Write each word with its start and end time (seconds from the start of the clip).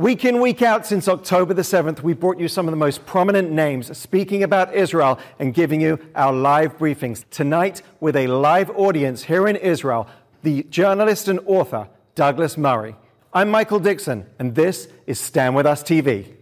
Week 0.00 0.24
in, 0.24 0.40
week 0.40 0.62
out 0.62 0.86
since 0.86 1.08
October 1.08 1.52
the 1.52 1.60
7th, 1.60 2.00
we 2.00 2.14
brought 2.14 2.40
you 2.40 2.48
some 2.48 2.66
of 2.66 2.72
the 2.72 2.76
most 2.78 3.04
prominent 3.04 3.50
names 3.50 3.94
speaking 3.98 4.42
about 4.42 4.74
Israel 4.74 5.18
and 5.38 5.52
giving 5.52 5.78
you 5.78 5.98
our 6.14 6.32
live 6.32 6.78
briefings. 6.78 7.22
Tonight, 7.28 7.82
with 8.00 8.16
a 8.16 8.26
live 8.26 8.70
audience 8.70 9.24
here 9.24 9.46
in 9.46 9.56
Israel, 9.56 10.08
the 10.42 10.62
journalist 10.70 11.28
and 11.28 11.38
author 11.44 11.86
Douglas 12.14 12.56
Murray. 12.56 12.96
I'm 13.34 13.50
Michael 13.50 13.78
Dickson, 13.78 14.24
and 14.38 14.54
this 14.54 14.88
is 15.06 15.20
Stand 15.20 15.54
With 15.54 15.66
Us 15.66 15.82
TV. 15.82 16.32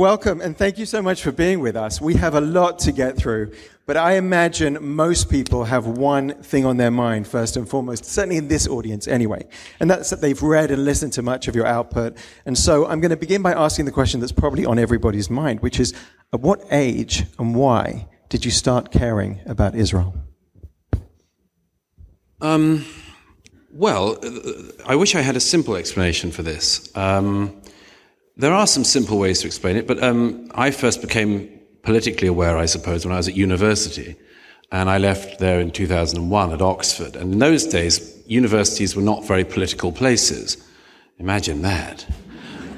Welcome 0.00 0.40
and 0.40 0.56
thank 0.56 0.78
you 0.78 0.86
so 0.86 1.02
much 1.02 1.22
for 1.22 1.30
being 1.30 1.60
with 1.60 1.76
us. 1.76 2.00
We 2.00 2.14
have 2.14 2.34
a 2.34 2.40
lot 2.40 2.78
to 2.78 2.90
get 2.90 3.18
through, 3.18 3.52
but 3.84 3.98
I 3.98 4.14
imagine 4.14 4.78
most 4.80 5.28
people 5.28 5.64
have 5.64 5.86
one 5.86 6.42
thing 6.42 6.64
on 6.64 6.78
their 6.78 6.90
mind 6.90 7.28
first 7.28 7.54
and 7.58 7.68
foremost, 7.68 8.06
certainly 8.06 8.38
in 8.38 8.48
this 8.48 8.66
audience 8.66 9.06
anyway, 9.06 9.46
and 9.78 9.90
that's 9.90 10.08
that 10.08 10.22
they've 10.22 10.42
read 10.42 10.70
and 10.70 10.86
listened 10.86 11.12
to 11.12 11.22
much 11.22 11.48
of 11.48 11.54
your 11.54 11.66
output. 11.66 12.16
And 12.46 12.56
so 12.56 12.86
I'm 12.86 13.00
going 13.00 13.10
to 13.10 13.16
begin 13.18 13.42
by 13.42 13.52
asking 13.52 13.84
the 13.84 13.90
question 13.90 14.20
that's 14.20 14.32
probably 14.32 14.64
on 14.64 14.78
everybody's 14.78 15.28
mind, 15.28 15.60
which 15.60 15.78
is 15.78 15.92
at 16.32 16.40
what 16.40 16.64
age 16.70 17.26
and 17.38 17.54
why 17.54 18.08
did 18.30 18.42
you 18.42 18.50
start 18.50 18.90
caring 18.90 19.40
about 19.44 19.74
Israel? 19.74 20.14
Um, 22.40 22.86
well, 23.70 24.18
I 24.86 24.96
wish 24.96 25.14
I 25.14 25.20
had 25.20 25.36
a 25.36 25.40
simple 25.40 25.76
explanation 25.76 26.30
for 26.30 26.42
this. 26.42 26.90
Um, 26.96 27.59
there 28.40 28.54
are 28.54 28.66
some 28.66 28.84
simple 28.84 29.18
ways 29.18 29.40
to 29.40 29.46
explain 29.46 29.76
it, 29.76 29.86
but 29.86 30.02
um, 30.02 30.50
I 30.54 30.70
first 30.70 31.02
became 31.02 31.60
politically 31.82 32.28
aware, 32.28 32.56
I 32.56 32.66
suppose, 32.66 33.04
when 33.04 33.12
I 33.12 33.18
was 33.18 33.28
at 33.28 33.36
university. 33.36 34.16
And 34.72 34.88
I 34.88 34.98
left 34.98 35.40
there 35.40 35.60
in 35.60 35.70
2001 35.70 36.52
at 36.52 36.62
Oxford. 36.62 37.16
And 37.16 37.34
in 37.34 37.38
those 37.38 37.66
days, 37.66 38.22
universities 38.26 38.96
were 38.96 39.02
not 39.02 39.26
very 39.26 39.44
political 39.44 39.92
places. 39.92 40.56
Imagine 41.18 41.62
that. 41.62 42.06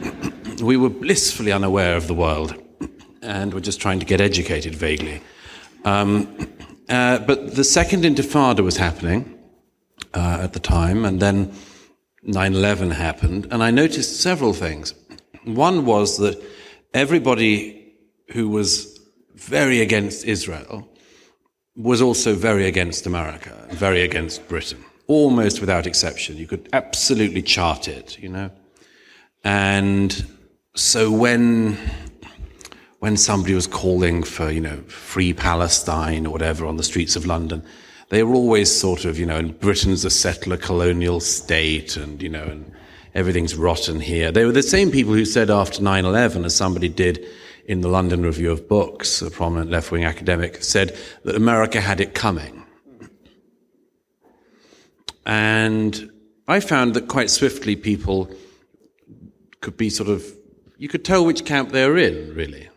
we 0.63 0.77
were 0.77 0.89
blissfully 0.89 1.53
unaware 1.53 1.97
of 1.97 2.09
the 2.09 2.15
world 2.15 2.55
and 3.21 3.55
were 3.55 3.61
just 3.61 3.81
trying 3.81 4.01
to 4.01 4.07
get 4.07 4.21
educated 4.21 4.75
vaguely. 4.75 5.23
Um, 5.85 6.49
uh, 6.89 7.19
but 7.19 7.55
the 7.55 7.65
Second 7.65 8.05
Intifada 8.05 8.61
was 8.61 8.79
happening 8.79 9.39
uh, 10.15 10.39
at 10.43 10.55
the 10.55 10.61
time, 10.61 11.05
and 11.05 11.21
then 11.21 11.55
9 12.25 12.55
11 12.55 12.91
happened, 12.93 13.49
and 13.51 13.63
I 13.63 13.71
noticed 13.71 14.21
several 14.21 14.53
things. 14.53 14.95
One 15.45 15.85
was 15.85 16.19
that 16.19 16.43
everybody 16.95 17.95
who 18.33 18.49
was 18.49 19.01
very 19.35 19.81
against 19.81 20.25
Israel 20.25 20.89
was 21.77 22.03
also 22.03 22.35
very 22.35 22.67
against 22.67 23.07
America, 23.07 23.67
very 23.71 24.03
against 24.03 24.47
Britain, 24.49 24.85
almost 25.07 25.61
without 25.61 25.87
exception. 25.87 26.37
You 26.37 26.47
could 26.47 26.69
absolutely 26.73 27.43
chart 27.43 27.89
it, 27.89 28.19
you 28.19 28.29
know. 28.29 28.51
And 29.45 30.27
so 30.75 31.11
when 31.11 31.79
when 33.01 33.17
somebody 33.17 33.53
was 33.53 33.67
calling 33.67 34.23
for, 34.23 34.49
you 34.49 34.61
know, 34.61 34.77
free 34.83 35.33
Palestine 35.33 36.25
or 36.25 36.31
whatever 36.31 36.65
on 36.65 36.77
the 36.77 36.85
streets 36.85 37.17
of 37.17 37.27
London, 37.27 37.61
they 38.11 38.23
were 38.23 38.35
always 38.35 38.71
sort 38.71 39.05
of, 39.05 39.19
you 39.19 39.27
know, 39.27 39.39
and 39.39 39.59
Britain's 39.59 40.05
a 40.05 40.11
settler 40.11 40.57
colonial 40.57 41.19
state 41.19 41.97
and, 41.97 42.23
you 42.23 42.29
know, 42.29 42.45
and 42.45 42.73
everything's 43.15 43.55
rotten 43.55 44.01
here. 44.01 44.33
They 44.33 44.45
were 44.45 44.53
the 44.53 44.63
same 44.63 44.91
people 44.91 45.13
who 45.13 45.25
said 45.25 45.51
after 45.51 45.83
9-11, 45.83 46.45
as 46.45 46.55
somebody 46.55 46.89
did 46.89 47.27
in 47.67 47.81
the 47.81 47.89
London 47.89 48.23
Review 48.23 48.51
of 48.51 48.69
Books, 48.69 49.23
a 49.23 49.31
prominent 49.31 49.71
left-wing 49.71 50.05
academic, 50.05 50.63
said 50.65 50.97
that 51.25 51.37
America 51.37 51.81
had 51.81 52.01
it 52.01 52.15
coming. 52.15 52.65
And 55.25 56.11
I 56.49 56.61
found 56.61 56.95
that 56.95 57.07
quite 57.09 57.31
swiftly 57.31 57.77
people 57.77 58.29
could 59.61 59.77
be 59.77 59.91
sort 59.91 60.09
of, 60.09 60.25
you 60.77 60.89
could 60.89 61.05
tell 61.05 61.25
which 61.25 61.45
camp 61.45 61.71
they 61.71 61.89
were 61.89 61.97
in, 61.97 62.35
really. 62.35 62.69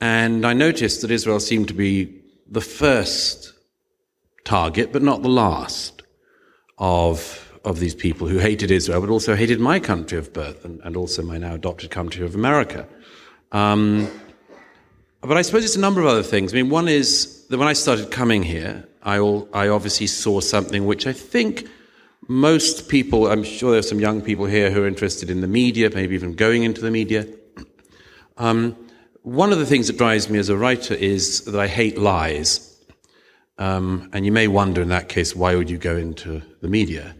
And 0.00 0.46
I 0.46 0.52
noticed 0.52 1.02
that 1.02 1.10
Israel 1.10 1.40
seemed 1.40 1.66
to 1.68 1.74
be 1.74 2.22
the 2.48 2.60
first 2.60 3.52
target, 4.44 4.92
but 4.92 5.02
not 5.02 5.22
the 5.22 5.28
last, 5.28 6.02
of 6.78 7.47
of 7.68 7.80
these 7.80 7.94
people 7.94 8.26
who 8.26 8.38
hated 8.38 8.70
Israel, 8.70 9.00
but 9.02 9.10
also 9.10 9.36
hated 9.36 9.60
my 9.60 9.78
country 9.78 10.16
of 10.16 10.32
birth 10.32 10.64
and, 10.64 10.80
and 10.84 10.96
also 10.96 11.22
my 11.22 11.36
now 11.36 11.54
adopted 11.54 11.90
country 11.90 12.24
of 12.24 12.34
America. 12.34 12.88
Um, 13.52 14.08
but 15.20 15.36
I 15.36 15.42
suppose 15.42 15.64
it's 15.66 15.76
a 15.76 15.80
number 15.80 16.00
of 16.00 16.06
other 16.06 16.22
things. 16.22 16.52
I 16.52 16.56
mean, 16.56 16.70
one 16.70 16.88
is 16.88 17.46
that 17.48 17.58
when 17.58 17.68
I 17.68 17.74
started 17.74 18.10
coming 18.10 18.42
here, 18.42 18.88
I, 19.02 19.18
all, 19.18 19.48
I 19.52 19.68
obviously 19.68 20.06
saw 20.06 20.40
something 20.40 20.86
which 20.86 21.06
I 21.06 21.12
think 21.12 21.68
most 22.26 22.88
people, 22.88 23.30
I'm 23.30 23.44
sure 23.44 23.70
there 23.72 23.80
are 23.80 23.82
some 23.82 24.00
young 24.00 24.22
people 24.22 24.46
here 24.46 24.70
who 24.70 24.82
are 24.82 24.88
interested 24.88 25.28
in 25.28 25.42
the 25.42 25.46
media, 25.46 25.90
maybe 25.90 26.14
even 26.14 26.34
going 26.34 26.62
into 26.62 26.80
the 26.80 26.90
media. 26.90 27.26
Um, 28.38 28.76
one 29.22 29.52
of 29.52 29.58
the 29.58 29.66
things 29.66 29.88
that 29.88 29.98
drives 29.98 30.30
me 30.30 30.38
as 30.38 30.48
a 30.48 30.56
writer 30.56 30.94
is 30.94 31.44
that 31.44 31.60
I 31.60 31.66
hate 31.66 31.98
lies. 31.98 32.64
Um, 33.58 34.08
and 34.14 34.24
you 34.24 34.32
may 34.32 34.48
wonder 34.48 34.80
in 34.80 34.88
that 34.88 35.08
case, 35.08 35.36
why 35.36 35.54
would 35.54 35.68
you 35.68 35.76
go 35.76 35.96
into 35.96 36.40
the 36.62 36.68
media? 36.68 37.14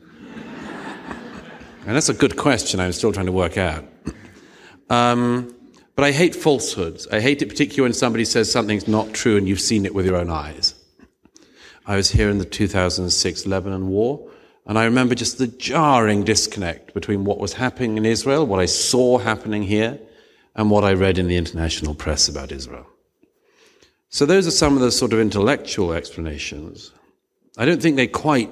And 1.88 1.96
that's 1.96 2.10
a 2.10 2.14
good 2.14 2.36
question 2.36 2.80
I'm 2.80 2.92
still 2.92 3.14
trying 3.14 3.24
to 3.26 3.32
work 3.32 3.56
out. 3.56 3.82
Um, 4.90 5.56
but 5.96 6.04
I 6.04 6.12
hate 6.12 6.34
falsehoods. 6.34 7.08
I 7.08 7.20
hate 7.20 7.40
it 7.40 7.48
particularly 7.48 7.80
when 7.80 7.94
somebody 7.94 8.26
says 8.26 8.52
something's 8.52 8.86
not 8.86 9.14
true 9.14 9.38
and 9.38 9.48
you've 9.48 9.62
seen 9.62 9.86
it 9.86 9.94
with 9.94 10.04
your 10.04 10.16
own 10.16 10.28
eyes. 10.28 10.74
I 11.86 11.96
was 11.96 12.10
here 12.10 12.28
in 12.28 12.36
the 12.36 12.44
2006 12.44 13.46
Lebanon 13.46 13.88
war, 13.88 14.30
and 14.66 14.78
I 14.78 14.84
remember 14.84 15.14
just 15.14 15.38
the 15.38 15.46
jarring 15.46 16.24
disconnect 16.24 16.92
between 16.92 17.24
what 17.24 17.38
was 17.38 17.54
happening 17.54 17.96
in 17.96 18.04
Israel, 18.04 18.46
what 18.46 18.60
I 18.60 18.66
saw 18.66 19.16
happening 19.16 19.62
here, 19.62 19.98
and 20.56 20.70
what 20.70 20.84
I 20.84 20.92
read 20.92 21.16
in 21.16 21.26
the 21.26 21.36
international 21.36 21.94
press 21.94 22.28
about 22.28 22.52
Israel. 22.52 22.86
So 24.10 24.26
those 24.26 24.46
are 24.46 24.50
some 24.50 24.74
of 24.74 24.82
the 24.82 24.92
sort 24.92 25.14
of 25.14 25.20
intellectual 25.20 25.94
explanations. 25.94 26.92
I 27.56 27.64
don't 27.64 27.80
think 27.80 27.96
they 27.96 28.08
quite 28.08 28.50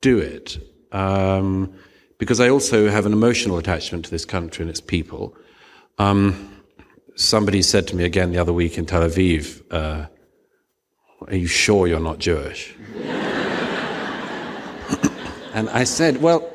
do 0.00 0.18
it. 0.18 0.58
Um, 0.92 1.74
because 2.18 2.40
I 2.40 2.48
also 2.48 2.88
have 2.88 3.06
an 3.06 3.12
emotional 3.12 3.58
attachment 3.58 4.04
to 4.06 4.10
this 4.10 4.24
country 4.24 4.64
and 4.64 4.70
its 4.70 4.80
people. 4.80 5.36
Um, 5.98 6.62
somebody 7.14 7.62
said 7.62 7.86
to 7.88 7.96
me 7.96 8.04
again 8.04 8.32
the 8.32 8.38
other 8.38 8.52
week 8.52 8.76
in 8.76 8.86
Tel 8.86 9.02
Aviv, 9.02 9.62
uh, 9.70 10.06
Are 11.26 11.36
you 11.36 11.46
sure 11.46 11.86
you're 11.86 12.00
not 12.00 12.18
Jewish? 12.18 12.74
and 15.54 15.70
I 15.70 15.84
said, 15.84 16.20
Well, 16.20 16.52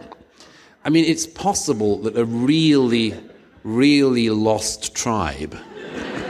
I 0.85 0.90
mean, 0.90 1.06
it's 1.06 1.25
possible 1.25 1.97
that 2.00 2.18
a 2.18 2.25
really, 2.25 3.16
really 3.63 4.29
lost 4.29 4.94
tribe 4.94 5.57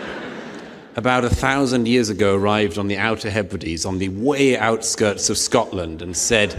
about 0.96 1.26
a 1.26 1.30
thousand 1.30 1.88
years 1.88 2.10
ago 2.10 2.36
arrived 2.36 2.78
on 2.78 2.88
the 2.88 3.00
Outer 3.00 3.32
Hebrides, 3.32 3.84
on 3.84 3.98
the 3.98 4.10
way 4.10 4.56
outskirts 4.56 5.32
of 5.32 5.40
Scotland, 5.40 6.04
and 6.04 6.16
said, 6.16 6.56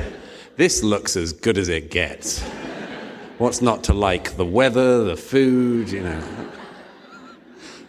This 0.57 0.85
looks 0.85 1.17
as 1.17 1.33
good 1.33 1.59
as 1.59 1.69
it 1.69 1.91
gets. 1.91 2.43
What's 3.39 3.61
not 3.61 3.83
to 3.85 3.93
like? 3.93 4.37
The 4.37 4.45
weather, 4.45 5.03
the 5.03 5.17
food, 5.17 5.91
you 5.91 6.05
know. 6.05 6.23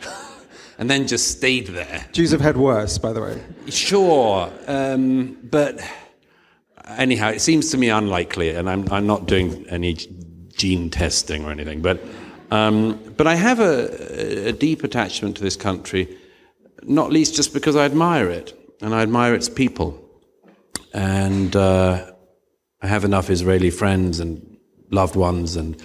and 0.80 0.90
then 0.90 1.06
just 1.06 1.38
stayed 1.38 1.68
there. 1.68 2.04
Jews 2.12 2.32
have 2.32 2.42
had 2.42 2.58
worse, 2.58 2.98
by 2.98 3.14
the 3.14 3.22
way. 3.22 3.40
Sure, 3.70 4.52
um, 4.66 5.38
but 5.44 5.80
anyhow, 6.88 7.30
it 7.30 7.42
seems 7.42 7.70
to 7.70 7.78
me 7.78 7.90
unlikely, 7.90 8.50
and 8.50 8.68
I'm, 8.68 8.92
I'm 8.92 9.06
not 9.06 9.28
doing 9.28 9.68
any 9.70 9.94
gene 10.56 10.90
testing 10.90 11.46
or 11.46 11.52
anything, 11.52 11.84
but, 11.84 12.02
um, 12.50 13.00
but 13.16 13.28
I 13.28 13.36
have 13.36 13.60
a, 13.60 14.48
a, 14.48 14.52
deep 14.54 14.84
attachment 14.84 15.38
to 15.38 15.44
this 15.44 15.56
country, 15.56 16.18
not 16.82 17.12
least 17.12 17.36
just 17.36 17.54
because 17.54 17.76
I 17.76 17.86
admire 17.86 18.30
it, 18.30 18.58
and 18.82 18.96
I 18.96 19.04
admire 19.04 19.36
its 19.36 19.50
people. 19.50 20.02
And 20.94 21.56
uh, 21.56 22.12
I 22.86 22.88
have 22.88 23.04
enough 23.04 23.32
Israeli 23.32 23.72
friends 23.72 24.20
and 24.20 24.58
loved 24.92 25.16
ones. 25.16 25.56
And 25.56 25.76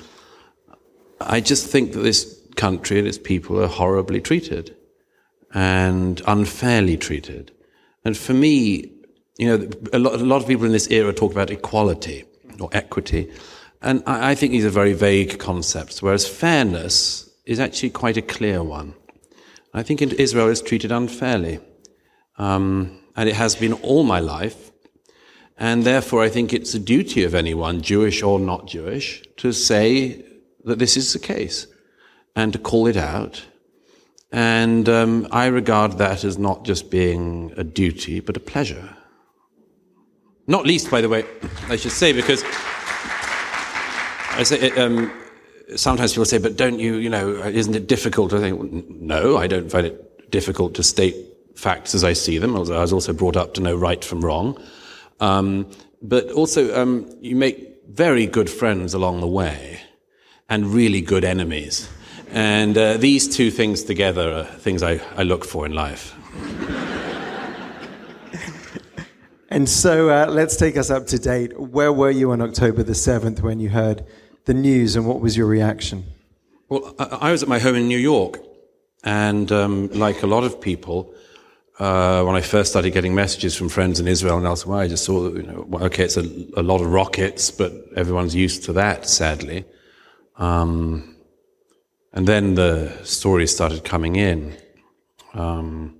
I 1.18 1.40
just 1.40 1.66
think 1.66 1.94
that 1.94 2.00
this 2.00 2.38
country 2.56 2.98
and 2.98 3.08
its 3.08 3.16
people 3.16 3.58
are 3.62 3.68
horribly 3.68 4.20
treated 4.20 4.76
and 5.54 6.20
unfairly 6.26 6.98
treated. 6.98 7.52
And 8.04 8.18
for 8.18 8.34
me, 8.34 8.92
you 9.38 9.46
know, 9.48 9.70
a 9.94 9.98
lot, 9.98 10.20
a 10.20 10.24
lot 10.24 10.42
of 10.42 10.46
people 10.46 10.66
in 10.66 10.72
this 10.72 10.90
era 10.90 11.14
talk 11.14 11.32
about 11.32 11.50
equality 11.50 12.26
or 12.60 12.68
equity. 12.72 13.32
And 13.80 14.02
I, 14.06 14.32
I 14.32 14.34
think 14.34 14.52
these 14.52 14.66
are 14.66 14.76
very 14.82 14.92
vague 14.92 15.38
concepts, 15.38 16.02
whereas 16.02 16.28
fairness 16.28 17.30
is 17.46 17.58
actually 17.58 17.90
quite 17.90 18.18
a 18.18 18.22
clear 18.36 18.62
one. 18.62 18.92
I 19.72 19.82
think 19.82 20.02
Israel 20.02 20.48
is 20.48 20.60
treated 20.60 20.92
unfairly. 20.92 21.60
Um, 22.36 23.00
and 23.16 23.26
it 23.26 23.36
has 23.36 23.56
been 23.56 23.72
all 23.72 24.02
my 24.02 24.20
life. 24.20 24.69
And 25.60 25.84
therefore, 25.84 26.22
I 26.22 26.30
think 26.30 26.54
it's 26.54 26.72
a 26.72 26.78
duty 26.78 27.22
of 27.22 27.34
anyone, 27.34 27.82
Jewish 27.82 28.22
or 28.22 28.40
not 28.40 28.66
Jewish, 28.66 29.22
to 29.36 29.52
say 29.52 30.24
that 30.64 30.78
this 30.78 30.96
is 30.96 31.12
the 31.12 31.18
case 31.18 31.66
and 32.34 32.50
to 32.54 32.58
call 32.58 32.86
it 32.86 32.96
out. 32.96 33.44
And 34.32 34.88
um, 34.88 35.28
I 35.30 35.46
regard 35.46 35.98
that 35.98 36.24
as 36.24 36.38
not 36.38 36.64
just 36.64 36.90
being 36.90 37.52
a 37.58 37.64
duty, 37.64 38.20
but 38.20 38.38
a 38.38 38.40
pleasure. 38.40 38.96
Not 40.46 40.64
least, 40.64 40.90
by 40.90 41.02
the 41.02 41.10
way, 41.10 41.26
I 41.68 41.76
should 41.76 41.92
say, 41.92 42.14
because 42.14 42.42
I 44.32 44.42
say, 44.44 44.70
um, 44.72 45.12
sometimes 45.76 46.12
people 46.12 46.24
say, 46.24 46.38
but 46.38 46.56
don't 46.56 46.78
you, 46.78 46.94
you 46.94 47.10
know, 47.10 47.34
isn't 47.34 47.74
it 47.74 47.86
difficult? 47.86 48.32
I 48.32 48.40
think, 48.40 48.88
no, 48.88 49.36
I 49.36 49.46
don't 49.46 49.70
find 49.70 49.86
it 49.86 50.30
difficult 50.30 50.72
to 50.76 50.82
state 50.82 51.16
facts 51.54 51.94
as 51.94 52.02
I 52.02 52.14
see 52.14 52.38
them. 52.38 52.56
I 52.56 52.60
was 52.60 52.92
also 52.94 53.12
brought 53.12 53.36
up 53.36 53.52
to 53.54 53.60
know 53.60 53.76
right 53.76 54.02
from 54.02 54.24
wrong. 54.24 54.58
Um, 55.20 55.70
but 56.02 56.30
also, 56.30 56.80
um, 56.80 57.10
you 57.20 57.36
make 57.36 57.82
very 57.88 58.26
good 58.26 58.48
friends 58.48 58.94
along 58.94 59.20
the 59.20 59.26
way 59.26 59.80
and 60.48 60.66
really 60.66 61.00
good 61.00 61.24
enemies. 61.24 61.88
And 62.32 62.78
uh, 62.78 62.96
these 62.96 63.28
two 63.28 63.50
things 63.50 63.82
together 63.82 64.32
are 64.32 64.44
things 64.44 64.82
I, 64.82 65.00
I 65.16 65.24
look 65.24 65.44
for 65.44 65.66
in 65.66 65.72
life. 65.72 66.16
and 69.50 69.68
so 69.68 70.10
uh, 70.10 70.26
let's 70.28 70.56
take 70.56 70.76
us 70.76 70.90
up 70.90 71.06
to 71.08 71.18
date. 71.18 71.58
Where 71.58 71.92
were 71.92 72.10
you 72.10 72.30
on 72.30 72.40
October 72.40 72.82
the 72.82 72.92
7th 72.92 73.42
when 73.42 73.60
you 73.60 73.70
heard 73.70 74.06
the 74.44 74.54
news 74.54 74.96
and 74.96 75.06
what 75.06 75.20
was 75.20 75.36
your 75.36 75.46
reaction? 75.46 76.04
Well, 76.68 76.94
I, 76.98 77.04
I 77.04 77.32
was 77.32 77.42
at 77.42 77.48
my 77.48 77.58
home 77.58 77.74
in 77.74 77.88
New 77.88 77.98
York. 77.98 78.38
And 79.02 79.50
um, 79.50 79.88
like 79.88 80.22
a 80.22 80.26
lot 80.26 80.44
of 80.44 80.60
people, 80.60 81.14
uh, 81.80 82.22
when 82.24 82.36
I 82.36 82.42
first 82.42 82.70
started 82.70 82.92
getting 82.92 83.14
messages 83.14 83.56
from 83.56 83.70
friends 83.70 84.00
in 84.00 84.06
Israel 84.06 84.36
and 84.36 84.46
elsewhere, 84.46 84.80
I 84.80 84.88
just 84.88 85.02
saw 85.02 85.22
that, 85.22 85.34
you 85.34 85.42
know, 85.42 85.66
okay, 85.80 86.04
it's 86.04 86.18
a, 86.18 86.28
a 86.54 86.62
lot 86.62 86.82
of 86.82 86.92
rockets, 86.92 87.50
but 87.50 87.72
everyone's 87.96 88.34
used 88.34 88.64
to 88.64 88.74
that, 88.74 89.08
sadly. 89.08 89.64
Um, 90.36 91.16
and 92.12 92.28
then 92.28 92.54
the 92.54 92.92
stories 93.04 93.54
started 93.54 93.82
coming 93.82 94.16
in. 94.16 94.54
Um, 95.32 95.96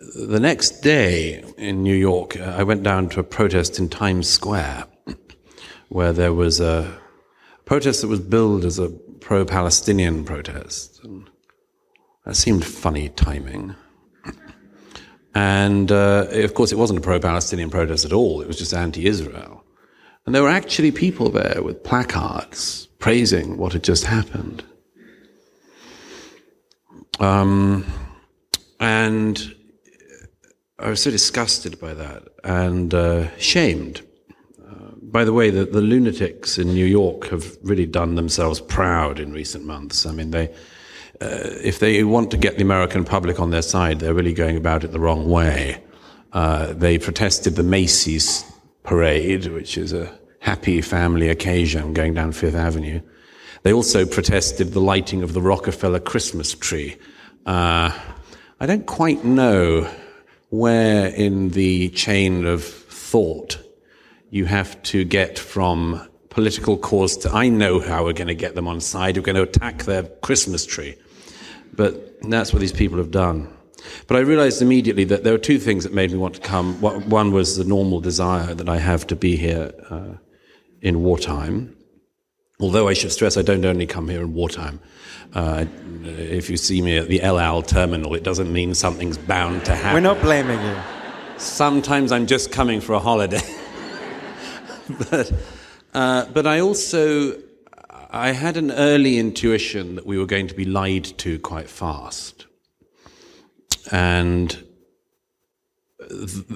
the 0.00 0.40
next 0.40 0.80
day 0.80 1.44
in 1.58 1.82
New 1.82 1.94
York, 1.94 2.40
uh, 2.40 2.54
I 2.56 2.62
went 2.62 2.82
down 2.82 3.10
to 3.10 3.20
a 3.20 3.24
protest 3.24 3.78
in 3.78 3.90
Times 3.90 4.26
Square, 4.26 4.86
where 5.90 6.14
there 6.14 6.32
was 6.32 6.60
a 6.60 6.98
protest 7.66 8.00
that 8.00 8.08
was 8.08 8.20
billed 8.20 8.64
as 8.64 8.78
a 8.78 8.88
pro 8.88 9.44
Palestinian 9.44 10.24
protest. 10.24 11.04
And 11.04 11.28
that 12.24 12.36
seemed 12.36 12.64
funny 12.64 13.10
timing. 13.10 13.74
And 15.34 15.90
uh, 15.90 16.26
of 16.30 16.54
course, 16.54 16.72
it 16.72 16.78
wasn't 16.78 16.98
a 16.98 17.02
pro 17.02 17.18
Palestinian 17.18 17.70
protest 17.70 18.04
at 18.04 18.12
all, 18.12 18.40
it 18.42 18.46
was 18.46 18.58
just 18.58 18.74
anti 18.74 19.06
Israel. 19.06 19.64
And 20.26 20.34
there 20.34 20.42
were 20.42 20.50
actually 20.50 20.92
people 20.92 21.30
there 21.30 21.62
with 21.62 21.82
placards 21.82 22.86
praising 22.98 23.56
what 23.56 23.72
had 23.72 23.82
just 23.82 24.04
happened. 24.04 24.62
Um, 27.18 27.84
and 28.78 29.54
I 30.78 30.90
was 30.90 31.02
so 31.02 31.10
disgusted 31.10 31.80
by 31.80 31.94
that 31.94 32.24
and 32.44 32.94
uh, 32.94 33.36
shamed. 33.36 34.02
Uh, 34.60 34.92
by 35.02 35.24
the 35.24 35.32
way, 35.32 35.50
the, 35.50 35.64
the 35.64 35.80
lunatics 35.80 36.58
in 36.58 36.74
New 36.74 36.86
York 36.86 37.28
have 37.28 37.56
really 37.62 37.86
done 37.86 38.14
themselves 38.14 38.60
proud 38.60 39.18
in 39.18 39.32
recent 39.32 39.64
months. 39.64 40.06
I 40.06 40.12
mean, 40.12 40.30
they 40.30 40.54
if 41.62 41.78
they 41.78 42.04
want 42.04 42.30
to 42.30 42.36
get 42.36 42.56
the 42.56 42.62
American 42.62 43.04
public 43.04 43.40
on 43.40 43.50
their 43.50 43.62
side, 43.62 44.00
they're 44.00 44.14
really 44.14 44.34
going 44.34 44.56
about 44.56 44.84
it 44.84 44.92
the 44.92 45.00
wrong 45.00 45.28
way. 45.28 45.82
Uh, 46.32 46.72
they 46.72 46.98
protested 46.98 47.56
the 47.56 47.62
Macy's 47.62 48.44
parade, 48.82 49.46
which 49.46 49.76
is 49.76 49.92
a 49.92 50.12
happy 50.40 50.80
family 50.80 51.28
occasion 51.28 51.92
going 51.92 52.14
down 52.14 52.32
Fifth 52.32 52.54
Avenue. 52.54 53.00
They 53.62 53.72
also 53.72 54.04
protested 54.04 54.72
the 54.72 54.80
lighting 54.80 55.22
of 55.22 55.34
the 55.34 55.42
Rockefeller 55.42 56.00
Christmas 56.00 56.54
tree. 56.54 56.96
Uh, 57.46 57.96
I 58.58 58.66
don't 58.66 58.86
quite 58.86 59.24
know 59.24 59.88
where 60.50 61.06
in 61.08 61.50
the 61.50 61.90
chain 61.90 62.44
of 62.44 62.64
thought 62.64 63.58
you 64.30 64.46
have 64.46 64.82
to 64.84 65.04
get 65.04 65.38
from 65.38 66.08
political 66.30 66.78
cause 66.78 67.16
to 67.18 67.30
I 67.30 67.48
know 67.48 67.78
how 67.78 68.04
we're 68.04 68.14
going 68.14 68.28
to 68.28 68.34
get 68.34 68.54
them 68.54 68.66
on 68.66 68.80
side. 68.80 69.16
We're 69.16 69.22
going 69.22 69.36
to 69.36 69.42
attack 69.42 69.84
their 69.84 70.04
Christmas 70.04 70.64
tree. 70.64 70.96
But 71.72 72.20
that's 72.22 72.52
what 72.52 72.60
these 72.60 72.72
people 72.72 72.98
have 72.98 73.10
done. 73.10 73.48
But 74.06 74.16
I 74.16 74.20
realized 74.20 74.62
immediately 74.62 75.04
that 75.04 75.24
there 75.24 75.32
were 75.32 75.38
two 75.38 75.58
things 75.58 75.84
that 75.84 75.92
made 75.92 76.12
me 76.12 76.18
want 76.18 76.34
to 76.34 76.40
come. 76.40 76.80
One 76.80 77.32
was 77.32 77.56
the 77.56 77.64
normal 77.64 78.00
desire 78.00 78.54
that 78.54 78.68
I 78.68 78.78
have 78.78 79.06
to 79.08 79.16
be 79.16 79.36
here 79.36 79.72
uh, 79.90 80.14
in 80.80 81.02
wartime. 81.02 81.76
Although 82.60 82.86
I 82.86 82.92
should 82.92 83.10
stress, 83.10 83.36
I 83.36 83.42
don't 83.42 83.64
only 83.64 83.86
come 83.86 84.08
here 84.08 84.22
in 84.22 84.34
wartime. 84.34 84.78
Uh, 85.34 85.64
if 86.04 86.48
you 86.50 86.56
see 86.56 86.82
me 86.82 86.96
at 86.96 87.08
the 87.08 87.22
El 87.22 87.38
Al 87.38 87.62
terminal, 87.62 88.14
it 88.14 88.22
doesn't 88.22 88.52
mean 88.52 88.74
something's 88.74 89.18
bound 89.18 89.64
to 89.64 89.74
happen. 89.74 89.94
We're 89.94 90.00
not 90.00 90.20
blaming 90.20 90.60
you. 90.60 90.76
Sometimes 91.38 92.12
I'm 92.12 92.26
just 92.26 92.52
coming 92.52 92.80
for 92.80 92.92
a 92.92 93.00
holiday. 93.00 93.42
but, 95.10 95.32
uh, 95.94 96.26
but 96.26 96.46
I 96.46 96.60
also 96.60 97.36
I 98.14 98.32
had 98.32 98.58
an 98.58 98.70
early 98.70 99.18
intuition 99.18 99.94
that 99.94 100.04
we 100.04 100.18
were 100.18 100.26
going 100.26 100.46
to 100.48 100.54
be 100.54 100.66
lied 100.66 101.04
to 101.18 101.38
quite 101.38 101.70
fast. 101.70 102.44
And 103.90 104.64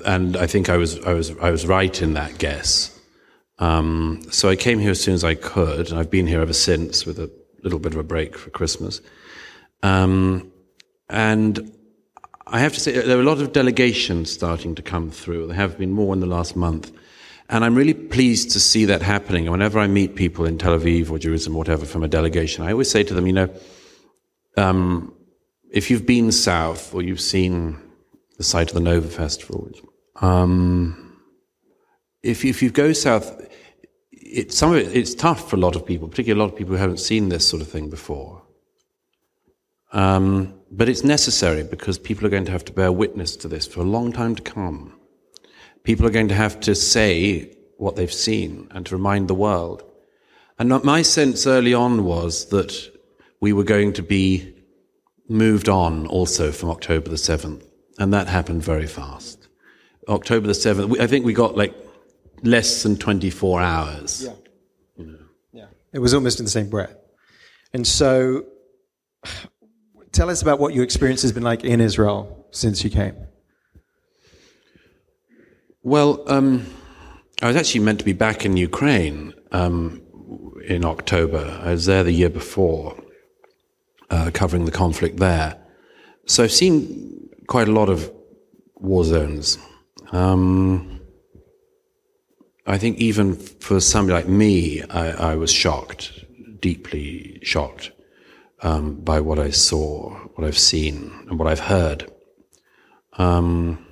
and 0.05 0.37
I 0.37 0.47
think 0.47 0.69
I 0.69 0.77
was 0.77 0.99
I 1.05 1.15
was 1.15 1.31
I 1.39 1.51
was 1.51 1.67
right 1.67 2.03
in 2.03 2.13
that 2.13 2.39
guess. 2.39 2.93
Um, 3.59 4.21
so 4.31 4.51
I 4.51 4.57
came 4.57 4.79
here 4.79 4.91
as 4.91 5.01
soon 5.01 5.15
as 5.15 5.25
I 5.25 5.35
could, 5.35 5.91
and 5.91 5.99
I've 5.99 6.11
been 6.11 6.27
here 6.27 6.43
ever 6.43 6.53
since 6.53 7.07
with 7.07 7.19
a 7.19 7.31
little 7.63 7.79
bit 7.79 7.95
of 7.95 7.99
a 7.99 8.03
break 8.03 8.37
for 8.37 8.51
Christmas. 8.51 9.01
Um, 9.83 10.53
and 11.09 11.73
I 12.47 12.61
have 12.61 12.75
to 12.75 12.81
say, 12.81 12.93
there 12.93 13.17
are 13.17 13.21
a 13.21 13.25
lot 13.25 13.41
of 13.41 13.53
delegations 13.53 14.31
starting 14.31 14.75
to 14.75 14.83
come 14.83 15.11
through. 15.11 15.47
There 15.47 15.57
have 15.57 15.79
been 15.79 15.93
more 15.93 16.13
in 16.13 16.21
the 16.21 16.27
last 16.27 16.55
month. 16.55 16.93
And 17.49 17.65
I'm 17.65 17.75
really 17.77 17.95
pleased 17.95 18.51
to 18.53 18.61
see 18.61 18.85
that 18.87 19.03
happening. 19.03 19.51
Whenever 19.51 19.79
I 19.79 19.87
meet 19.87 20.17
people 20.17 20.47
in 20.47 20.59
Tel 20.59 20.79
Aviv 20.79 21.11
or 21.11 21.19
Jerusalem, 21.19 21.57
or 21.57 21.59
whatever, 21.59 21.87
from 21.87 22.03
a 22.03 22.09
delegation, 22.09 22.65
I 22.65 22.73
always 22.73 22.91
say 22.91 23.05
to 23.05 23.15
them, 23.15 23.27
you 23.27 23.33
know, 23.33 23.49
um, 24.57 25.15
if 25.71 25.91
you've 25.91 26.07
been 26.07 26.33
south 26.33 26.95
or 26.95 27.03
you've 27.03 27.21
seen 27.21 27.79
the 28.39 28.45
site 28.45 28.69
of 28.69 28.75
the 28.75 28.81
Nova 28.81 29.09
Festival, 29.09 29.71
um, 30.17 31.21
if, 32.23 32.45
if 32.45 32.63
you 32.63 32.71
go 32.71 32.93
south, 32.93 33.41
it, 34.11 34.53
some 34.53 34.73
of 34.73 34.79
it, 34.79 34.97
it's 34.97 35.15
tough 35.15 35.49
for 35.49 35.57
a 35.57 35.61
lot 35.61 35.77
of 35.77 35.87
people, 35.87 36.09
particularly 36.09 36.41
a 36.41 36.45
lot 36.45 36.53
of 36.53 36.59
people 36.59 36.75
who 36.75 36.81
haven't 36.81 36.99
seen 36.99 37.29
this 37.29 37.49
sort 37.49 37.63
of 37.63 37.69
thing 37.69 37.91
before. 37.91 38.43
Um, 39.93 40.55
but 40.71 40.89
it's 40.89 41.05
necessary 41.05 41.63
because 41.63 41.99
people 41.99 42.27
are 42.27 42.31
going 42.31 42.45
to 42.47 42.53
have 42.53 42.65
to 42.65 42.73
bear 42.73 42.91
witness 42.91 43.37
to 43.37 43.49
this 43.49 43.67
for 43.67 43.81
a 43.81 43.85
long 43.85 44.13
time 44.13 44.35
to 44.35 44.43
come. 44.43 44.96
People 45.87 46.05
are 46.05 46.11
going 46.11 46.27
to 46.27 46.35
have 46.35 46.59
to 46.63 46.75
say 46.75 47.55
what 47.77 47.95
they've 47.95 48.13
seen 48.13 48.67
and 48.73 48.85
to 48.87 48.97
remind 48.97 49.29
the 49.29 49.35
world. 49.35 49.85
And 50.59 50.83
my 50.83 51.03
sense 51.03 51.47
early 51.47 51.75
on 51.75 52.03
was 52.03 52.47
that 52.47 52.73
we 53.41 53.53
were 53.53 53.63
going 53.63 53.93
to 53.93 54.03
be 54.03 54.53
moved 55.29 55.69
on 55.69 56.09
also 56.09 56.51
from 56.51 56.71
October 56.71 57.09
the 57.09 57.15
7th. 57.15 57.65
And 58.01 58.13
that 58.13 58.27
happened 58.27 58.65
very 58.65 58.89
fast. 58.89 59.47
October 60.09 60.49
the 60.49 60.55
7th, 60.55 60.99
I 60.99 61.07
think 61.07 61.25
we 61.25 61.33
got 61.33 61.57
like 61.57 61.73
less 62.43 62.83
than 62.83 62.97
24 62.97 63.61
hours. 63.61 64.25
Yeah. 64.25 64.33
You 64.97 65.07
know. 65.07 65.19
Yeah. 65.53 65.67
It 65.93 66.01
was 66.01 66.15
almost 66.15 66.41
in 66.41 66.47
the 66.47 66.51
same 66.51 66.69
breath. 66.69 66.97
And 67.73 67.87
so 67.87 68.47
tell 70.11 70.31
us 70.31 70.43
about 70.43 70.59
what 70.59 70.75
your 70.75 70.83
experience 70.83 71.23
has 71.23 71.31
been 71.31 71.45
like 71.45 71.63
in 71.63 71.81
Israel 71.81 72.49
since 72.51 72.83
you 72.83 72.91
came. 72.91 73.26
Well, 75.87 76.25
um, 76.27 76.67
I 77.41 77.47
was 77.47 77.55
actually 77.55 77.85
meant 77.85 78.01
to 78.01 78.05
be 78.05 78.13
back 78.13 78.45
in 78.45 78.57
Ukraine 78.57 79.33
um, 79.53 80.03
in 80.67 80.85
October. 80.85 81.61
I 81.63 81.71
was 81.71 81.87
there 81.87 82.03
the 82.03 82.11
year 82.11 82.29
before, 82.29 83.01
uh, 84.11 84.33
covering 84.35 84.65
the 84.65 84.73
conflict 84.73 85.19
there. 85.19 85.57
So 86.25 86.43
I've 86.43 86.51
seen 86.51 87.29
quite 87.47 87.69
a 87.69 87.71
lot 87.71 87.89
of 87.89 88.11
war 88.75 89.05
zones. 89.05 89.59
Um, 90.11 91.01
I 92.67 92.79
think 92.79 92.99
even 92.99 93.37
for 93.37 93.79
somebody 93.79 94.15
like 94.15 94.29
me, 94.29 94.83
I, 94.91 95.35
I 95.35 95.35
was 95.37 95.53
shocked, 95.53 96.11
deeply 96.59 97.39
shocked 97.45 97.93
um, 98.61 98.97
by 98.97 99.21
what 99.21 99.39
I 99.39 99.51
saw, 99.51 100.11
what 100.35 100.49
I've 100.49 100.59
seen, 100.59 101.13
and 101.29 101.39
what 101.39 101.47
I've 101.47 101.61
heard. 101.61 102.11
Um, 103.13 103.87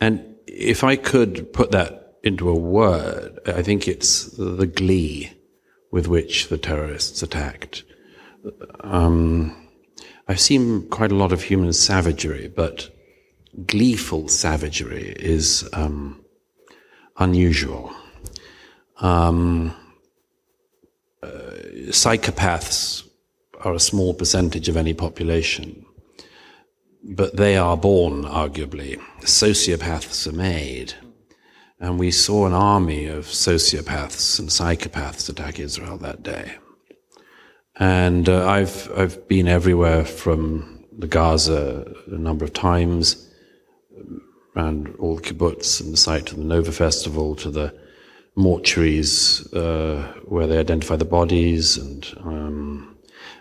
and 0.00 0.31
if 0.46 0.84
I 0.84 0.96
could 0.96 1.52
put 1.52 1.70
that 1.72 2.16
into 2.22 2.48
a 2.48 2.54
word, 2.54 3.38
I 3.46 3.62
think 3.62 3.88
it's 3.88 4.26
the 4.36 4.66
glee 4.66 5.32
with 5.90 6.06
which 6.06 6.48
the 6.48 6.58
terrorists 6.58 7.22
attacked. 7.22 7.84
Um, 8.80 9.68
I've 10.28 10.40
seen 10.40 10.88
quite 10.88 11.12
a 11.12 11.16
lot 11.16 11.32
of 11.32 11.42
human 11.42 11.72
savagery, 11.72 12.48
but 12.48 12.90
gleeful 13.66 14.28
savagery 14.28 15.14
is 15.18 15.68
um, 15.72 16.24
unusual. 17.18 17.92
Um, 19.00 19.74
uh, 21.22 21.28
psychopaths 21.90 23.06
are 23.60 23.74
a 23.74 23.80
small 23.80 24.14
percentage 24.14 24.68
of 24.68 24.76
any 24.76 24.94
population, 24.94 25.81
but 27.02 27.36
they 27.36 27.56
are 27.56 27.76
born, 27.76 28.24
arguably. 28.24 29.00
Sociopaths 29.20 30.26
are 30.26 30.36
made. 30.36 30.94
And 31.80 31.98
we 31.98 32.12
saw 32.12 32.46
an 32.46 32.52
army 32.52 33.06
of 33.06 33.26
sociopaths 33.26 34.38
and 34.38 34.48
psychopaths 34.48 35.28
attack 35.28 35.58
Israel 35.58 35.98
that 35.98 36.22
day. 36.22 36.56
And 37.76 38.28
uh, 38.28 38.46
I've, 38.46 38.90
I've 38.96 39.26
been 39.26 39.48
everywhere 39.48 40.04
from 40.04 40.84
the 40.96 41.08
Gaza 41.08 41.92
a 42.06 42.18
number 42.18 42.44
of 42.44 42.52
times, 42.52 43.28
around 44.54 44.94
all 44.98 45.16
the 45.16 45.22
kibbutz 45.22 45.80
and 45.80 45.92
the 45.92 45.96
site 45.96 46.30
of 46.30 46.36
the 46.38 46.44
Nova 46.44 46.70
Festival 46.70 47.34
to 47.36 47.50
the 47.50 47.74
mortuaries 48.36 49.52
uh, 49.56 50.12
where 50.26 50.46
they 50.46 50.58
identify 50.58 50.96
the 50.96 51.04
bodies, 51.04 51.76
and 51.76 52.06
um, 52.18 52.96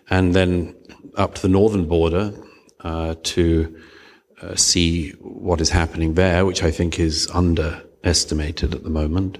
and 0.10 0.34
then 0.34 0.76
up 1.16 1.36
to 1.36 1.42
the 1.42 1.50
northern 1.50 1.86
border 1.88 2.34
uh, 2.84 3.16
to 3.24 3.80
uh, 4.42 4.56
see 4.56 5.12
what 5.20 5.62
is 5.62 5.70
happening 5.70 6.16
there, 6.16 6.46
which 6.46 6.64
I 6.64 6.72
think 6.72 7.00
is 7.00 7.30
underestimated 7.34 8.74
at 8.74 8.84
the 8.84 8.90
moment. 8.90 9.38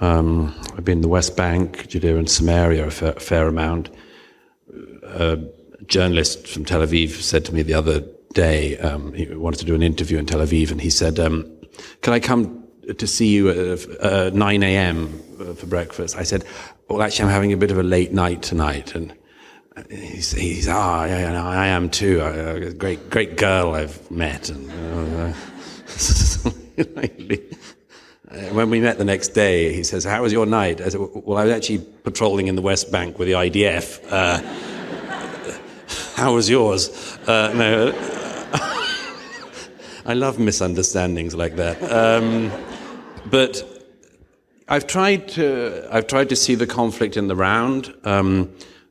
Um, 0.00 0.54
I've 0.76 0.84
been 0.84 0.98
in 0.98 1.02
the 1.02 1.08
West 1.08 1.36
Bank, 1.36 1.88
Judea 1.88 2.16
and 2.16 2.28
Samaria 2.28 2.86
a 2.86 2.90
fair, 2.90 3.12
fair 3.12 3.46
amount. 3.46 3.90
A 5.04 5.38
journalist 5.86 6.46
from 6.46 6.64
Tel 6.64 6.80
Aviv 6.80 7.10
said 7.10 7.44
to 7.46 7.54
me 7.54 7.62
the 7.62 7.74
other 7.74 8.00
day, 8.32 8.78
um, 8.78 9.12
he 9.12 9.26
wanted 9.26 9.58
to 9.58 9.66
do 9.66 9.74
an 9.74 9.82
interview 9.82 10.18
in 10.18 10.26
Tel 10.26 10.40
Aviv, 10.40 10.70
and 10.70 10.80
he 10.80 10.90
said, 10.90 11.18
um, 11.18 11.50
Can 12.00 12.12
I 12.12 12.20
come 12.20 12.64
to 12.96 13.06
see 13.06 13.28
you 13.28 13.50
at 13.50 14.00
uh, 14.00 14.30
9 14.30 14.62
a.m. 14.62 15.08
for 15.54 15.66
breakfast? 15.66 16.16
I 16.16 16.22
said, 16.22 16.44
Well, 16.88 17.02
actually, 17.02 17.26
I'm 17.26 17.32
having 17.34 17.52
a 17.52 17.56
bit 17.56 17.70
of 17.70 17.78
a 17.78 17.82
late 17.82 18.12
night 18.12 18.42
tonight. 18.42 18.94
And 18.94 19.12
he's, 19.88 20.32
he's 20.32 20.68
ah, 20.68 21.04
yeah, 21.04 21.32
yeah, 21.32 21.44
I 21.44 21.68
am 21.68 21.90
too. 21.90 22.20
A 22.22 22.72
great, 22.72 23.10
great 23.10 23.36
girl 23.36 23.74
I've 23.74 24.10
met. 24.10 24.50
And, 24.50 24.70
uh, 25.10 25.32
when 28.52 28.70
we 28.70 28.80
met 28.80 28.98
the 28.98 29.04
next 29.04 29.28
day, 29.28 29.72
he 29.72 29.82
says, 29.82 30.04
How 30.04 30.22
was 30.22 30.32
your 30.32 30.46
night? 30.46 30.80
I 30.80 30.88
said, 30.88 31.00
Well, 31.00 31.38
I 31.38 31.44
was 31.44 31.52
actually 31.52 31.78
patrolling 31.78 32.48
in 32.48 32.56
the 32.56 32.62
West 32.62 32.90
Bank 32.90 33.18
with 33.18 33.28
the 33.28 33.34
IDF. 33.34 34.00
Uh, 34.10 34.40
how 36.16 36.34
was 36.34 36.50
yours? 36.50 37.18
Uh, 37.26 37.52
no. 37.54 37.92
I 40.06 40.14
love 40.14 40.38
misunderstandings 40.38 41.34
like 41.34 41.56
that. 41.56 41.82
Um, 41.82 42.50
but 43.26 43.62
I've 44.68 44.86
tried 44.86 45.28
to 45.28 45.88
I've 45.90 46.06
tried 46.06 46.28
to 46.30 46.36
see 46.36 46.54
the 46.54 46.66
conflict 46.66 47.16
in 47.16 47.28
the 47.28 47.36
round. 47.36 47.94
Um, 48.04 48.50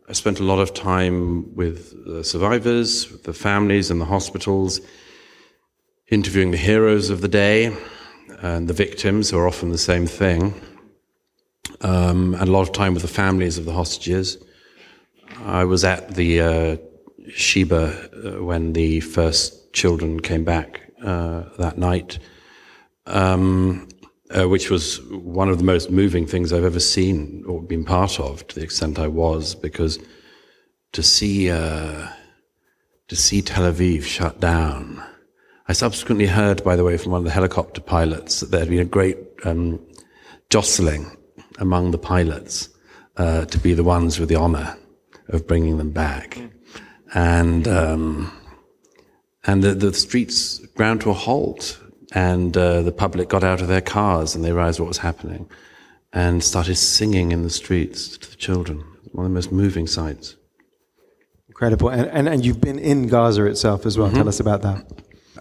I 0.10 0.14
spent 0.14 0.40
a 0.40 0.44
lot 0.44 0.58
of 0.58 0.74
time 0.74 1.54
with 1.54 2.04
the 2.04 2.24
survivors, 2.24 3.12
with 3.12 3.26
the 3.26 3.34
families 3.34 3.92
in 3.92 4.00
the 4.00 4.06
hospitals, 4.06 4.82
interviewing 6.08 6.50
the 6.50 6.58
heroes 6.58 7.12
of 7.12 7.22
the 7.22 7.28
day 7.28 7.78
and 8.40 8.68
the 8.68 8.74
victims, 8.74 9.30
who 9.30 9.38
are 9.38 9.48
often 9.48 9.70
the 9.70 9.78
same 9.78 10.08
thing, 10.08 10.60
um, 11.82 12.34
and 12.34 12.50
a 12.50 12.52
lot 12.52 12.62
of 12.62 12.72
time 12.72 12.96
with 12.96 13.04
the 13.04 13.08
families 13.08 13.60
of 13.60 13.66
the 13.66 13.72
hostages. 13.72 14.40
I 15.46 15.66
was 15.66 15.84
at 15.84 16.16
the 16.16 16.42
uh, 16.42 16.78
Sheba 17.32 18.40
uh, 18.40 18.44
when 18.44 18.74
the 18.74 19.02
first 19.02 19.74
children 19.74 20.22
came 20.22 20.44
back 20.44 20.90
uh, 21.04 21.44
that 21.60 21.78
night, 21.78 22.18
um, 23.06 23.88
uh, 24.38 24.48
which 24.48 24.70
was 24.70 25.02
one 25.12 25.50
of 25.50 25.58
the 25.58 25.64
most 25.64 25.90
moving 25.90 26.28
things 26.28 26.54
I've 26.54 26.64
ever 26.64 26.80
seen 26.80 27.44
or 27.48 27.62
been 27.62 27.84
part 27.84 28.20
of, 28.20 28.48
to 28.48 28.56
the 28.56 28.64
extent 28.64 29.00
I 29.00 29.08
was, 29.08 29.56
because 29.56 30.00
to 30.92 31.04
see 31.04 31.50
uh, 31.50 32.08
to 33.08 33.16
see 33.16 33.42
Tel 33.42 33.72
Aviv 33.72 34.04
shut 34.04 34.40
down. 34.40 35.04
I 35.68 35.74
subsequently 35.74 36.28
heard, 36.28 36.64
by 36.64 36.76
the 36.76 36.84
way, 36.84 36.98
from 36.98 37.12
one 37.12 37.20
of 37.20 37.26
the 37.26 37.32
helicopter 37.32 37.82
pilots 37.82 38.40
that 38.40 38.52
there 38.52 38.62
had 38.62 38.70
been 38.70 38.80
a 38.80 38.86
great 38.86 39.18
um, 39.46 39.80
jostling 40.50 41.16
among 41.60 41.92
the 41.92 41.98
pilots 41.98 42.70
uh, 43.18 43.46
to 43.46 43.58
be 43.60 43.74
the 43.74 43.84
ones 43.84 44.20
with 44.20 44.30
the 44.30 44.36
honor 44.36 44.78
of 45.28 45.48
bringing 45.48 45.78
them 45.78 45.92
back, 45.92 46.40
and 47.14 47.68
um, 47.68 48.32
and 49.46 49.64
the, 49.64 49.74
the 49.74 49.94
streets 49.94 50.60
ground 50.76 51.02
to 51.02 51.10
a 51.10 51.14
halt 51.14 51.80
and 52.14 52.56
uh, 52.58 52.82
the 52.82 52.92
public 52.92 53.30
got 53.30 53.44
out 53.44 53.62
of 53.62 53.68
their 53.68 53.82
cars 53.82 54.36
and 54.36 54.44
they 54.44 54.52
realized 54.52 54.80
what 54.80 54.88
was 54.88 55.00
happening 55.00 55.50
and 56.12 56.44
started 56.44 56.76
singing 56.76 57.32
in 57.32 57.44
the 57.44 57.50
streets 57.50 58.18
to 58.18 58.30
the 58.30 58.36
children. 58.36 58.84
One 59.12 59.26
of 59.26 59.32
the 59.32 59.36
most 59.36 59.52
moving 59.52 59.88
sights. 59.88 60.36
Incredible. 61.48 61.90
And, 61.90 62.08
and, 62.08 62.28
and 62.28 62.46
you've 62.46 62.62
been 62.62 62.80
in 62.80 63.08
Gaza 63.08 63.46
itself 63.46 63.86
as 63.86 63.98
well. 63.98 64.08
Mm-hmm. 64.08 64.18
Tell 64.18 64.30
us 64.30 64.40
about 64.40 64.62
that. 64.62 64.86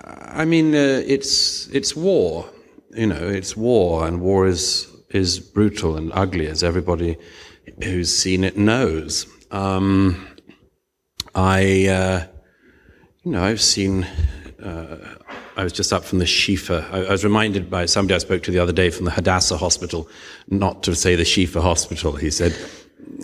I 0.05 0.45
mean, 0.45 0.75
uh, 0.75 1.03
it's, 1.07 1.69
it's 1.69 1.97
war. 1.97 2.49
You 2.91 3.07
know, 3.07 3.29
it's 3.29 3.57
war, 3.57 4.07
and 4.07 4.21
war 4.21 4.47
is, 4.47 4.89
is 5.11 5.39
brutal 5.39 5.97
and 5.97 6.11
ugly, 6.15 6.47
as 6.47 6.65
everybody 6.65 7.17
who's 7.83 8.17
seen 8.17 8.45
it 8.45 8.57
knows. 8.57 9.27
Um, 9.51 10.27
I, 11.35 11.87
uh, 11.87 12.27
you 13.23 13.33
know, 13.33 13.43
I've 13.45 13.61
seen 13.61 14.05
uh, 14.63 15.18
I 15.59 15.65
was 15.65 15.73
just 15.73 15.93
up 15.93 16.05
from 16.05 16.21
the 16.21 16.25
Shifa. 16.25 16.88
I, 16.93 17.07
I, 17.07 17.11
was 17.11 17.25
reminded 17.25 17.69
by 17.69 17.87
somebody 17.87 18.15
I 18.15 18.19
spoke 18.19 18.45
to 18.45 18.53
the 18.53 18.61
other 18.61 18.73
day 18.73 18.91
from 18.91 19.07
the 19.07 19.11
Hadassah 19.11 19.57
Hospital, 19.57 20.09
not 20.49 20.85
to 20.85 20.95
say 20.95 21.17
the 21.17 21.25
Shifa 21.25 21.61
Hospital. 21.61 22.12
He 22.12 22.31
said, 22.31 22.57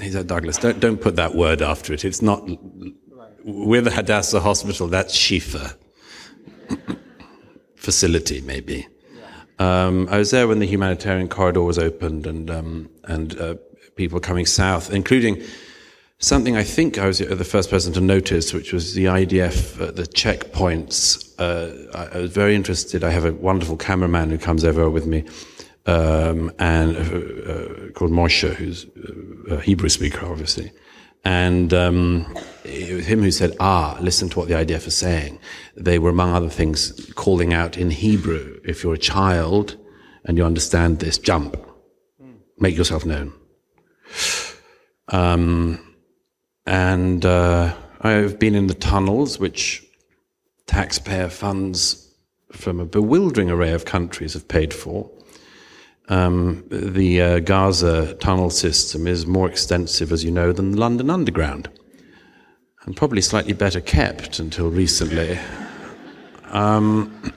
he 0.02 0.10
said, 0.10 0.26
Douglas, 0.26 0.58
don't, 0.58 0.80
don't 0.80 1.00
put 1.00 1.14
that 1.14 1.36
word 1.36 1.62
after 1.62 1.92
it. 1.92 2.04
It's 2.04 2.22
not, 2.22 2.42
we're 3.44 3.82
the 3.82 3.92
Hadassah 3.92 4.40
Hospital, 4.40 4.88
that's 4.88 5.16
Shifa. 5.16 5.76
Facility, 7.76 8.40
maybe. 8.40 8.88
Um, 9.60 10.08
I 10.10 10.18
was 10.18 10.32
there 10.32 10.48
when 10.48 10.58
the 10.58 10.66
humanitarian 10.66 11.28
corridor 11.28 11.62
was 11.62 11.78
opened 11.78 12.26
and, 12.26 12.50
um, 12.50 12.90
and 13.04 13.40
uh, 13.40 13.54
people 13.94 14.18
coming 14.18 14.44
south, 14.44 14.92
including 14.92 15.40
something 16.24 16.56
I 16.56 16.64
think 16.64 16.98
I 16.98 17.06
was 17.06 17.18
the 17.18 17.44
first 17.44 17.70
person 17.70 17.92
to 17.94 18.00
notice, 18.00 18.52
which 18.52 18.72
was 18.72 18.94
the 18.94 19.04
IDF, 19.06 19.80
uh, 19.80 19.90
the 19.90 20.04
checkpoints. 20.04 21.34
Uh, 21.38 21.90
I, 21.96 22.16
I, 22.16 22.18
was 22.18 22.32
very 22.32 22.54
interested. 22.54 23.04
I 23.04 23.10
have 23.10 23.24
a 23.24 23.32
wonderful 23.32 23.76
cameraman 23.76 24.30
who 24.30 24.38
comes 24.38 24.64
over 24.64 24.88
with 24.88 25.06
me, 25.06 25.24
um, 25.86 26.50
and 26.58 26.96
uh, 26.96 27.00
uh 27.00 27.90
called 27.92 28.10
Moshe, 28.10 28.54
who's 28.54 28.86
a 29.50 29.60
Hebrew 29.60 29.88
speaker, 29.88 30.26
obviously. 30.26 30.72
And 31.26 31.72
um, 31.72 32.34
it 32.64 32.94
was 32.94 33.06
him 33.06 33.20
who 33.20 33.30
said, 33.30 33.56
"Ah, 33.60 33.98
listen 34.00 34.28
to 34.30 34.38
what 34.38 34.48
the 34.48 34.54
IDF 34.54 34.86
is 34.86 34.96
saying." 34.96 35.38
They 35.76 35.98
were, 35.98 36.10
among 36.10 36.32
other 36.32 36.50
things, 36.50 37.10
calling 37.14 37.52
out 37.52 37.76
in 37.76 37.90
Hebrew, 37.90 38.60
"If 38.64 38.82
you're 38.82 38.94
a 38.94 38.98
child 39.14 39.76
and 40.24 40.38
you 40.38 40.44
understand 40.44 41.00
this, 41.00 41.18
jump, 41.18 41.56
make 42.58 42.76
yourself 42.76 43.04
known." 43.04 43.32
Um, 45.08 45.93
and 46.66 47.24
uh, 47.24 47.74
I've 48.00 48.38
been 48.38 48.54
in 48.54 48.66
the 48.66 48.74
tunnels, 48.74 49.38
which 49.38 49.84
taxpayer 50.66 51.28
funds 51.28 52.14
from 52.52 52.80
a 52.80 52.84
bewildering 52.84 53.50
array 53.50 53.72
of 53.72 53.84
countries 53.84 54.34
have 54.34 54.48
paid 54.48 54.72
for. 54.72 55.10
Um, 56.08 56.64
the 56.68 57.20
uh, 57.20 57.38
Gaza 57.40 58.14
tunnel 58.14 58.50
system 58.50 59.06
is 59.06 59.26
more 59.26 59.48
extensive, 59.48 60.12
as 60.12 60.22
you 60.22 60.30
know, 60.30 60.52
than 60.52 60.72
the 60.72 60.78
London 60.78 61.10
Underground, 61.10 61.70
and 62.84 62.96
probably 62.96 63.22
slightly 63.22 63.54
better 63.54 63.80
kept 63.80 64.38
until 64.38 64.70
recently. 64.70 65.38
Um, 66.50 67.32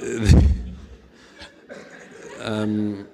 um, 2.40 3.06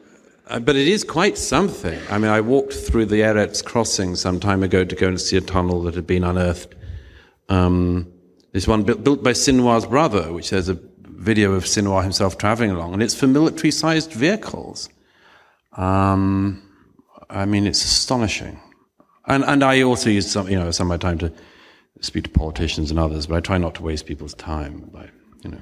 uh, 0.47 0.61
but 0.61 0.77
it 0.77 0.89
is 0.89 1.05
quite 1.05 1.37
something. 1.39 2.01
I 2.11 2.19
mean, 2.19 2.31
I 2.31 2.41
walked 2.41 2.73
through 2.73 3.07
the 3.07 3.21
Erez 3.21 3.65
crossing 3.65 4.17
some 4.17 4.41
time 4.41 4.63
ago 4.63 4.85
to 4.85 4.95
go 4.95 5.09
and 5.09 5.21
see 5.21 5.37
a 5.37 5.41
tunnel 5.41 5.83
that 5.83 5.95
had 5.95 6.07
been 6.07 6.25
unearthed. 6.25 6.75
Um, 7.49 8.13
this 8.53 8.67
one 8.67 8.85
built, 8.85 9.05
built 9.05 9.23
by 9.23 9.33
Sinwar's 9.33 9.87
brother, 9.87 10.33
which 10.33 10.51
there's 10.51 10.69
a 10.69 10.79
video 11.03 11.53
of 11.53 11.65
Sinwar 11.65 12.03
himself 12.03 12.39
traveling 12.39 12.71
along, 12.71 12.93
and 12.93 13.03
it's 13.03 13.15
for 13.15 13.27
military-sized 13.27 14.13
vehicles. 14.13 14.89
Um, 15.73 16.63
I 17.29 17.45
mean, 17.45 17.67
it's 17.67 17.85
astonishing. 17.85 18.61
And, 19.27 19.45
and 19.45 19.65
I 19.65 19.83
also 19.83 20.11
use 20.11 20.31
some, 20.31 20.49
you 20.49 20.59
know, 20.59 20.71
some 20.71 20.91
of 20.91 21.01
my 21.01 21.09
time 21.09 21.19
to 21.19 21.33
speak 22.01 22.25
to 22.25 22.31
politicians 22.31 22.91
and 22.91 23.01
others, 23.01 23.27
but 23.27 23.37
I 23.37 23.41
try 23.41 23.59
not 23.59 23.75
to 23.77 23.83
waste 23.83 24.07
people's 24.07 24.35
time 24.35 24.89
by, 24.93 25.09
you 25.43 25.51
know. 25.51 25.61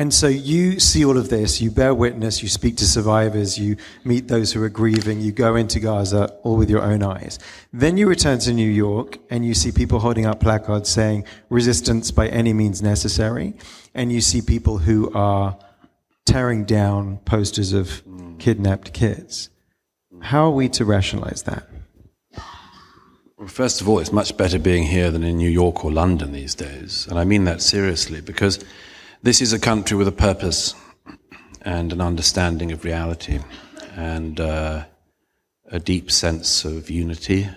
And 0.00 0.14
so 0.14 0.28
you 0.28 0.80
see 0.80 1.04
all 1.04 1.18
of 1.18 1.28
this, 1.28 1.60
you 1.60 1.70
bear 1.70 1.92
witness, 1.92 2.42
you 2.42 2.48
speak 2.48 2.78
to 2.78 2.86
survivors, 2.86 3.58
you 3.58 3.76
meet 4.02 4.28
those 4.28 4.50
who 4.50 4.62
are 4.62 4.70
grieving, 4.70 5.20
you 5.20 5.30
go 5.30 5.56
into 5.56 5.78
Gaza 5.78 6.34
all 6.42 6.56
with 6.56 6.70
your 6.70 6.80
own 6.80 7.02
eyes. 7.02 7.38
Then 7.70 7.98
you 7.98 8.08
return 8.08 8.38
to 8.38 8.54
New 8.54 8.70
York 8.70 9.18
and 9.28 9.44
you 9.44 9.52
see 9.52 9.70
people 9.70 9.98
holding 9.98 10.24
up 10.24 10.40
placards 10.40 10.88
saying 10.88 11.26
resistance 11.50 12.10
by 12.12 12.28
any 12.28 12.54
means 12.54 12.80
necessary. 12.80 13.52
And 13.94 14.10
you 14.10 14.22
see 14.22 14.40
people 14.40 14.78
who 14.78 15.12
are 15.12 15.58
tearing 16.24 16.64
down 16.64 17.18
posters 17.26 17.74
of 17.74 18.02
kidnapped 18.38 18.94
kids. 18.94 19.50
How 20.22 20.46
are 20.46 20.50
we 20.50 20.70
to 20.70 20.86
rationalize 20.86 21.42
that? 21.42 21.68
Well, 23.36 23.48
first 23.48 23.82
of 23.82 23.88
all, 23.88 23.98
it's 23.98 24.12
much 24.12 24.34
better 24.34 24.58
being 24.58 24.84
here 24.84 25.10
than 25.10 25.22
in 25.22 25.36
New 25.36 25.50
York 25.50 25.84
or 25.84 25.92
London 25.92 26.32
these 26.32 26.54
days. 26.54 27.06
And 27.06 27.18
I 27.18 27.24
mean 27.24 27.44
that 27.44 27.60
seriously 27.60 28.22
because 28.22 28.64
this 29.22 29.40
is 29.40 29.52
a 29.52 29.58
country 29.58 29.96
with 29.96 30.08
a 30.08 30.12
purpose 30.12 30.74
and 31.62 31.92
an 31.92 32.00
understanding 32.00 32.72
of 32.72 32.84
reality 32.84 33.38
and 33.94 34.40
uh, 34.40 34.84
a 35.70 35.78
deep 35.78 36.10
sense 36.10 36.64
of 36.64 36.88
unity 36.88 37.48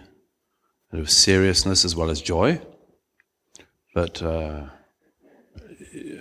and 0.92 1.02
of 1.02 1.10
seriousness 1.10 1.86
as 1.86 1.96
well 1.96 2.10
as 2.10 2.22
joy. 2.22 2.60
But 3.96 4.22
uh, 4.22 4.66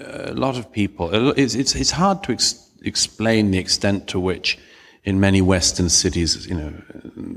a 0.01 0.35
lot 0.35 0.59
of 0.59 0.71
people, 0.71 1.11
it's, 1.37 1.55
it's, 1.55 1.75
it's 1.75 1.91
hard 1.91 2.23
to 2.25 2.33
ex- 2.33 2.71
explain 2.85 3.51
the 3.51 3.59
extent 3.59 4.07
to 4.09 4.21
which 4.21 4.59
in 5.05 5.19
many 5.19 5.41
Western 5.41 5.89
cities, 5.89 6.47
you 6.47 6.55
know, 6.55 6.73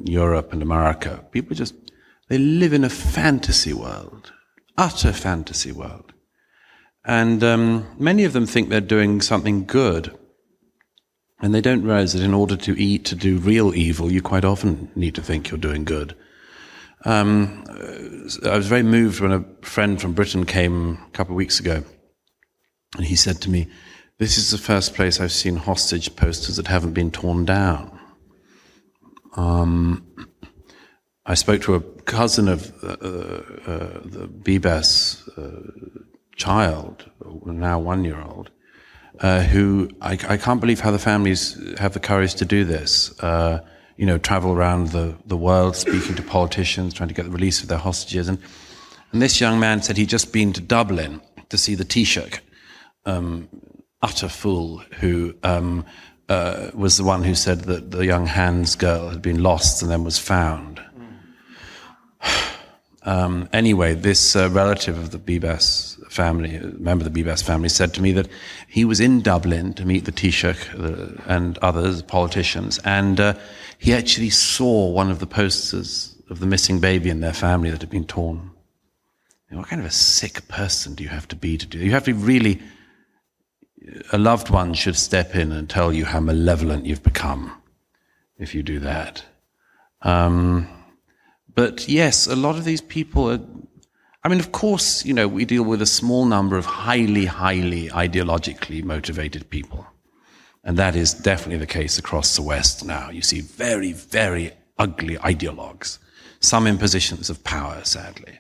Europe 0.03 0.53
and 0.53 0.62
America, 0.62 1.24
people 1.31 1.55
just 1.55 1.74
they 2.27 2.38
live 2.38 2.74
in 2.74 2.83
a 2.83 2.89
fantasy 2.89 3.74
world, 3.74 4.31
utter 4.77 5.13
fantasy 5.13 5.71
world. 5.71 6.12
And 7.05 7.43
um, 7.43 7.88
many 8.00 8.24
of 8.24 8.33
them 8.33 8.45
think 8.45 8.69
they're 8.69 8.81
doing 8.81 9.21
something 9.21 9.65
good. 9.65 10.17
And 11.39 11.53
they 11.53 11.62
don't 11.62 11.83
realize 11.83 12.13
that 12.13 12.24
in 12.24 12.33
order 12.33 12.55
to 12.55 12.81
eat, 12.81 13.05
to 13.05 13.15
do 13.15 13.38
real 13.38 13.75
evil, 13.75 14.12
you 14.12 14.21
quite 14.21 14.45
often 14.45 14.89
need 14.95 15.15
to 15.15 15.21
think 15.21 15.50
you're 15.50 15.59
doing 15.59 15.83
good. 15.83 16.15
Um, 17.03 17.63
I 18.45 18.55
was 18.55 18.67
very 18.67 18.81
moved 18.81 19.19
when 19.19 19.31
a 19.31 19.45
friend 19.62 20.01
from 20.01 20.13
Britain 20.13 20.45
came 20.45 20.97
a 21.07 21.12
couple 21.12 21.33
of 21.33 21.38
weeks 21.38 21.59
ago. 21.59 21.83
And 22.95 23.05
he 23.05 23.15
said 23.15 23.41
to 23.41 23.50
me, 23.50 23.67
This 24.17 24.38
is 24.38 24.50
the 24.50 24.57
first 24.57 24.95
place 24.95 25.19
I've 25.19 25.31
seen 25.31 25.57
hostage 25.57 26.15
posters 26.15 26.55
that 26.55 26.67
haven't 26.67 26.93
been 26.93 27.12
torn 27.12 27.45
down. 27.45 28.00
Um, 29.35 30.07
I 31.25 31.33
spoke 31.35 31.62
to 31.63 31.75
a 31.75 31.81
cousin 31.81 32.47
of 32.47 32.71
uh, 32.83 32.88
uh, 32.88 34.00
the 34.05 34.27
Bibas 34.27 35.27
uh, 35.38 36.05
child, 36.35 37.09
now 37.45 37.79
one 37.79 38.03
year 38.03 38.21
old, 38.21 38.51
uh, 39.19 39.41
who 39.41 39.89
I, 40.01 40.13
I, 40.27 40.37
can't 40.37 40.59
believe 40.59 40.81
how 40.81 40.91
the 40.91 40.99
families 40.99 41.57
have 41.77 41.93
the 41.93 41.99
courage 41.99 42.35
to 42.35 42.45
do 42.45 42.65
this. 42.65 43.17
Uh, 43.21 43.61
you 43.97 44.05
know, 44.05 44.17
travel 44.17 44.51
around 44.51 44.89
the, 44.89 45.15
the 45.25 45.37
world 45.37 45.75
speaking 45.75 46.15
to 46.15 46.21
politicians, 46.21 46.93
trying 46.93 47.07
to 47.07 47.15
get 47.15 47.23
the 47.23 47.31
release 47.31 47.61
of 47.61 47.69
their 47.69 47.77
hostages. 47.77 48.27
And, 48.27 48.39
and 49.13 49.21
this 49.21 49.39
young 49.39 49.59
man 49.59 49.81
said 49.81 49.95
he'd 49.95 50.09
just 50.09 50.33
been 50.33 50.51
to 50.53 50.61
Dublin 50.61 51.21
to 51.49 51.57
see 51.57 51.75
the 51.75 51.85
Taoiseach, 51.85 52.39
um, 53.05 53.47
utter 54.01 54.27
fool, 54.27 54.79
who 54.99 55.33
um, 55.43 55.85
uh, 56.27 56.71
was 56.73 56.97
the 56.97 57.05
one 57.05 57.23
who 57.23 57.35
said 57.35 57.61
that 57.61 57.91
the 57.91 58.05
young 58.05 58.25
Hand 58.25 58.75
girl 58.79 59.09
had 59.09 59.21
been 59.21 59.41
lost 59.41 59.81
and 59.81 59.89
then 59.89 60.03
was 60.03 60.19
found. 60.19 60.81
Um, 63.07 63.47
anyway, 63.53 63.93
this 63.93 64.35
uh, 64.35 64.49
relative 64.49 64.97
of 64.97 65.11
the 65.11 65.19
Bibas 65.19 65.94
family, 66.15 66.55
a 66.55 66.67
member 66.79 67.05
of 67.05 67.13
the 67.13 67.24
Bibas 67.24 67.43
family, 67.43 67.69
said 67.69 67.93
to 67.93 68.01
me 68.01 68.12
that 68.13 68.27
he 68.67 68.86
was 68.86 69.00
in 69.00 69.22
Dublin 69.22 69.74
to 69.74 69.86
meet 69.86 70.05
the 70.05 70.12
Taoiseach 70.12 71.27
and 71.27 71.57
others, 71.60 72.01
politicians, 72.01 72.79
and 72.86 73.19
uh, 73.19 73.34
he 73.77 73.93
actually 73.93 74.29
saw 74.29 74.89
one 74.89 75.12
of 75.12 75.19
the 75.19 75.27
posters 75.27 76.15
of 76.29 76.39
the 76.39 76.48
missing 76.48 76.79
baby 76.79 77.10
in 77.10 77.19
their 77.19 77.34
family 77.34 77.69
that 77.69 77.81
had 77.81 77.89
been 77.89 78.05
torn. 78.05 78.51
What 79.55 79.67
kind 79.67 79.79
of 79.79 79.86
a 79.88 79.91
sick 79.91 80.48
person 80.50 80.95
do 80.95 81.03
you 81.03 81.10
have 81.10 81.27
to 81.29 81.36
be 81.36 81.57
to 81.57 81.65
do? 81.65 81.79
You 81.79 81.91
have 81.91 82.05
to 82.05 82.13
really. 82.13 82.62
A 84.12 84.17
loved 84.17 84.50
one 84.50 84.74
should 84.74 84.95
step 84.95 85.36
in 85.36 85.51
and 85.51 85.69
tell 85.69 85.93
you 85.93 86.05
how 86.05 86.19
malevolent 86.19 86.86
you've 86.86 87.03
become 87.03 87.51
if 88.38 88.55
you 88.55 88.63
do 88.63 88.79
that. 88.79 89.24
Um, 90.01 90.67
but 91.53 91.87
yes, 91.87 92.27
a 92.27 92.35
lot 92.35 92.57
of 92.57 92.66
these 92.66 92.81
people 92.81 93.31
are. 93.31 93.39
I 94.25 94.27
mean, 94.27 94.40
of 94.40 94.51
course, 94.51 95.05
you 95.05 95.14
know, 95.14 95.27
we 95.27 95.46
deal 95.46 95.61
with 95.61 95.83
a 95.83 95.85
small 95.85 96.25
number 96.25 96.57
of 96.57 96.66
highly, 96.66 97.25
highly 97.25 97.90
ideologically 97.90 98.83
motivated 98.83 99.48
people. 99.51 99.85
And 100.64 100.77
that 100.77 100.96
is 100.96 101.14
definitely 101.14 101.59
the 101.59 101.68
case 101.68 102.00
across 102.00 102.35
the 102.35 102.42
West 102.42 102.83
now. 102.83 103.11
You 103.11 103.22
see 103.22 103.42
very, 103.42 103.94
very 103.94 104.51
ugly 104.79 105.18
ideologues, 105.18 106.00
some 106.40 106.66
in 106.66 106.79
positions 106.79 107.29
of 107.29 107.44
power, 107.44 107.81
sadly. 107.83 108.40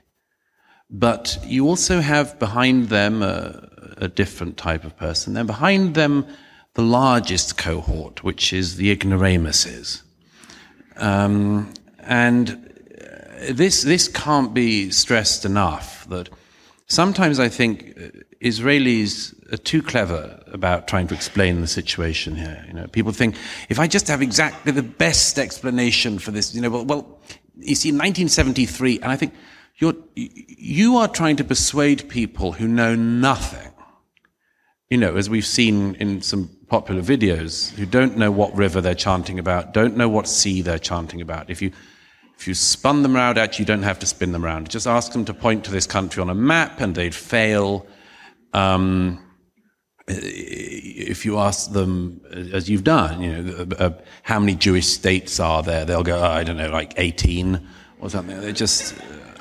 But 0.89 1.37
you 1.45 1.67
also 1.67 2.01
have 2.01 2.39
behind 2.39 2.89
them 2.89 3.21
a, 3.21 3.69
a 3.97 4.07
different 4.07 4.57
type 4.57 4.85
of 4.85 4.97
person. 4.97 5.35
Then 5.35 5.45
behind 5.45 5.93
them, 5.93 6.25
the 6.73 6.81
largest 6.81 7.59
cohort, 7.59 8.23
which 8.23 8.53
is 8.53 8.77
the 8.77 8.89
ignoramuses. 8.89 10.01
Um, 10.97 11.71
and 11.99 12.64
this, 13.51 13.83
this 13.83 14.07
can't 14.07 14.53
be 14.53 14.89
stressed 14.91 15.45
enough 15.45 16.07
that 16.09 16.29
sometimes 16.87 17.39
I 17.39 17.49
think 17.49 17.93
uh, 17.97 18.09
Israelis 18.41 19.33
are 19.53 19.57
too 19.57 19.81
clever 19.81 20.41
about 20.51 20.87
trying 20.87 21.07
to 21.07 21.13
explain 21.15 21.61
the 21.61 21.67
situation 21.67 22.35
here. 22.35 22.63
You 22.67 22.73
know, 22.73 22.87
people 22.87 23.11
think 23.11 23.35
if 23.69 23.79
I 23.79 23.87
just 23.87 24.07
have 24.07 24.21
exactly 24.21 24.71
the 24.71 24.83
best 24.83 25.39
explanation 25.39 26.19
for 26.19 26.31
this, 26.31 26.53
you 26.53 26.61
know, 26.61 26.69
well, 26.69 26.85
well 26.85 27.19
you 27.57 27.75
see, 27.75 27.89
in 27.89 27.95
1973, 27.95 28.99
and 29.01 29.11
I 29.11 29.15
think 29.15 29.33
you're, 29.77 29.95
you 30.15 30.97
are 30.97 31.07
trying 31.07 31.35
to 31.37 31.43
persuade 31.43 32.09
people 32.09 32.53
who 32.53 32.67
know 32.67 32.95
nothing. 32.95 33.71
You 34.89 34.97
know, 34.97 35.15
as 35.15 35.29
we've 35.29 35.45
seen 35.45 35.95
in 35.95 36.21
some 36.21 36.49
popular 36.67 37.01
videos, 37.01 37.71
who 37.71 37.85
don't 37.85 38.17
know 38.17 38.31
what 38.31 38.55
river 38.55 38.81
they're 38.81 38.95
chanting 38.95 39.39
about, 39.39 39.73
don't 39.73 39.97
know 39.97 40.07
what 40.07 40.27
sea 40.27 40.61
they're 40.61 40.79
chanting 40.79 41.21
about. 41.21 41.49
If 41.49 41.61
you 41.61 41.71
if 42.37 42.47
you 42.47 42.53
spun 42.53 43.03
them 43.03 43.15
around, 43.15 43.37
actually, 43.37 43.63
you 43.63 43.67
don't 43.67 43.83
have 43.83 43.99
to 43.99 44.05
spin 44.05 44.31
them 44.31 44.45
around. 44.45 44.69
Just 44.69 44.87
ask 44.87 45.11
them 45.13 45.25
to 45.25 45.33
point 45.33 45.63
to 45.65 45.71
this 45.71 45.87
country 45.87 46.21
on 46.21 46.29
a 46.29 46.35
map 46.35 46.81
and 46.81 46.93
they'd 46.95 47.15
fail. 47.15 47.87
Um, 48.53 49.21
if 50.07 51.25
you 51.25 51.39
ask 51.39 51.71
them, 51.71 52.21
as 52.53 52.69
you've 52.69 52.83
done, 52.83 53.21
you 53.21 53.41
know, 53.41 53.67
uh, 53.79 53.89
how 54.23 54.39
many 54.39 54.53
Jewish 54.53 54.87
states 54.87 55.39
are 55.39 55.63
there, 55.63 55.85
they'll 55.85 56.03
go, 56.03 56.19
oh, 56.19 56.23
I 56.23 56.43
don't 56.43 56.57
know, 56.57 56.69
like 56.69 56.93
18 56.97 57.67
or 57.99 58.09
something. 58.09 58.39
They 58.39 58.53
just. 58.53 58.95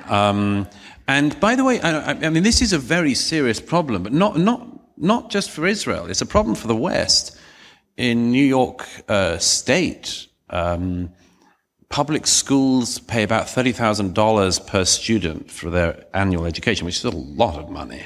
Um, 0.09 0.69
and 1.07 1.39
by 1.41 1.55
the 1.55 1.65
way, 1.65 1.81
I, 1.81 2.13
I, 2.13 2.31
mean, 2.31 2.43
this 2.43 2.63
is 2.63 2.73
a 2.73 2.79
very 2.79 3.15
serious 3.15 3.61
problem, 3.61 4.03
but 4.03 4.13
not, 4.13 4.39
not, 4.39 4.67
not 4.97 5.31
just 5.31 5.51
for 5.51 5.67
Israel. 5.67 6.07
It's 6.07 6.23
a 6.23 6.27
problem 6.27 6.55
for 6.55 6.69
the 6.69 6.77
West. 6.77 7.37
In 7.97 8.33
New 8.33 8.45
York 8.45 8.87
uh, 9.09 9.39
State, 9.39 10.27
um, 10.51 11.13
public 11.89 12.27
schools 12.27 12.99
pay 12.99 13.23
about 13.23 13.47
$30,000 13.47 14.67
per 14.67 14.85
student 14.85 15.51
for 15.51 15.71
their 15.71 16.05
annual 16.15 16.47
education, 16.47 16.87
which 16.87 16.99
is 16.99 17.05
a 17.05 17.11
lot 17.11 17.57
of 17.57 17.71
money. 17.71 18.03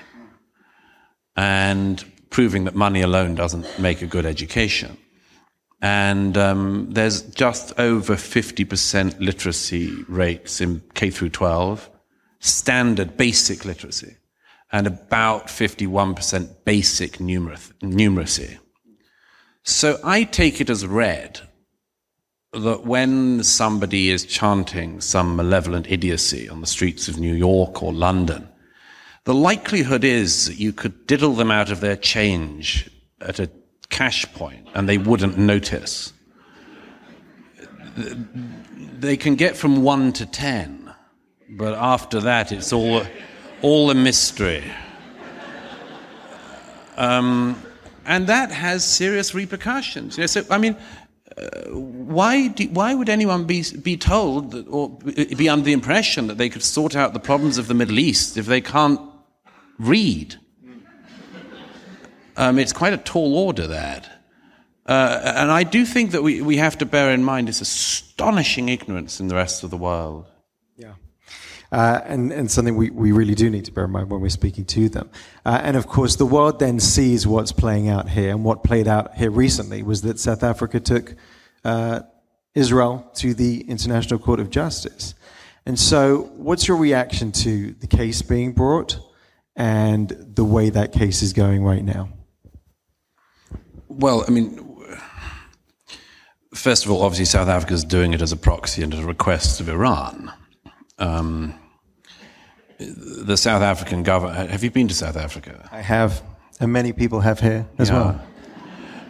And 1.36 2.04
proving 2.30 2.64
that 2.64 2.74
money 2.74 3.00
alone 3.00 3.34
doesn't 3.34 3.78
make 3.78 4.02
a 4.02 4.06
good 4.06 4.26
education. 4.26 4.98
And 5.80 6.36
um, 6.36 6.88
there's 6.90 7.22
just 7.22 7.78
over 7.78 8.14
50% 8.14 9.20
literacy 9.20 10.04
rates 10.08 10.60
in 10.60 10.82
K 10.94 11.10
through 11.10 11.30
12, 11.30 11.88
standard 12.40 13.16
basic 13.16 13.64
literacy, 13.64 14.16
and 14.72 14.86
about 14.86 15.46
51% 15.46 16.64
basic 16.64 17.12
numeracy. 17.18 18.58
So 19.62 20.00
I 20.02 20.24
take 20.24 20.60
it 20.60 20.70
as 20.70 20.86
read 20.86 21.47
that 22.52 22.84
when 22.84 23.42
somebody 23.42 24.10
is 24.10 24.24
chanting 24.24 25.00
some 25.00 25.36
malevolent 25.36 25.90
idiocy 25.90 26.48
on 26.48 26.60
the 26.60 26.66
streets 26.66 27.08
of 27.08 27.18
New 27.18 27.34
York 27.34 27.82
or 27.82 27.92
London, 27.92 28.48
the 29.24 29.34
likelihood 29.34 30.04
is 30.04 30.46
that 30.46 30.58
you 30.58 30.72
could 30.72 31.06
diddle 31.06 31.34
them 31.34 31.50
out 31.50 31.70
of 31.70 31.80
their 31.80 31.96
change 31.96 32.90
at 33.20 33.38
a 33.38 33.50
cash 33.90 34.24
point 34.32 34.66
and 34.74 34.88
they 34.88 34.96
wouldn't 34.96 35.36
notice. 35.36 36.12
They 37.96 39.16
can 39.16 39.34
get 39.34 39.56
from 39.56 39.82
one 39.82 40.12
to 40.14 40.24
ten, 40.24 40.94
but 41.50 41.74
after 41.74 42.20
that 42.20 42.52
it's 42.52 42.72
all, 42.72 43.02
all 43.60 43.90
a 43.90 43.94
mystery. 43.94 44.64
Um, 46.96 47.62
and 48.06 48.26
that 48.26 48.50
has 48.50 48.84
serious 48.84 49.34
repercussions. 49.34 50.16
You 50.16 50.22
know, 50.22 50.26
so, 50.26 50.44
I 50.50 50.56
mean, 50.56 50.76
why, 51.70 52.48
do, 52.48 52.68
why 52.68 52.94
would 52.94 53.08
anyone 53.08 53.44
be, 53.44 53.64
be 53.82 53.96
told 53.96 54.52
that, 54.52 54.66
or 54.68 54.90
be 54.90 55.48
under 55.48 55.64
the 55.64 55.72
impression 55.72 56.26
that 56.26 56.38
they 56.38 56.48
could 56.48 56.62
sort 56.62 56.96
out 56.96 57.12
the 57.12 57.20
problems 57.20 57.58
of 57.58 57.68
the 57.68 57.74
Middle 57.74 57.98
East 57.98 58.36
if 58.36 58.46
they 58.46 58.60
can't 58.60 59.00
read? 59.78 60.36
Um, 62.36 62.58
it's 62.58 62.72
quite 62.72 62.92
a 62.92 62.98
tall 62.98 63.36
order, 63.36 63.66
that. 63.66 64.08
Uh, 64.86 65.34
and 65.36 65.50
I 65.50 65.64
do 65.64 65.84
think 65.84 66.12
that 66.12 66.22
we, 66.22 66.40
we 66.40 66.56
have 66.56 66.78
to 66.78 66.86
bear 66.86 67.12
in 67.12 67.22
mind 67.22 67.48
this 67.48 67.60
astonishing 67.60 68.68
ignorance 68.68 69.20
in 69.20 69.28
the 69.28 69.34
rest 69.34 69.62
of 69.62 69.70
the 69.70 69.76
world. 69.76 70.26
Uh, 71.70 72.00
and, 72.04 72.32
and 72.32 72.50
something 72.50 72.76
we, 72.76 72.88
we 72.90 73.12
really 73.12 73.34
do 73.34 73.50
need 73.50 73.64
to 73.66 73.72
bear 73.72 73.84
in 73.84 73.90
mind 73.90 74.08
when 74.10 74.20
we're 74.20 74.30
speaking 74.30 74.64
to 74.64 74.88
them. 74.88 75.10
Uh, 75.44 75.60
and 75.62 75.76
of 75.76 75.86
course, 75.86 76.16
the 76.16 76.24
world 76.24 76.58
then 76.58 76.80
sees 76.80 77.26
what's 77.26 77.52
playing 77.52 77.88
out 77.88 78.08
here. 78.08 78.30
And 78.30 78.42
what 78.42 78.64
played 78.64 78.88
out 78.88 79.14
here 79.16 79.30
recently 79.30 79.82
was 79.82 80.00
that 80.02 80.18
South 80.18 80.42
Africa 80.42 80.80
took 80.80 81.14
uh, 81.64 82.00
Israel 82.54 83.10
to 83.16 83.34
the 83.34 83.60
International 83.68 84.18
Court 84.18 84.40
of 84.40 84.48
Justice. 84.48 85.14
And 85.66 85.78
so, 85.78 86.30
what's 86.36 86.66
your 86.66 86.78
reaction 86.78 87.30
to 87.32 87.72
the 87.74 87.86
case 87.86 88.22
being 88.22 88.52
brought 88.52 88.98
and 89.54 90.08
the 90.08 90.44
way 90.44 90.70
that 90.70 90.92
case 90.92 91.20
is 91.20 91.34
going 91.34 91.62
right 91.62 91.84
now? 91.84 92.08
Well, 93.88 94.24
I 94.26 94.30
mean, 94.30 94.64
first 96.54 96.86
of 96.86 96.90
all, 96.90 97.02
obviously, 97.02 97.26
South 97.26 97.48
Africa 97.48 97.74
is 97.74 97.84
doing 97.84 98.14
it 98.14 98.22
as 98.22 98.32
a 98.32 98.36
proxy 98.36 98.82
and 98.82 98.94
at 98.94 99.00
a 99.00 99.06
request 99.06 99.60
of 99.60 99.68
Iran. 99.68 100.32
Um, 100.98 101.54
the 102.78 103.36
South 103.36 103.62
African 103.62 104.02
government. 104.02 104.50
Have 104.50 104.62
you 104.62 104.70
been 104.70 104.88
to 104.88 104.94
South 104.94 105.16
Africa? 105.16 105.68
I 105.72 105.80
have, 105.80 106.22
and 106.60 106.72
many 106.72 106.92
people 106.92 107.20
have 107.20 107.40
here 107.40 107.66
as 107.78 107.90
yeah. 107.90 107.94
well. 107.96 108.26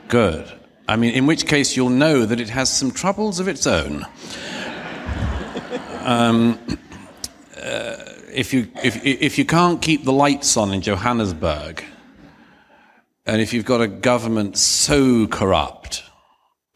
Good. 0.08 0.50
I 0.88 0.96
mean, 0.96 1.14
in 1.14 1.26
which 1.26 1.46
case 1.46 1.76
you'll 1.76 1.90
know 1.90 2.24
that 2.24 2.40
it 2.40 2.48
has 2.48 2.74
some 2.74 2.90
troubles 2.90 3.40
of 3.40 3.48
its 3.48 3.66
own. 3.66 4.06
um, 6.00 6.58
uh, 7.56 7.96
if 8.32 8.54
you 8.54 8.68
if 8.82 9.04
if 9.04 9.36
you 9.38 9.44
can't 9.44 9.82
keep 9.82 10.04
the 10.04 10.12
lights 10.12 10.56
on 10.56 10.72
in 10.72 10.80
Johannesburg, 10.80 11.84
and 13.26 13.42
if 13.42 13.52
you've 13.52 13.66
got 13.66 13.82
a 13.82 13.88
government 13.88 14.56
so 14.56 15.26
corrupt 15.26 16.04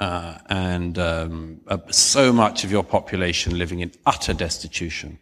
uh, 0.02 0.38
and 0.48 0.98
um, 0.98 1.60
uh, 1.68 1.78
so 1.90 2.32
much 2.32 2.64
of 2.64 2.72
your 2.72 2.82
population 2.82 3.56
living 3.56 3.78
in 3.78 3.92
utter 4.04 4.34
destitution, 4.34 5.16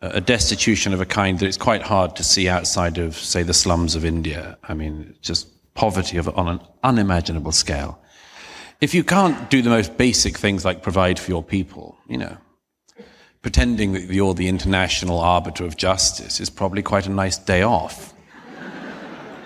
uh, 0.00 0.10
a 0.14 0.20
destitution 0.20 0.92
of 0.92 1.00
a 1.00 1.06
kind 1.06 1.38
that 1.38 1.46
it's 1.46 1.56
quite 1.56 1.82
hard 1.82 2.16
to 2.16 2.24
see 2.24 2.48
outside 2.48 2.98
of, 2.98 3.14
say, 3.14 3.44
the 3.44 3.54
slums 3.54 3.94
of 3.94 4.04
India. 4.04 4.58
I 4.64 4.74
mean, 4.74 5.14
just 5.22 5.46
poverty 5.74 6.16
of, 6.18 6.28
on 6.36 6.48
an 6.48 6.60
unimaginable 6.82 7.52
scale. 7.52 7.96
If 8.80 8.92
you 8.92 9.04
can't 9.04 9.48
do 9.50 9.62
the 9.62 9.70
most 9.70 9.96
basic 9.96 10.36
things 10.36 10.64
like 10.64 10.82
provide 10.82 11.20
for 11.20 11.30
your 11.30 11.44
people, 11.44 11.96
you 12.08 12.18
know, 12.18 12.36
pretending 13.42 13.92
that 13.92 14.02
you're 14.02 14.34
the 14.34 14.48
international 14.48 15.20
arbiter 15.20 15.64
of 15.64 15.76
justice 15.76 16.40
is 16.40 16.50
probably 16.50 16.82
quite 16.82 17.06
a 17.06 17.10
nice 17.10 17.38
day 17.38 17.62
off. 17.62 18.14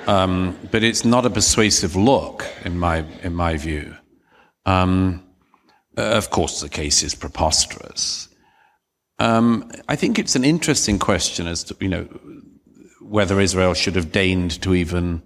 Um, 0.06 0.56
but 0.70 0.82
it's 0.82 1.04
not 1.04 1.26
a 1.26 1.30
persuasive 1.30 1.94
look, 1.94 2.46
in 2.64 2.78
my, 2.78 3.04
in 3.22 3.34
my 3.34 3.58
view. 3.58 3.95
Um, 4.66 5.24
uh, 5.96 6.02
of 6.02 6.30
course, 6.30 6.60
the 6.60 6.68
case 6.68 7.02
is 7.02 7.14
preposterous. 7.14 8.28
Um, 9.18 9.70
I 9.88 9.96
think 9.96 10.18
it's 10.18 10.36
an 10.36 10.44
interesting 10.44 10.98
question 10.98 11.46
as 11.46 11.64
to, 11.64 11.76
you 11.80 11.88
know, 11.88 12.04
whether 13.00 13.40
Israel 13.40 13.72
should 13.72 13.96
have 13.96 14.12
deigned 14.12 14.60
to 14.62 14.74
even 14.74 15.22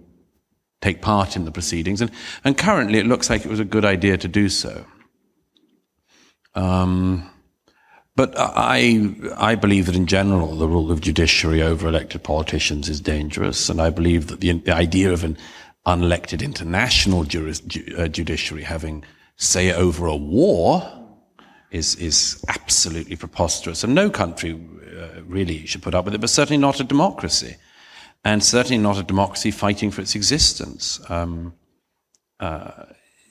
take 0.81 1.01
part 1.01 1.35
in 1.35 1.45
the 1.45 1.51
proceedings. 1.51 1.99
And, 1.99 2.11
and 2.43 2.57
currently 2.57 2.99
it 2.99 3.05
looks 3.05 3.29
like 3.29 3.43
it 3.43 3.49
was 3.49 3.59
a 3.59 3.65
good 3.65 3.83
idea 3.85 4.17
to 4.17 4.27
do 4.27 4.47
so. 4.49 4.85
Um, 6.55 7.29
but 8.15 8.33
I, 8.37 9.13
I 9.37 9.55
believe 9.55 9.85
that 9.87 9.95
in 9.95 10.05
general, 10.05 10.55
the 10.55 10.67
rule 10.67 10.91
of 10.91 11.01
judiciary 11.01 11.61
over 11.61 11.87
elected 11.87 12.23
politicians 12.23 12.89
is 12.89 13.01
dangerous. 13.01 13.69
And 13.69 13.81
I 13.81 13.89
believe 13.89 14.27
that 14.27 14.41
the, 14.41 14.51
the 14.53 14.75
idea 14.75 15.11
of 15.11 15.23
an 15.23 15.37
unelected 15.85 16.43
international 16.43 17.23
juris, 17.23 17.59
ju, 17.61 17.95
uh, 17.97 18.07
judiciary 18.07 18.63
having 18.63 19.03
say 19.41 19.73
over 19.73 20.05
a 20.05 20.15
war 20.15 20.87
is, 21.71 21.95
is 21.95 22.43
absolutely 22.47 23.15
preposterous. 23.15 23.83
And 23.83 23.95
no 23.95 24.09
country 24.09 24.53
uh, 24.53 25.21
really 25.23 25.65
should 25.65 25.81
put 25.81 25.95
up 25.95 26.05
with 26.05 26.13
it, 26.13 26.21
but 26.21 26.29
certainly 26.29 26.61
not 26.61 26.79
a 26.79 26.83
democracy. 26.83 27.55
And 28.23 28.43
certainly 28.43 28.77
not 28.77 28.99
a 28.99 29.03
democracy 29.03 29.49
fighting 29.49 29.89
for 29.89 30.01
its 30.01 30.13
existence. 30.13 31.01
Um, 31.09 31.53
uh, 32.39 32.85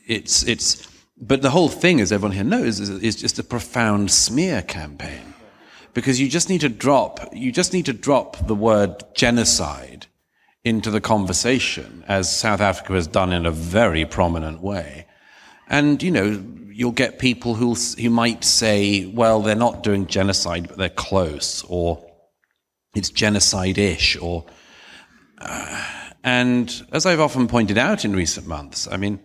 it's, 0.08 0.42
it's, 0.42 0.88
but 1.16 1.42
the 1.42 1.50
whole 1.50 1.68
thing, 1.68 2.00
as 2.00 2.10
everyone 2.10 2.34
here 2.34 2.44
knows, 2.44 2.80
is, 2.80 2.90
is 2.90 3.14
just 3.14 3.38
a 3.38 3.44
profound 3.44 4.10
smear 4.10 4.62
campaign. 4.62 5.34
Because 5.94 6.20
you 6.20 6.28
just 6.28 6.48
need 6.48 6.62
to 6.62 6.68
drop, 6.68 7.20
you 7.32 7.52
just 7.52 7.72
need 7.72 7.86
to 7.86 7.92
drop 7.92 8.48
the 8.48 8.54
word 8.54 9.04
genocide 9.14 10.06
into 10.64 10.90
the 10.90 11.00
conversation, 11.00 12.04
as 12.08 12.36
South 12.36 12.60
Africa 12.60 12.94
has 12.94 13.06
done 13.06 13.32
in 13.32 13.46
a 13.46 13.50
very 13.50 14.04
prominent 14.04 14.60
way. 14.60 15.06
And, 15.70 16.02
you 16.02 16.10
know, 16.10 16.44
you'll 16.72 16.90
get 16.90 17.18
people 17.18 17.54
who 17.54 17.74
who 17.74 18.10
might 18.10 18.42
say, 18.44 19.06
well, 19.06 19.40
they're 19.40 19.54
not 19.54 19.82
doing 19.82 20.06
genocide, 20.06 20.68
but 20.68 20.76
they're 20.76 20.88
close, 20.88 21.64
or 21.68 22.04
it's 22.94 23.10
genocide-ish, 23.10 24.16
or, 24.16 24.44
uh, 25.38 25.86
and 26.24 26.82
as 26.92 27.06
I've 27.06 27.20
often 27.20 27.46
pointed 27.46 27.78
out 27.78 28.04
in 28.04 28.14
recent 28.14 28.46
months, 28.46 28.88
I 28.90 28.96
mean, 28.96 29.20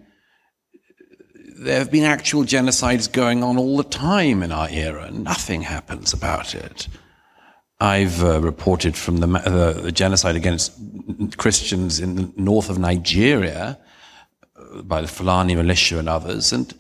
there 1.58 1.80
have 1.80 1.92
been 1.92 2.04
actual 2.04 2.44
genocides 2.44 3.12
going 3.12 3.44
on 3.44 3.58
all 3.58 3.78
the 3.78 3.84
time 3.84 4.44
in 4.44 4.52
our 4.52 4.70
era. 4.70 5.10
Nothing 5.12 5.64
happens 5.64 6.14
about 6.14 6.54
it. 6.54 6.88
I've 7.80 8.24
uh, 8.24 8.40
reported 8.40 8.96
from 8.96 9.18
the, 9.18 9.28
uh, 9.28 9.74
the, 9.82 9.92
genocide 9.92 10.36
against 10.36 10.74
Christians 11.38 12.00
in 12.00 12.16
the 12.16 12.32
north 12.38 12.70
of 12.70 12.78
Nigeria 12.78 13.80
by 14.84 15.02
the 15.02 15.08
Fulani 15.08 15.56
militia 15.56 16.00
and 16.00 16.10
others, 16.10 16.54
and 16.54 16.74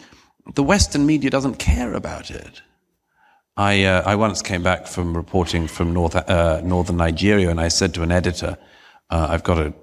the 0.53 0.63
Western 0.63 1.05
media 1.05 1.29
doesn't 1.29 1.55
care 1.55 1.93
about 1.93 2.29
it. 2.29 2.61
I, 3.57 3.83
uh, 3.83 4.03
I 4.05 4.15
once 4.15 4.41
came 4.41 4.63
back 4.63 4.85
from 4.87 5.15
reporting 5.15 5.67
from 5.67 5.93
North, 5.93 6.15
uh, 6.15 6.61
northern 6.63 6.97
Nigeria, 6.97 7.49
and 7.49 7.59
I 7.59 7.69
said 7.69 7.93
to 7.93 8.03
an 8.03 8.11
editor, 8.11 8.57
uh, 9.09 9.27
"I've 9.29 9.43
got 9.43 9.59
a 9.59 9.73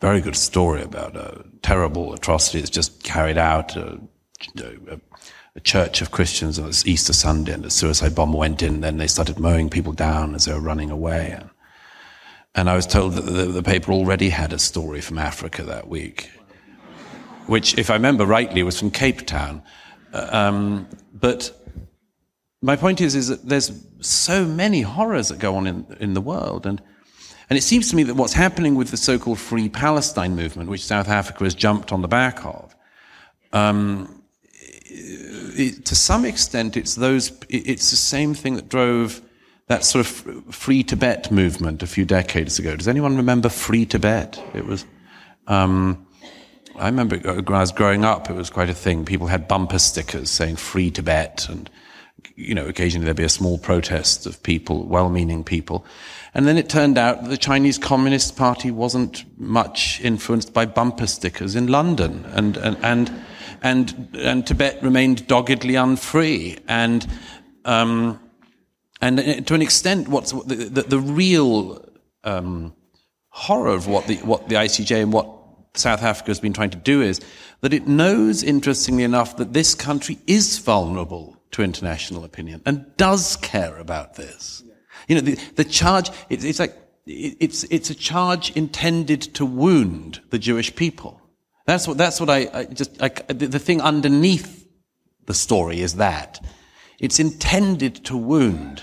very 0.00 0.20
good 0.20 0.36
story 0.36 0.82
about 0.82 1.16
a 1.16 1.44
terrible 1.62 2.12
atrocity 2.14 2.60
that's 2.60 2.70
just 2.70 3.02
carried 3.02 3.38
out." 3.38 3.76
A, 3.76 4.00
a, 4.58 5.00
a 5.56 5.60
church 5.60 6.00
of 6.00 6.12
Christians 6.12 6.58
on 6.58 6.68
Easter 6.84 7.12
Sunday, 7.12 7.52
and 7.52 7.64
a 7.64 7.70
suicide 7.70 8.14
bomber 8.14 8.38
went 8.38 8.62
in. 8.62 8.74
and 8.74 8.84
Then 8.84 8.96
they 8.98 9.08
started 9.08 9.38
mowing 9.40 9.68
people 9.68 9.92
down 9.92 10.34
as 10.34 10.44
they 10.44 10.54
were 10.54 10.60
running 10.60 10.90
away. 10.90 11.32
And, 11.32 11.50
and 12.54 12.70
I 12.70 12.76
was 12.76 12.86
told 12.86 13.14
that 13.14 13.22
the, 13.22 13.46
the 13.46 13.62
paper 13.62 13.92
already 13.92 14.30
had 14.30 14.52
a 14.52 14.58
story 14.58 15.00
from 15.00 15.18
Africa 15.18 15.62
that 15.64 15.88
week 15.88 16.30
which, 17.50 17.76
if 17.76 17.90
I 17.90 17.94
remember 17.94 18.24
rightly, 18.24 18.62
was 18.62 18.78
from 18.78 18.92
Cape 18.92 19.26
Town. 19.26 19.60
Uh, 20.12 20.28
um, 20.30 20.88
but 21.12 21.50
my 22.62 22.76
point 22.76 23.00
is, 23.00 23.16
is 23.16 23.26
that 23.26 23.48
there's 23.48 23.72
so 24.00 24.44
many 24.44 24.82
horrors 24.82 25.30
that 25.30 25.40
go 25.40 25.56
on 25.56 25.66
in, 25.66 25.84
in 25.98 26.14
the 26.14 26.20
world. 26.20 26.64
And, 26.64 26.80
and 27.48 27.58
it 27.58 27.62
seems 27.62 27.90
to 27.90 27.96
me 27.96 28.04
that 28.04 28.14
what's 28.14 28.34
happening 28.34 28.76
with 28.76 28.92
the 28.92 28.96
so-called 28.96 29.40
Free 29.40 29.68
Palestine 29.68 30.36
movement, 30.36 30.70
which 30.70 30.84
South 30.84 31.08
Africa 31.08 31.42
has 31.42 31.56
jumped 31.56 31.90
on 31.90 32.02
the 32.02 32.08
back 32.08 32.46
of, 32.46 32.76
um, 33.52 34.22
it, 34.84 35.84
to 35.86 35.96
some 35.96 36.24
extent, 36.24 36.76
it's 36.76 36.94
those, 36.94 37.32
it's 37.48 37.90
the 37.90 37.96
same 37.96 38.32
thing 38.32 38.54
that 38.54 38.68
drove 38.68 39.20
that 39.66 39.84
sort 39.84 40.06
of 40.06 40.54
Free 40.54 40.84
Tibet 40.84 41.32
movement 41.32 41.82
a 41.82 41.88
few 41.88 42.04
decades 42.04 42.60
ago. 42.60 42.76
Does 42.76 42.86
anyone 42.86 43.16
remember 43.16 43.48
Free 43.48 43.86
Tibet? 43.86 44.40
It 44.54 44.66
was, 44.66 44.84
um, 45.48 46.06
I 46.80 46.86
remember 46.86 47.18
when 47.18 47.46
I 47.54 47.60
was 47.60 47.72
growing 47.72 48.04
up, 48.06 48.30
it 48.30 48.32
was 48.32 48.48
quite 48.48 48.70
a 48.70 48.74
thing. 48.74 49.04
People 49.04 49.26
had 49.26 49.46
bumper 49.46 49.78
stickers 49.78 50.30
saying 50.30 50.56
free 50.56 50.90
Tibet 50.90 51.46
and, 51.48 51.68
you 52.36 52.54
know, 52.54 52.66
occasionally 52.66 53.04
there'd 53.04 53.18
be 53.18 53.22
a 53.22 53.28
small 53.28 53.58
protest 53.58 54.24
of 54.24 54.42
people, 54.42 54.86
well-meaning 54.86 55.44
people. 55.44 55.84
And 56.32 56.46
then 56.46 56.56
it 56.56 56.70
turned 56.70 56.96
out 56.96 57.22
that 57.22 57.28
the 57.28 57.36
Chinese 57.36 57.76
Communist 57.76 58.34
Party 58.34 58.70
wasn't 58.70 59.24
much 59.38 60.00
influenced 60.00 60.54
by 60.54 60.64
bumper 60.64 61.06
stickers 61.06 61.54
in 61.54 61.66
London 61.66 62.24
and, 62.32 62.56
and, 62.56 62.78
and, 62.82 63.24
and, 63.62 64.16
and 64.18 64.46
Tibet 64.46 64.82
remained 64.82 65.26
doggedly 65.26 65.74
unfree. 65.74 66.58
And, 66.66 67.06
um, 67.66 68.18
and 69.02 69.46
to 69.46 69.54
an 69.54 69.60
extent, 69.60 70.08
what's 70.08 70.32
the, 70.32 70.54
the, 70.54 70.82
the 70.82 70.98
real, 70.98 71.84
um, 72.24 72.74
horror 73.28 73.74
of 73.74 73.86
what 73.86 74.06
the, 74.06 74.16
what 74.16 74.48
the 74.48 74.54
ICJ 74.56 75.02
and 75.02 75.12
what 75.12 75.39
South 75.74 76.02
Africa 76.02 76.30
has 76.30 76.40
been 76.40 76.52
trying 76.52 76.70
to 76.70 76.78
do 76.78 77.00
is 77.02 77.20
that 77.60 77.72
it 77.72 77.86
knows, 77.86 78.42
interestingly 78.42 79.04
enough, 79.04 79.36
that 79.36 79.52
this 79.52 79.74
country 79.74 80.18
is 80.26 80.58
vulnerable 80.58 81.36
to 81.52 81.62
international 81.62 82.24
opinion 82.24 82.62
and 82.66 82.84
does 82.96 83.36
care 83.36 83.76
about 83.78 84.14
this. 84.14 84.62
You 85.08 85.16
know, 85.16 85.20
the, 85.20 85.34
the 85.56 85.64
charge, 85.64 86.10
it, 86.28 86.44
it's 86.44 86.58
like, 86.58 86.76
it, 87.06 87.36
it's, 87.40 87.64
it's 87.64 87.90
a 87.90 87.94
charge 87.94 88.50
intended 88.56 89.22
to 89.34 89.46
wound 89.46 90.20
the 90.30 90.38
Jewish 90.38 90.74
people. 90.74 91.20
That's 91.66 91.86
what, 91.86 91.98
that's 91.98 92.20
what 92.20 92.30
I, 92.30 92.48
I 92.52 92.64
just, 92.64 93.00
I, 93.02 93.08
the, 93.08 93.46
the 93.46 93.58
thing 93.58 93.80
underneath 93.80 94.66
the 95.26 95.34
story 95.34 95.80
is 95.80 95.96
that. 95.96 96.40
It's 96.98 97.18
intended 97.18 98.04
to 98.06 98.16
wound. 98.16 98.82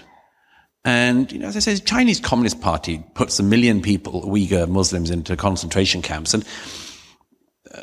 And, 0.88 1.30
you 1.34 1.40
know, 1.40 1.48
as 1.48 1.58
I 1.58 1.60
say, 1.60 1.74
the 1.74 1.82
Chinese 1.82 2.22
Communist 2.22 2.62
Party 2.62 3.04
puts 3.14 3.38
a 3.40 3.44
million 3.44 3.82
people, 3.82 4.22
Uyghur 4.22 4.70
Muslims, 4.70 5.12
into 5.12 5.36
concentration 5.36 6.02
camps. 6.02 6.34
And, 6.34 6.46
uh, 7.76 7.82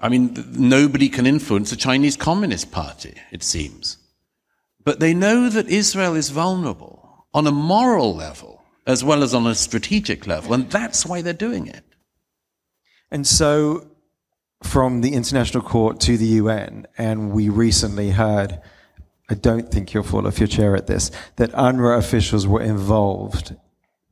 I 0.00 0.08
mean, 0.08 0.36
nobody 0.52 1.08
can 1.08 1.26
influence 1.26 1.70
the 1.70 1.76
Chinese 1.76 2.16
Communist 2.16 2.70
Party, 2.70 3.14
it 3.32 3.42
seems. 3.42 3.96
But 4.84 5.00
they 5.00 5.14
know 5.14 5.48
that 5.48 5.66
Israel 5.68 6.14
is 6.14 6.30
vulnerable. 6.30 7.26
on 7.34 7.46
a 7.46 7.52
moral 7.52 8.16
level 8.16 8.62
as 8.86 9.04
well 9.04 9.22
as 9.22 9.34
on 9.34 9.46
a 9.46 9.54
strategic 9.54 10.26
level. 10.26 10.54
And 10.54 10.70
that's 10.70 11.04
why 11.04 11.20
they're 11.20 11.34
doing 11.34 11.66
it. 11.66 11.84
And 13.10 13.26
so, 13.26 13.86
from 14.62 15.02
the 15.02 15.12
International 15.12 15.62
Court 15.62 16.00
to 16.00 16.16
the 16.16 16.40
UN, 16.42 16.86
and 16.96 17.32
we 17.32 17.48
recently 17.50 18.10
heard, 18.10 18.60
I 19.28 19.34
don't 19.34 19.70
think 19.70 19.92
you'll 19.92 20.04
fall 20.04 20.26
off 20.26 20.38
your 20.38 20.48
chair 20.48 20.74
at 20.74 20.86
this, 20.86 21.10
that 21.36 21.52
UNRWA 21.52 21.98
officials 21.98 22.46
were 22.46 22.62
involved 22.62 23.54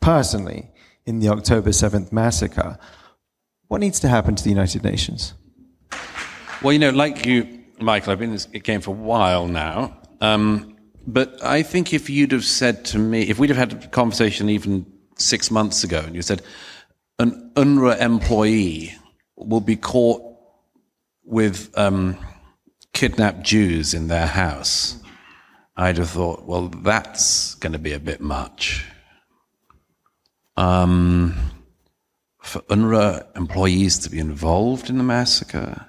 personally 0.00 0.70
in 1.06 1.20
the 1.20 1.28
October 1.28 1.70
7th 1.70 2.12
massacre. 2.12 2.78
What 3.68 3.80
needs 3.80 3.98
to 4.00 4.08
happen 4.08 4.34
to 4.34 4.44
the 4.44 4.50
United 4.50 4.84
Nations? 4.84 5.34
Well, 6.62 6.72
you 6.72 6.78
know, 6.78 6.90
like 6.90 7.24
you, 7.24 7.64
Michael, 7.80 8.12
I've 8.12 8.18
been 8.18 8.30
in 8.30 8.34
this 8.34 8.46
game 8.46 8.80
for 8.80 8.90
a 8.90 8.94
while 8.94 9.46
now. 9.46 9.96
Um, 10.20 10.76
but 11.06 11.42
I 11.42 11.62
think 11.62 11.92
if 11.92 12.10
you'd 12.10 12.32
have 12.32 12.44
said 12.44 12.84
to 12.86 12.98
me, 12.98 13.22
if 13.22 13.38
we'd 13.38 13.50
have 13.50 13.58
had 13.58 13.84
a 13.84 13.88
conversation 13.88 14.50
even 14.50 14.86
six 15.16 15.50
months 15.50 15.84
ago, 15.84 16.00
and 16.00 16.14
you 16.14 16.22
said, 16.22 16.42
an 17.18 17.50
UNRWA 17.54 18.00
employee 18.00 18.94
will 19.36 19.60
be 19.60 19.76
caught 19.76 20.22
with 21.24 21.76
um, 21.78 22.16
kidnapped 22.92 23.42
Jews 23.42 23.94
in 23.94 24.08
their 24.08 24.26
house, 24.26 25.02
I'd 25.76 25.98
have 25.98 26.10
thought, 26.10 26.44
well, 26.44 26.68
that's 26.68 27.54
going 27.56 27.74
to 27.74 27.78
be 27.78 27.92
a 27.92 28.00
bit 28.00 28.20
much. 28.20 28.86
Um, 30.56 31.34
for 32.38 32.60
UNRWA 32.62 33.36
employees 33.36 33.98
to 33.98 34.10
be 34.10 34.18
involved 34.18 34.88
in 34.88 34.96
the 34.96 35.04
massacre. 35.04 35.86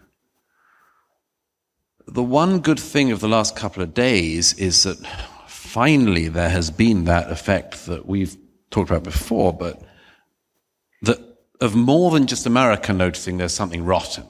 The 2.06 2.24
one 2.24 2.60
good 2.60 2.80
thing 2.80 3.12
of 3.12 3.20
the 3.22 3.30
last 3.30 3.56
couple 3.56 3.82
of 3.82 3.94
days 3.94 4.54
is 4.56 4.84
that 4.84 4.98
finally 5.48 6.28
there 6.28 6.50
has 6.50 6.72
been 6.72 7.06
that 7.06 7.32
effect 7.32 7.86
that 7.86 8.06
we've 8.06 8.36
talked 8.72 8.90
about 8.90 9.04
before, 9.04 9.54
but 9.54 9.82
that 11.04 11.20
of 11.62 11.76
more 11.76 12.12
than 12.12 12.28
just 12.28 12.46
America 12.46 12.92
noticing 12.92 13.38
there's 13.38 13.54
something 13.54 13.86
rotten 13.86 14.26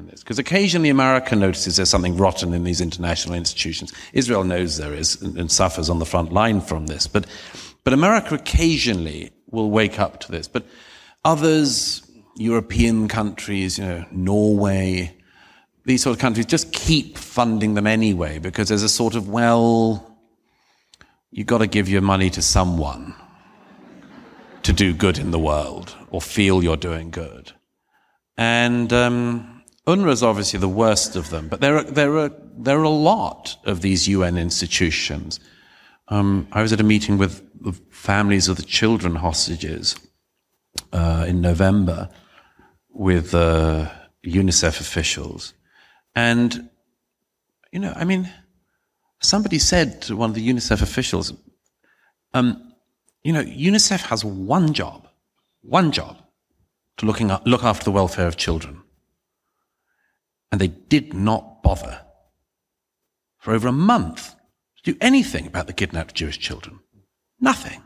in 0.00 0.08
this. 0.08 0.20
Because 0.20 0.38
occasionally 0.38 0.88
America 0.88 1.36
notices 1.36 1.76
there's 1.76 1.88
something 1.88 2.16
rotten 2.16 2.52
in 2.52 2.64
these 2.64 2.80
international 2.80 3.34
institutions. 3.36 3.92
Israel 4.12 4.42
knows 4.42 4.76
there 4.76 4.94
is 4.94 5.20
and, 5.22 5.38
and 5.38 5.52
suffers 5.52 5.88
on 5.88 6.00
the 6.00 6.06
front 6.06 6.32
line 6.32 6.60
from 6.60 6.86
this. 6.86 7.06
But, 7.06 7.26
but 7.84 7.92
America 7.92 8.34
occasionally 8.34 9.30
will 9.50 9.70
wake 9.70 10.00
up 10.00 10.20
to 10.20 10.32
this. 10.32 10.48
But 10.48 10.64
others, 11.24 12.02
European 12.36 13.06
countries, 13.06 13.78
you 13.78 13.84
know, 13.84 14.04
Norway, 14.10 15.16
these 15.84 16.02
sort 16.02 16.16
of 16.16 16.20
countries 16.20 16.46
just 16.46 16.72
keep 16.72 17.16
funding 17.16 17.74
them 17.74 17.86
anyway 17.86 18.38
because 18.38 18.68
there's 18.68 18.82
a 18.82 18.88
sort 18.88 19.14
of, 19.14 19.28
well, 19.28 20.18
you've 21.30 21.46
got 21.46 21.58
to 21.58 21.66
give 21.66 21.88
your 21.88 22.02
money 22.02 22.30
to 22.30 22.42
someone 22.42 23.14
to 24.62 24.72
do 24.72 24.92
good 24.92 25.18
in 25.18 25.30
the 25.30 25.38
world 25.38 25.96
or 26.10 26.20
feel 26.20 26.62
you're 26.62 26.76
doing 26.76 27.10
good. 27.10 27.52
And 28.36 28.92
um, 28.92 29.49
UNRWA 29.90 30.12
is 30.12 30.22
obviously 30.22 30.58
the 30.58 30.68
worst 30.68 31.16
of 31.16 31.30
them, 31.30 31.48
but 31.48 31.60
there 31.60 31.76
are, 31.78 31.82
there 31.82 32.16
are, 32.18 32.30
there 32.56 32.78
are 32.78 32.84
a 32.84 32.88
lot 32.88 33.56
of 33.64 33.80
these 33.80 34.08
UN 34.08 34.36
institutions. 34.38 35.40
Um, 36.08 36.46
I 36.52 36.62
was 36.62 36.72
at 36.72 36.80
a 36.80 36.84
meeting 36.84 37.18
with 37.18 37.42
the 37.60 37.72
families 37.90 38.48
of 38.48 38.56
the 38.56 38.62
children 38.62 39.16
hostages 39.16 39.96
uh, 40.92 41.24
in 41.28 41.40
November 41.40 42.08
with 42.90 43.34
uh, 43.34 43.90
UNICEF 44.24 44.80
officials. 44.80 45.54
And, 46.14 46.70
you 47.72 47.78
know, 47.78 47.92
I 47.96 48.04
mean, 48.04 48.30
somebody 49.20 49.58
said 49.58 50.02
to 50.02 50.16
one 50.16 50.30
of 50.30 50.34
the 50.34 50.48
UNICEF 50.48 50.82
officials, 50.82 51.32
um, 52.34 52.74
you 53.22 53.32
know, 53.32 53.42
UNICEF 53.42 54.02
has 54.06 54.24
one 54.24 54.72
job, 54.72 55.08
one 55.62 55.92
job 55.92 56.22
to 56.96 57.06
looking 57.06 57.30
up, 57.30 57.42
look 57.46 57.64
after 57.64 57.84
the 57.84 57.92
welfare 57.92 58.26
of 58.26 58.36
children. 58.36 58.79
And 60.52 60.60
they 60.60 60.68
did 60.68 61.14
not 61.14 61.62
bother 61.62 62.00
for 63.38 63.54
over 63.54 63.68
a 63.68 63.72
month 63.72 64.34
to 64.76 64.92
do 64.92 64.98
anything 65.00 65.46
about 65.46 65.66
the 65.66 65.72
kidnapped 65.72 66.14
Jewish 66.14 66.38
children. 66.38 66.80
Nothing. 67.40 67.82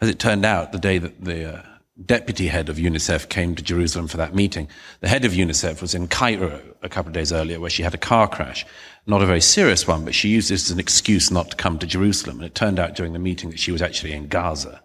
As 0.00 0.08
it 0.08 0.18
turned 0.18 0.44
out, 0.44 0.72
the 0.72 0.78
day 0.78 0.98
that 0.98 1.24
the 1.24 1.58
uh, 1.58 1.62
deputy 2.04 2.48
head 2.48 2.68
of 2.68 2.76
UNICEF 2.76 3.28
came 3.28 3.54
to 3.54 3.62
Jerusalem 3.62 4.08
for 4.08 4.16
that 4.16 4.34
meeting, 4.34 4.68
the 5.00 5.08
head 5.08 5.24
of 5.24 5.32
UNICEF 5.32 5.80
was 5.80 5.94
in 5.94 6.08
Cairo 6.08 6.60
a 6.82 6.88
couple 6.88 7.10
of 7.10 7.14
days 7.14 7.32
earlier 7.32 7.60
where 7.60 7.70
she 7.70 7.82
had 7.82 7.94
a 7.94 7.98
car 7.98 8.28
crash. 8.28 8.66
Not 9.06 9.22
a 9.22 9.26
very 9.26 9.40
serious 9.40 9.86
one, 9.86 10.04
but 10.04 10.14
she 10.14 10.28
used 10.28 10.50
this 10.50 10.66
as 10.66 10.70
an 10.72 10.80
excuse 10.80 11.30
not 11.30 11.50
to 11.50 11.56
come 11.56 11.78
to 11.78 11.86
Jerusalem. 11.86 12.38
And 12.38 12.46
it 12.46 12.54
turned 12.54 12.78
out 12.78 12.96
during 12.96 13.12
the 13.12 13.18
meeting 13.18 13.50
that 13.50 13.60
she 13.60 13.72
was 13.72 13.82
actually 13.82 14.12
in 14.12 14.28
Gaza. 14.28 14.82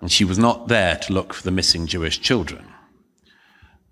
And 0.00 0.10
she 0.10 0.24
was 0.24 0.38
not 0.38 0.68
there 0.68 0.96
to 0.96 1.12
look 1.12 1.34
for 1.34 1.42
the 1.42 1.50
missing 1.50 1.86
Jewish 1.86 2.20
children. 2.20 2.66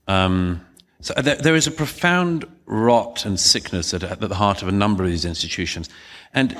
Um, 0.06 0.66
so 1.00 1.14
there, 1.14 1.36
there 1.36 1.54
is 1.54 1.66
a 1.66 1.70
profound 1.70 2.44
rot 2.66 3.24
and 3.24 3.38
sickness 3.38 3.94
at, 3.94 4.02
at 4.02 4.20
the 4.20 4.34
heart 4.34 4.62
of 4.62 4.68
a 4.68 4.72
number 4.72 5.04
of 5.04 5.10
these 5.10 5.24
institutions. 5.24 5.88
And 6.34 6.56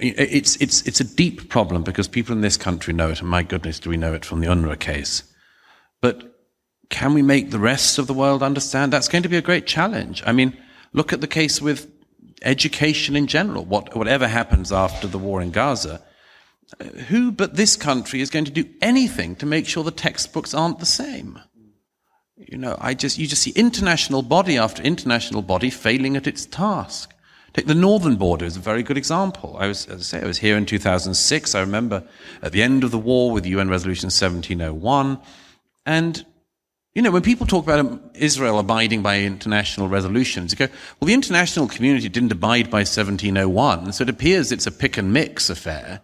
it's, 0.00 0.56
it's, 0.56 0.82
it's 0.82 1.00
a 1.00 1.04
deep 1.04 1.48
problem 1.48 1.84
because 1.84 2.08
people 2.08 2.34
in 2.34 2.40
this 2.40 2.56
country 2.56 2.92
know 2.92 3.10
it, 3.10 3.20
and 3.20 3.28
my 3.28 3.42
goodness, 3.42 3.78
do 3.78 3.90
we 3.90 3.96
know 3.96 4.14
it 4.14 4.24
from 4.24 4.40
the 4.40 4.48
UNRWA 4.48 4.78
case. 4.78 5.22
But 6.00 6.34
can 6.90 7.14
we 7.14 7.22
make 7.22 7.50
the 7.50 7.58
rest 7.58 7.98
of 7.98 8.06
the 8.06 8.14
world 8.14 8.42
understand? 8.42 8.92
That's 8.92 9.08
going 9.08 9.22
to 9.22 9.28
be 9.28 9.36
a 9.36 9.42
great 9.42 9.66
challenge. 9.66 10.22
I 10.26 10.32
mean, 10.32 10.56
look 10.92 11.12
at 11.12 11.20
the 11.20 11.26
case 11.26 11.62
with 11.62 11.90
education 12.42 13.16
in 13.16 13.26
general. 13.26 13.64
What, 13.64 13.94
whatever 13.96 14.26
happens 14.28 14.72
after 14.72 15.06
the 15.06 15.18
war 15.18 15.40
in 15.40 15.50
Gaza, 15.50 16.02
uh, 16.80 16.84
who 16.84 17.30
but 17.30 17.56
this 17.56 17.76
country 17.76 18.20
is 18.20 18.30
going 18.30 18.44
to 18.44 18.50
do 18.50 18.68
anything 18.82 19.36
to 19.36 19.46
make 19.46 19.66
sure 19.66 19.84
the 19.84 19.90
textbooks 19.90 20.52
aren't 20.52 20.78
the 20.78 20.86
same? 20.86 21.38
You 22.36 22.58
know, 22.58 22.76
I 22.80 22.94
just, 22.94 23.16
you 23.16 23.28
just 23.28 23.42
see 23.42 23.52
international 23.52 24.22
body 24.22 24.58
after 24.58 24.82
international 24.82 25.40
body 25.42 25.70
failing 25.70 26.16
at 26.16 26.26
its 26.26 26.46
task. 26.46 27.14
Take 27.52 27.66
the 27.66 27.74
northern 27.76 28.16
border 28.16 28.44
as 28.44 28.56
a 28.56 28.60
very 28.60 28.82
good 28.82 28.98
example. 28.98 29.56
I 29.56 29.68
was, 29.68 29.86
as 29.86 30.00
I 30.00 30.02
say, 30.02 30.24
I 30.24 30.26
was 30.26 30.38
here 30.38 30.56
in 30.56 30.66
2006. 30.66 31.54
I 31.54 31.60
remember 31.60 32.02
at 32.42 32.50
the 32.50 32.62
end 32.62 32.82
of 32.82 32.90
the 32.90 32.98
war 32.98 33.30
with 33.30 33.46
UN 33.46 33.68
Resolution 33.68 34.08
1701. 34.08 35.20
And, 35.86 36.26
you 36.94 37.02
know, 37.02 37.12
when 37.12 37.22
people 37.22 37.46
talk 37.46 37.62
about 37.62 38.00
Israel 38.14 38.58
abiding 38.58 39.02
by 39.02 39.20
international 39.20 39.86
resolutions, 39.88 40.50
you 40.50 40.66
go, 40.66 40.72
well, 40.98 41.06
the 41.06 41.14
international 41.14 41.68
community 41.68 42.08
didn't 42.08 42.32
abide 42.32 42.68
by 42.68 42.78
1701, 42.78 43.92
so 43.92 44.02
it 44.02 44.08
appears 44.08 44.50
it's 44.50 44.66
a 44.66 44.72
pick 44.72 44.96
and 44.96 45.12
mix 45.12 45.48
affair. 45.48 46.00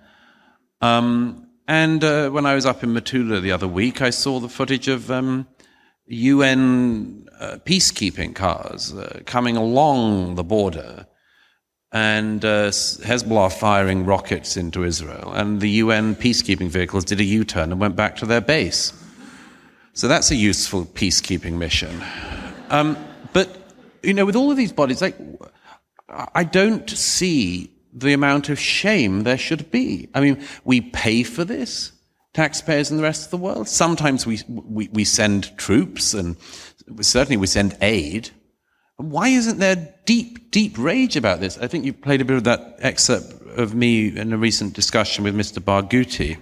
Um, 0.80 1.48
and 1.66 2.04
uh, 2.04 2.30
when 2.30 2.46
I 2.46 2.54
was 2.54 2.66
up 2.66 2.84
in 2.84 2.90
Metula 2.90 3.42
the 3.42 3.50
other 3.50 3.68
week, 3.68 4.00
I 4.00 4.10
saw 4.10 4.38
the 4.38 4.48
footage 4.48 4.86
of 4.86 5.10
um, 5.10 5.48
UN 6.10 7.28
uh, 7.38 7.58
peacekeeping 7.64 8.34
cars 8.34 8.92
uh, 8.92 9.20
coming 9.26 9.56
along 9.56 10.34
the 10.34 10.44
border 10.44 11.06
and 11.92 12.44
uh, 12.44 12.70
Hezbollah 12.70 13.52
firing 13.52 14.04
rockets 14.04 14.56
into 14.56 14.84
Israel, 14.84 15.32
and 15.32 15.60
the 15.60 15.70
UN 15.70 16.14
peacekeeping 16.14 16.68
vehicles 16.68 17.04
did 17.04 17.18
a 17.18 17.24
U 17.24 17.44
turn 17.44 17.72
and 17.72 17.80
went 17.80 17.96
back 17.96 18.16
to 18.16 18.26
their 18.26 18.40
base. 18.40 18.92
So 19.92 20.06
that's 20.06 20.30
a 20.30 20.36
useful 20.36 20.84
peacekeeping 20.84 21.54
mission. 21.54 22.00
Um, 22.68 22.96
but, 23.32 23.74
you 24.02 24.14
know, 24.14 24.24
with 24.24 24.36
all 24.36 24.50
of 24.50 24.56
these 24.56 24.72
bodies, 24.72 25.02
like, 25.02 25.16
I 26.08 26.44
don't 26.44 26.88
see 26.88 27.70
the 27.92 28.12
amount 28.12 28.48
of 28.48 28.58
shame 28.58 29.24
there 29.24 29.38
should 29.38 29.70
be. 29.70 30.08
I 30.14 30.20
mean, 30.20 30.44
we 30.64 30.80
pay 30.80 31.24
for 31.24 31.44
this, 31.44 31.92
taxpayers 32.32 32.90
in 32.90 32.96
the 32.96 33.02
rest 33.02 33.24
of 33.24 33.30
the 33.30 33.36
world. 33.36 33.68
Sometimes 33.68 34.26
we, 34.26 34.40
we, 34.48 34.88
we 34.92 35.04
send 35.04 35.56
troops, 35.56 36.14
and 36.14 36.36
certainly 37.00 37.36
we 37.36 37.46
send 37.46 37.76
aid. 37.80 38.30
Why 38.96 39.28
isn't 39.28 39.58
there 39.58 39.94
deep, 40.04 40.50
deep 40.50 40.76
rage 40.78 41.16
about 41.16 41.40
this? 41.40 41.58
I 41.58 41.66
think 41.66 41.84
you 41.84 41.92
played 41.92 42.20
a 42.20 42.24
bit 42.24 42.36
of 42.36 42.44
that 42.44 42.76
excerpt 42.80 43.32
of 43.56 43.74
me 43.74 44.16
in 44.16 44.32
a 44.32 44.38
recent 44.38 44.74
discussion 44.74 45.24
with 45.24 45.34
Mr. 45.34 45.58
Barghouti, 45.58 46.38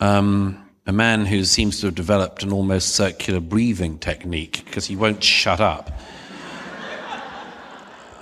um, 0.00 0.68
a 0.86 0.92
man 0.92 1.26
who 1.26 1.44
seems 1.44 1.80
to 1.80 1.86
have 1.86 1.94
developed 1.94 2.42
an 2.42 2.52
almost 2.52 2.94
circular 2.94 3.40
breathing 3.40 3.98
technique 3.98 4.62
because 4.64 4.86
he 4.86 4.96
won't 4.96 5.22
shut 5.22 5.60
up. 5.60 5.90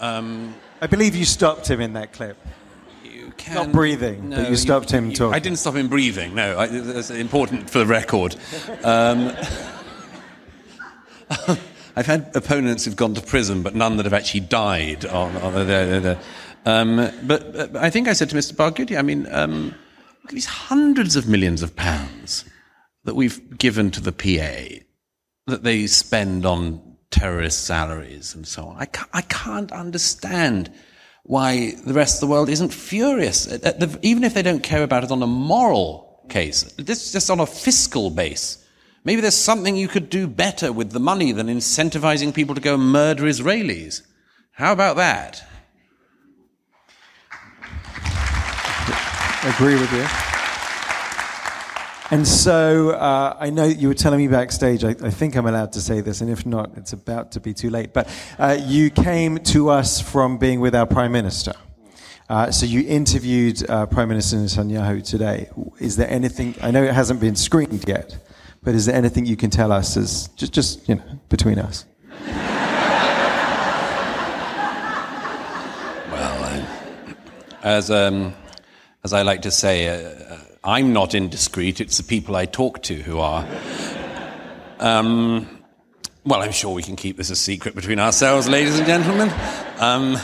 Um, 0.00 0.54
I 0.80 0.86
believe 0.86 1.14
you 1.14 1.26
stopped 1.26 1.68
him 1.70 1.80
in 1.80 1.92
that 1.92 2.14
clip. 2.14 2.38
Can, 3.40 3.54
Not 3.54 3.72
breathing, 3.72 4.28
no, 4.28 4.36
but 4.36 4.50
you 4.50 4.56
stopped 4.56 4.92
you, 4.92 4.98
him 4.98 5.10
you, 5.10 5.16
talking. 5.16 5.34
I 5.34 5.38
didn't 5.38 5.58
stop 5.58 5.74
him 5.74 5.88
breathing, 5.88 6.34
no. 6.34 6.58
I, 6.58 6.66
that's 6.66 7.08
important 7.10 7.70
for 7.70 7.78
the 7.78 7.86
record. 7.86 8.36
Um, 8.84 9.34
I've 11.96 12.04
had 12.04 12.30
opponents 12.36 12.84
who've 12.84 12.96
gone 12.96 13.14
to 13.14 13.22
prison, 13.22 13.62
but 13.62 13.74
none 13.74 13.96
that 13.96 14.04
have 14.04 14.12
actually 14.12 14.40
died. 14.40 15.06
On, 15.06 15.34
on 15.38 15.54
the, 15.54 15.64
the, 15.64 16.00
the, 16.00 16.18
um, 16.70 16.96
but, 17.26 17.52
but, 17.54 17.76
I 17.76 17.88
think 17.88 18.08
I 18.08 18.12
said 18.12 18.28
to 18.28 18.36
Mr. 18.36 18.52
Barghouti, 18.52 18.98
I 18.98 19.02
mean, 19.02 19.26
um, 19.30 19.68
look 20.22 20.28
at 20.28 20.34
these 20.34 20.44
hundreds 20.44 21.16
of 21.16 21.26
millions 21.26 21.62
of 21.62 21.74
pounds 21.74 22.44
that 23.04 23.14
we've 23.14 23.56
given 23.56 23.90
to 23.92 24.02
the 24.02 24.12
PA 24.12 24.84
that 25.46 25.62
they 25.62 25.86
spend 25.86 26.44
on 26.44 26.96
terrorist 27.10 27.64
salaries 27.64 28.34
and 28.34 28.46
so 28.46 28.64
on. 28.66 28.76
I 28.76 28.84
can't, 28.84 29.10
I 29.14 29.22
can't 29.22 29.72
understand 29.72 30.70
why 31.24 31.72
the 31.86 31.92
rest 31.92 32.16
of 32.16 32.20
the 32.20 32.32
world 32.32 32.48
isn't 32.48 32.72
furious, 32.72 33.46
uh, 33.46 33.58
uh, 33.62 33.72
the, 33.72 33.98
even 34.02 34.24
if 34.24 34.34
they 34.34 34.42
don't 34.42 34.62
care 34.62 34.82
about 34.82 35.04
it 35.04 35.10
on 35.10 35.22
a 35.22 35.26
moral 35.26 36.24
case. 36.28 36.62
This 36.74 37.06
is 37.06 37.12
just 37.12 37.30
on 37.30 37.40
a 37.40 37.46
fiscal 37.46 38.10
base. 38.10 38.64
Maybe 39.04 39.20
there's 39.20 39.34
something 39.34 39.76
you 39.76 39.88
could 39.88 40.10
do 40.10 40.26
better 40.26 40.72
with 40.72 40.92
the 40.92 41.00
money 41.00 41.32
than 41.32 41.46
incentivizing 41.46 42.34
people 42.34 42.54
to 42.54 42.60
go 42.60 42.76
murder 42.76 43.24
Israelis. 43.24 44.02
How 44.52 44.72
about 44.72 44.96
that? 44.96 45.44
agree 49.42 49.74
with 49.74 49.90
you. 49.92 50.29
And 52.12 52.26
so 52.26 52.90
uh, 52.90 53.36
I 53.38 53.50
know 53.50 53.64
you 53.64 53.86
were 53.86 53.94
telling 53.94 54.18
me 54.18 54.26
backstage, 54.26 54.82
I, 54.82 54.90
I, 54.90 55.10
think 55.10 55.36
I'm 55.36 55.46
allowed 55.46 55.72
to 55.74 55.80
say 55.80 56.00
this, 56.00 56.20
and 56.20 56.28
if 56.28 56.44
not, 56.44 56.76
it's 56.76 56.92
about 56.92 57.30
to 57.32 57.40
be 57.40 57.54
too 57.54 57.70
late. 57.70 57.92
But 57.92 58.08
uh, 58.36 58.58
you 58.60 58.90
came 58.90 59.38
to 59.38 59.70
us 59.70 60.00
from 60.00 60.36
being 60.36 60.58
with 60.58 60.74
our 60.74 60.86
Prime 60.86 61.12
Minister. 61.12 61.52
Uh, 62.28 62.50
so 62.50 62.66
you 62.66 62.84
interviewed 62.88 63.68
uh, 63.70 63.86
Prime 63.86 64.08
Minister 64.08 64.38
Netanyahu 64.38 65.04
today. 65.04 65.50
Is 65.78 65.96
there 65.96 66.10
anything, 66.10 66.56
I 66.60 66.72
know 66.72 66.82
it 66.82 66.92
hasn't 66.92 67.20
been 67.20 67.36
screened 67.36 67.84
yet, 67.86 68.18
but 68.64 68.74
is 68.74 68.86
there 68.86 68.96
anything 68.96 69.24
you 69.24 69.36
can 69.36 69.50
tell 69.50 69.70
us 69.70 69.96
as 69.96 70.28
just, 70.34 70.52
just 70.52 70.88
you 70.88 70.96
know, 70.96 71.20
between 71.28 71.60
us? 71.60 71.84
well, 76.10 76.66
as 77.62 77.88
um, 77.88 78.34
as 79.04 79.12
I 79.12 79.22
like 79.22 79.42
to 79.42 79.50
say, 79.50 79.88
uh, 79.88 80.34
uh, 80.34 80.38
I'm 80.62 80.92
not 80.92 81.14
indiscreet, 81.14 81.80
it's 81.80 81.96
the 81.96 82.02
people 82.02 82.36
I 82.36 82.44
talk 82.44 82.82
to 82.82 82.94
who 82.94 83.18
are. 83.18 83.48
Um, 84.78 85.48
well, 86.22 86.42
I'm 86.42 86.52
sure 86.52 86.74
we 86.74 86.82
can 86.82 86.96
keep 86.96 87.16
this 87.16 87.30
a 87.30 87.36
secret 87.36 87.74
between 87.74 87.98
ourselves, 87.98 88.46
ladies 88.46 88.76
and 88.76 88.86
gentlemen. 88.86 89.32
Um, 89.78 90.18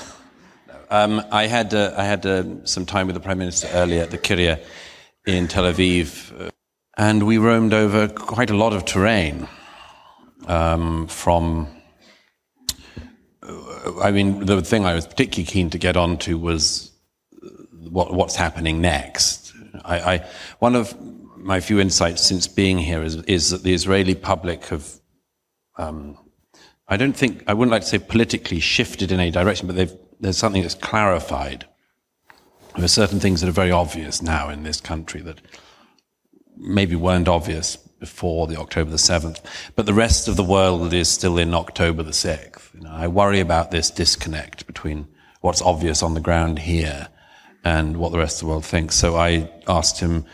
um, 0.90 1.22
I 1.33 1.46
had, 1.46 1.72
uh, 1.72 1.94
I 1.96 2.05
had 2.05 2.27
uh, 2.27 2.66
some 2.66 2.85
time 2.85 3.07
with 3.07 3.14
the 3.14 3.20
Prime 3.20 3.38
Minister 3.38 3.68
earlier 3.72 4.03
at 4.03 4.11
the 4.11 4.18
Kirya 4.18 4.62
in 5.27 5.49
Tel 5.49 5.64
Aviv, 5.64 6.38
uh, 6.38 6.51
and 6.99 7.22
we 7.27 7.38
roamed 7.38 7.72
over 7.72 8.07
quite 8.07 8.51
a 8.51 8.57
lot 8.57 8.75
of 8.75 8.85
terrain 8.85 9.49
um, 10.49 11.07
from. 11.07 11.66
Uh, 13.42 14.01
I 14.03 14.11
mean, 14.11 14.44
the 14.44 14.61
thing 14.61 14.85
I 14.85 14.92
was 14.92 15.07
particularly 15.07 15.46
keen 15.46 15.70
to 15.70 15.79
get 15.79 15.96
onto 15.96 16.37
was 16.37 16.92
what, 17.72 18.12
what's 18.12 18.37
happening 18.37 18.83
next. 18.83 19.46
I, 19.85 20.15
I, 20.15 20.27
one 20.59 20.75
of 20.75 20.95
my 21.37 21.61
few 21.61 21.81
insights 21.81 22.23
since 22.23 22.49
being 22.49 22.79
here 22.79 23.03
is, 23.03 23.17
is 23.23 23.51
that 23.51 23.62
the 23.62 23.75
Israeli 23.75 24.15
public 24.15 24.67
have, 24.67 24.89
um, 25.79 26.19
I 26.89 26.97
don't 26.97 27.17
think, 27.17 27.45
I 27.47 27.55
wouldn't 27.55 27.73
like 27.73 27.83
to 27.83 27.89
say 27.89 27.99
politically 27.99 28.61
shifted 28.61 29.12
in 29.12 29.21
any 29.21 29.31
direction, 29.31 29.67
but 29.67 29.77
there's 30.21 30.39
something 30.39 30.62
that's 30.62 30.75
clarified. 30.75 31.67
There 32.75 32.85
are 32.85 32.89
certain 32.89 33.21
things 33.21 33.41
that 33.41 33.49
are 33.49 33.53
very 33.53 33.71
obvious 33.71 34.23
now 34.23 34.49
in 34.49 34.62
this 34.62 34.81
country 34.81 35.21
that 35.23 35.41
maybe 36.57 36.97
weren't 36.97 37.29
obvious 37.29 37.77
before 37.77 38.47
the 38.47 38.59
October 38.59 38.91
the 38.91 38.97
7th, 38.97 39.41
but 39.75 39.87
the 39.87 39.95
rest 39.95 40.29
of 40.29 40.37
the 40.37 40.45
world 40.45 40.93
is 40.93 41.09
still 41.09 41.39
in 41.39 41.55
October 41.55 42.03
the 42.03 42.11
6th. 42.11 42.75
You 42.75 42.81
know, 42.81 42.93
I 42.93 43.09
worry 43.09 43.41
about 43.41 43.71
this 43.71 43.91
disconnect 43.91 44.67
between 44.67 45.09
what's 45.41 45.62
obvious 45.62 46.03
on 46.03 46.15
the 46.15 46.21
ground 46.21 46.59
here 46.61 47.09
and 47.67 47.97
what 47.97 48.13
the 48.13 48.19
rest 48.19 48.37
of 48.37 48.41
the 48.47 48.47
world 48.53 48.65
thinks. 48.65 48.95
So 48.95 49.17
I 49.17 49.51
asked 49.67 49.99
him 49.99 50.25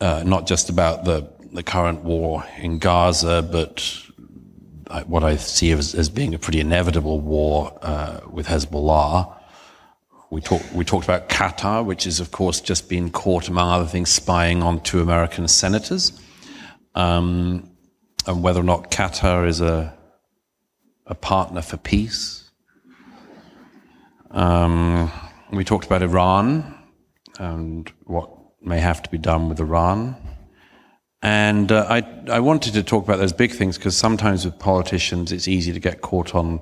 uh, 0.00 0.22
not 0.24 0.46
just 0.46 0.70
about 0.70 1.04
the, 1.04 1.28
the 1.52 1.62
current 1.62 2.02
war 2.04 2.42
in 2.56 2.78
Gaza, 2.78 3.42
but 3.42 4.00
what 5.06 5.22
I 5.22 5.36
see 5.36 5.72
as, 5.72 5.94
as 5.94 6.08
being 6.08 6.34
a 6.34 6.38
pretty 6.38 6.60
inevitable 6.60 7.20
war 7.20 7.78
uh, 7.82 8.20
with 8.30 8.46
Hezbollah. 8.46 9.36
We, 10.30 10.40
talk, 10.40 10.62
we 10.74 10.86
talked 10.86 11.04
about 11.04 11.28
Qatar, 11.28 11.84
which 11.84 12.06
is, 12.06 12.18
of 12.18 12.30
course, 12.30 12.62
just 12.62 12.88
been 12.88 13.10
caught, 13.10 13.48
among 13.48 13.70
other 13.70 13.86
things, 13.86 14.08
spying 14.08 14.62
on 14.62 14.80
two 14.80 15.00
American 15.00 15.46
senators, 15.48 16.18
um, 16.94 17.70
and 18.26 18.42
whether 18.42 18.60
or 18.60 18.64
not 18.64 18.90
Qatar 18.90 19.46
is 19.46 19.60
a, 19.60 19.94
a 21.06 21.14
partner 21.14 21.60
for 21.60 21.76
peace. 21.76 22.50
Um, 24.30 25.10
we 25.56 25.64
talked 25.64 25.86
about 25.86 26.02
Iran 26.02 26.74
and 27.38 27.90
what 28.04 28.30
may 28.62 28.80
have 28.80 29.02
to 29.02 29.10
be 29.10 29.18
done 29.18 29.48
with 29.48 29.60
Iran. 29.60 30.16
And 31.22 31.72
uh, 31.72 31.86
I, 31.88 32.02
I 32.30 32.40
wanted 32.40 32.74
to 32.74 32.82
talk 32.82 33.04
about 33.04 33.18
those 33.18 33.32
big 33.32 33.52
things 33.52 33.78
because 33.78 33.96
sometimes 33.96 34.44
with 34.44 34.58
politicians 34.58 35.32
it's 35.32 35.48
easy 35.48 35.72
to 35.72 35.80
get 35.80 36.02
caught 36.02 36.34
on, 36.34 36.60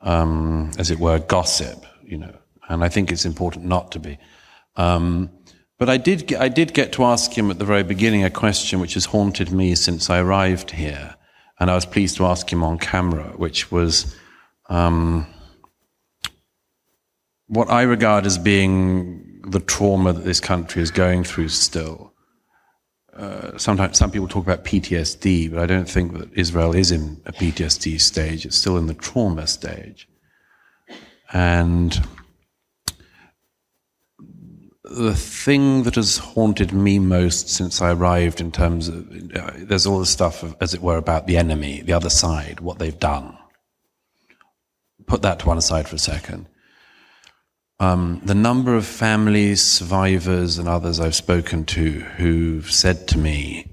um, 0.00 0.70
as 0.78 0.90
it 0.90 0.98
were, 0.98 1.18
gossip, 1.18 1.84
you 2.02 2.16
know. 2.16 2.34
And 2.68 2.84
I 2.84 2.88
think 2.88 3.12
it's 3.12 3.24
important 3.24 3.64
not 3.64 3.92
to 3.92 3.98
be. 3.98 4.18
Um, 4.76 5.30
but 5.78 5.88
I 5.88 5.96
did, 5.96 6.34
I 6.34 6.48
did 6.48 6.74
get 6.74 6.92
to 6.92 7.04
ask 7.04 7.36
him 7.36 7.50
at 7.50 7.58
the 7.58 7.64
very 7.64 7.82
beginning 7.82 8.24
a 8.24 8.30
question 8.30 8.80
which 8.80 8.94
has 8.94 9.04
haunted 9.04 9.52
me 9.52 9.74
since 9.74 10.10
I 10.10 10.18
arrived 10.20 10.72
here. 10.72 11.14
And 11.60 11.70
I 11.70 11.74
was 11.74 11.86
pleased 11.86 12.16
to 12.16 12.26
ask 12.26 12.50
him 12.52 12.62
on 12.62 12.78
camera, 12.78 13.32
which 13.36 13.70
was, 13.70 14.16
um, 14.68 15.26
what 17.48 17.70
I 17.70 17.82
regard 17.82 18.26
as 18.26 18.38
being 18.38 19.40
the 19.42 19.60
trauma 19.60 20.12
that 20.12 20.24
this 20.24 20.40
country 20.40 20.82
is 20.82 20.90
going 20.90 21.24
through 21.24 21.48
still. 21.48 22.12
Uh, 23.16 23.56
sometimes 23.58 23.98
some 23.98 24.10
people 24.10 24.28
talk 24.28 24.44
about 24.44 24.64
PTSD, 24.64 25.50
but 25.50 25.58
I 25.58 25.66
don't 25.66 25.88
think 25.88 26.16
that 26.18 26.32
Israel 26.34 26.74
is 26.74 26.92
in 26.92 27.20
a 27.26 27.32
PTSD 27.32 28.00
stage. 28.00 28.46
It's 28.46 28.56
still 28.56 28.76
in 28.76 28.86
the 28.86 28.94
trauma 28.94 29.46
stage. 29.46 30.08
And 31.32 32.00
the 34.84 35.14
thing 35.14 35.82
that 35.82 35.96
has 35.96 36.18
haunted 36.18 36.72
me 36.72 36.98
most 36.98 37.48
since 37.48 37.82
I 37.82 37.92
arrived, 37.92 38.40
in 38.40 38.52
terms 38.52 38.88
of 38.88 39.10
uh, 39.34 39.50
there's 39.56 39.86
all 39.86 39.98
this 39.98 40.10
stuff, 40.10 40.42
of, 40.42 40.56
as 40.60 40.74
it 40.74 40.80
were, 40.80 40.96
about 40.96 41.26
the 41.26 41.36
enemy, 41.36 41.82
the 41.82 41.92
other 41.92 42.10
side, 42.10 42.60
what 42.60 42.78
they've 42.78 42.98
done. 42.98 43.36
Put 45.06 45.22
that 45.22 45.40
to 45.40 45.46
one 45.46 45.60
side 45.60 45.88
for 45.88 45.96
a 45.96 45.98
second. 45.98 46.46
Um, 47.80 48.20
the 48.24 48.34
number 48.34 48.74
of 48.74 48.84
families, 48.84 49.62
survivors, 49.62 50.58
and 50.58 50.68
others 50.68 50.98
I've 50.98 51.14
spoken 51.14 51.64
to 51.66 51.90
who've 52.16 52.70
said 52.70 53.06
to 53.08 53.18
me 53.18 53.66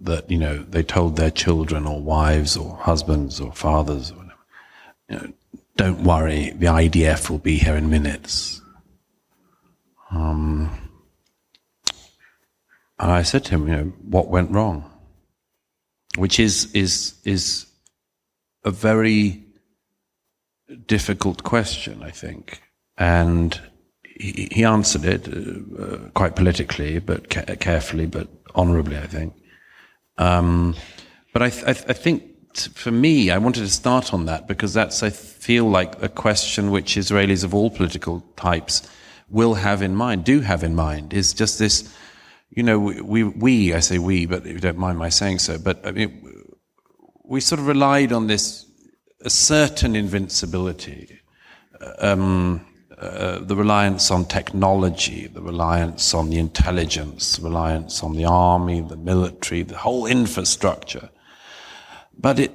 that, 0.00 0.30
you 0.30 0.38
know, 0.38 0.62
they 0.62 0.82
told 0.82 1.16
their 1.16 1.30
children 1.30 1.86
or 1.86 2.00
wives 2.00 2.56
or 2.56 2.76
husbands 2.76 3.40
or 3.40 3.52
fathers 3.52 4.10
or 4.10 4.14
whatever, 4.14 4.34
you 5.10 5.16
know, 5.16 5.32
don't 5.76 6.04
worry, 6.04 6.50
the 6.50 6.66
IDF 6.66 7.28
will 7.28 7.38
be 7.38 7.56
here 7.56 7.76
in 7.76 7.90
minutes. 7.90 8.62
Um, 10.10 10.70
and 12.98 13.10
I 13.10 13.22
said 13.22 13.44
to 13.46 13.50
him, 13.52 13.68
you 13.68 13.76
know, 13.76 13.92
what 14.08 14.28
went 14.28 14.52
wrong? 14.52 14.90
Which 16.16 16.40
is, 16.40 16.72
is, 16.72 17.14
is 17.24 17.66
a 18.64 18.70
very 18.70 19.42
difficult 20.86 21.42
question, 21.42 22.02
I 22.02 22.10
think. 22.10 22.62
And 22.96 23.60
he, 24.16 24.48
he 24.52 24.64
answered 24.64 25.04
it 25.04 25.28
uh, 25.28 26.08
quite 26.14 26.36
politically, 26.36 26.98
but 26.98 27.30
ca- 27.30 27.56
carefully, 27.56 28.06
but 28.06 28.28
honorably, 28.54 28.96
I 28.98 29.06
think. 29.06 29.34
Um, 30.18 30.74
but 31.32 31.42
I, 31.42 31.50
th- 31.50 31.64
I, 31.64 31.72
th- 31.72 31.86
I 31.88 31.92
think 31.92 32.22
t- 32.54 32.70
for 32.70 32.92
me, 32.92 33.30
I 33.30 33.38
wanted 33.38 33.60
to 33.60 33.68
start 33.68 34.14
on 34.14 34.26
that 34.26 34.46
because 34.46 34.72
that's, 34.72 35.02
I 35.02 35.10
feel 35.10 35.68
like, 35.68 36.00
a 36.02 36.08
question 36.08 36.70
which 36.70 36.94
Israelis 36.94 37.44
of 37.44 37.54
all 37.54 37.70
political 37.70 38.20
types 38.36 38.88
will 39.28 39.54
have 39.54 39.82
in 39.82 39.96
mind, 39.96 40.24
do 40.24 40.40
have 40.40 40.62
in 40.62 40.74
mind, 40.74 41.12
is 41.12 41.32
just 41.32 41.58
this, 41.58 41.92
you 42.50 42.62
know, 42.62 42.78
we, 42.78 43.24
we, 43.24 43.74
I 43.74 43.80
say 43.80 43.98
we, 43.98 44.26
but 44.26 44.46
you 44.46 44.60
don't 44.60 44.78
mind 44.78 44.98
my 44.98 45.08
saying 45.08 45.40
so, 45.40 45.58
but 45.58 45.84
I 45.84 45.90
mean, 45.90 46.44
we 47.24 47.40
sort 47.40 47.58
of 47.58 47.66
relied 47.66 48.12
on 48.12 48.28
this, 48.28 48.66
a 49.22 49.30
certain 49.30 49.96
invincibility. 49.96 51.18
Um, 51.98 52.64
uh, 52.98 53.38
the 53.40 53.56
reliance 53.56 54.10
on 54.10 54.24
technology, 54.24 55.26
the 55.26 55.42
reliance 55.42 56.14
on 56.14 56.30
the 56.30 56.38
intelligence, 56.38 57.38
reliance 57.40 58.02
on 58.02 58.14
the 58.14 58.24
army, 58.24 58.80
the 58.80 58.96
military, 58.96 59.62
the 59.62 59.76
whole 59.76 60.06
infrastructure. 60.06 61.10
But 62.16 62.38
it, 62.38 62.54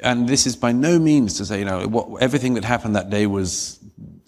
and 0.00 0.28
this 0.28 0.46
is 0.46 0.56
by 0.56 0.72
no 0.72 0.98
means 0.98 1.34
to 1.38 1.44
say, 1.44 1.58
you 1.58 1.64
know, 1.64 1.86
what, 1.86 2.22
everything 2.22 2.54
that 2.54 2.64
happened 2.64 2.96
that 2.96 3.10
day 3.10 3.26
was 3.26 3.78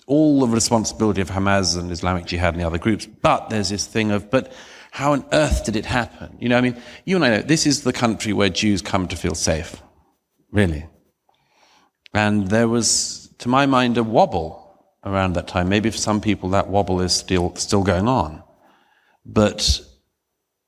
all 0.06 0.40
the 0.40 0.48
responsibility 0.48 1.20
of 1.20 1.30
Hamas 1.30 1.78
and 1.78 1.90
Islamic 1.92 2.26
Jihad 2.26 2.54
and 2.54 2.62
the 2.62 2.66
other 2.66 2.78
groups. 2.78 3.06
But 3.06 3.50
there's 3.50 3.68
this 3.68 3.86
thing 3.86 4.10
of, 4.10 4.30
but 4.30 4.52
how 4.90 5.12
on 5.12 5.24
earth 5.32 5.64
did 5.64 5.76
it 5.76 5.86
happen? 5.86 6.36
You 6.40 6.48
know, 6.48 6.58
I 6.58 6.60
mean, 6.60 6.80
you 7.04 7.16
and 7.16 7.24
I 7.24 7.28
know 7.30 7.42
this 7.42 7.66
is 7.66 7.82
the 7.82 7.92
country 7.92 8.32
where 8.32 8.48
Jews 8.48 8.82
come 8.82 9.06
to 9.08 9.16
feel 9.16 9.34
safe. 9.34 9.82
Really. 10.50 10.86
And 12.14 12.48
there 12.48 12.68
was 12.68 13.27
to 13.38 13.48
my 13.48 13.66
mind, 13.66 13.96
a 13.98 14.02
wobble 14.02 14.64
around 15.04 15.34
that 15.34 15.48
time. 15.48 15.68
Maybe 15.68 15.90
for 15.90 15.98
some 15.98 16.20
people 16.20 16.50
that 16.50 16.68
wobble 16.68 17.00
is 17.00 17.12
still, 17.12 17.54
still 17.56 17.82
going 17.82 18.08
on. 18.08 18.42
But 19.24 19.80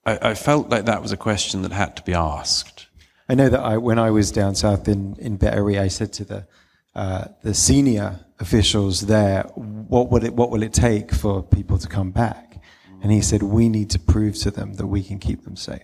I, 0.05 0.31
I 0.31 0.35
felt 0.35 0.68
like 0.68 0.85
that 0.85 1.03
was 1.03 1.12
a 1.12 1.16
question 1.16 1.62
that 1.62 1.73
had 1.73 1.97
to 1.97 2.03
be 2.03 2.14
asked. 2.14 2.87
I 3.29 3.35
know 3.35 3.49
that 3.49 3.61
I, 3.61 3.77
when 3.77 3.99
I 3.99 4.11
was 4.11 4.33
down 4.33 4.55
south 4.55 4.89
in, 4.89 5.16
in 5.18 5.37
Be'eri, 5.37 5.79
I 5.79 5.89
said 5.89 6.12
to 6.14 6.25
the 6.25 6.47
uh, 6.95 7.27
the 7.43 7.55
senior 7.55 8.18
officials 8.41 9.03
there, 9.03 9.45
what, 9.55 10.11
would 10.11 10.25
it, 10.25 10.35
what 10.35 10.51
will 10.51 10.64
it 10.64 10.73
take 10.73 11.12
for 11.12 11.41
people 11.41 11.79
to 11.79 11.87
come 11.87 12.11
back? 12.11 12.61
And 13.01 13.12
he 13.12 13.21
said, 13.21 13.43
we 13.45 13.68
need 13.68 13.91
to 13.91 13.99
prove 13.99 14.37
to 14.39 14.51
them 14.51 14.75
that 14.75 14.87
we 14.87 15.03
can 15.03 15.18
keep 15.18 15.45
them 15.45 15.57
safe. 15.57 15.83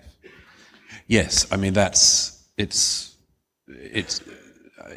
Yes, 1.07 1.47
I 1.53 1.57
mean 1.57 1.73
that's 1.73 2.45
it's 2.57 3.17
it's 3.69 4.21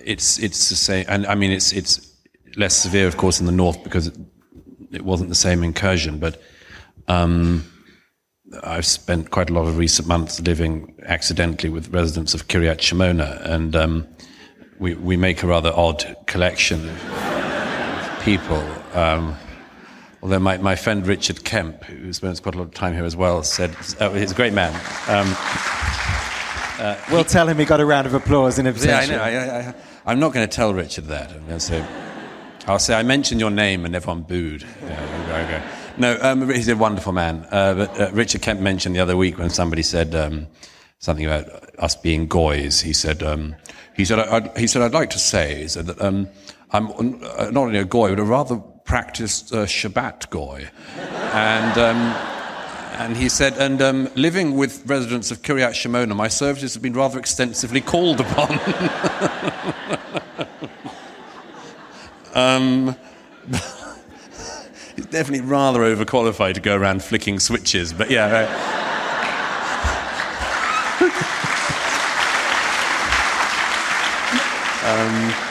it's 0.03 0.39
it's 0.39 0.69
the 0.69 0.75
same, 0.75 1.05
and 1.07 1.25
I 1.27 1.35
mean 1.35 1.51
it's 1.51 1.71
it's 1.71 2.15
less 2.55 2.75
severe, 2.75 3.07
of 3.07 3.17
course, 3.17 3.39
in 3.39 3.45
the 3.45 3.51
north 3.51 3.83
because 3.83 4.07
it, 4.07 4.17
it 4.91 5.03
wasn't 5.03 5.29
the 5.29 5.35
same 5.35 5.63
incursion. 5.63 6.19
But 6.19 6.41
um, 7.07 7.65
I've 8.63 8.85
spent 8.85 9.31
quite 9.31 9.49
a 9.49 9.53
lot 9.53 9.67
of 9.67 9.77
recent 9.77 10.07
months 10.07 10.39
living 10.39 10.95
accidentally 11.05 11.69
with 11.69 11.89
residents 11.89 12.33
of 12.33 12.47
Kiryat 12.47 12.77
Shmona, 12.77 13.41
and 13.45 13.75
um, 13.75 14.07
we 14.79 14.95
we 14.95 15.17
make 15.17 15.43
a 15.43 15.47
rather 15.47 15.71
odd 15.73 16.15
collection 16.27 16.89
of 16.89 18.19
people. 18.23 18.63
Um, 18.93 19.35
although 20.21 20.39
my, 20.39 20.57
my 20.57 20.75
friend 20.75 21.05
Richard 21.05 21.43
Kemp, 21.43 21.83
who 21.83 22.11
spends 22.13 22.39
quite 22.39 22.55
a 22.55 22.57
lot 22.57 22.65
of 22.65 22.73
time 22.73 22.93
here 22.93 23.05
as 23.05 23.15
well, 23.15 23.43
said 23.43 23.75
oh, 23.99 24.13
he's 24.13 24.31
a 24.31 24.35
great 24.35 24.53
man. 24.53 24.73
Um, 26.79 26.85
uh, 26.85 26.97
we'll 27.11 27.23
he, 27.23 27.29
tell 27.29 27.47
him 27.47 27.57
he 27.57 27.65
got 27.65 27.81
a 27.81 27.85
round 27.85 28.07
of 28.07 28.13
applause 28.13 28.57
in 28.57 28.65
a 28.65 28.71
Yeah, 28.71 28.99
I 28.99 29.05
know. 29.05 29.73
I, 30.05 30.11
am 30.11 30.19
not 30.19 30.33
going 30.33 30.47
to 30.47 30.55
tell 30.55 30.73
Richard 30.73 31.05
that. 31.05 31.31
I'm 31.31 31.45
going 31.45 31.49
to 31.49 31.59
say, 31.59 31.85
I'll 32.67 32.79
say 32.79 32.95
I 32.95 33.03
mentioned 33.03 33.41
your 33.41 33.51
name 33.51 33.85
and 33.85 33.95
everyone 33.95 34.21
booed. 34.21 34.65
Yeah, 34.83 35.45
okay. 35.45 35.63
No, 35.97 36.17
um, 36.21 36.49
he's 36.49 36.69
a 36.69 36.77
wonderful 36.77 37.11
man. 37.11 37.45
Uh, 37.51 37.73
but 37.73 37.99
uh, 37.99 38.11
Richard 38.13 38.41
Kemp 38.41 38.61
mentioned 38.61 38.95
the 38.95 39.01
other 39.01 39.17
week 39.17 39.37
when 39.37 39.49
somebody 39.49 39.83
said 39.83 40.15
um, 40.15 40.47
something 40.99 41.25
about 41.25 41.47
us 41.79 41.97
being 41.97 42.27
goys. 42.27 42.79
He 42.79 42.93
said, 42.93 43.23
um, 43.23 43.55
he 43.93 44.05
said, 44.05 44.19
I'd, 44.19 44.57
he 44.57 44.65
said, 44.65 44.81
I'd 44.81 44.93
like 44.93 45.09
to 45.09 45.19
say, 45.19 45.61
he 45.61 45.67
said 45.67 45.87
that 45.87 46.01
um, 46.01 46.29
I'm 46.71 46.87
not 47.19 47.57
only 47.57 47.79
a 47.79 47.85
goy, 47.85 48.09
but 48.09 48.19
a 48.19 48.23
rather 48.23 48.57
practiced 48.85 49.53
uh, 49.53 49.65
Shabbat 49.65 50.29
goy, 50.29 50.69
and. 51.33 52.28
And 52.99 53.15
he 53.15 53.29
said, 53.29 53.57
and 53.57 53.81
um, 53.81 54.09
living 54.15 54.57
with 54.57 54.85
residents 54.85 55.31
of 55.31 55.41
Kiryat 55.41 55.69
Shmona, 55.69 56.13
my 56.13 56.27
services 56.27 56.73
have 56.73 56.83
been 56.83 56.91
rather 56.91 57.17
extensively 57.17 57.79
called 57.79 58.19
upon. 58.19 58.51
um, 62.35 62.93
he's 64.97 65.05
definitely 65.05 65.47
rather 65.47 65.79
overqualified 65.79 66.55
to 66.55 66.59
go 66.59 66.75
around 66.75 67.01
flicking 67.01 67.39
switches, 67.39 67.93
but 67.93 68.11
yeah. 68.11 68.49
um, 74.83 75.48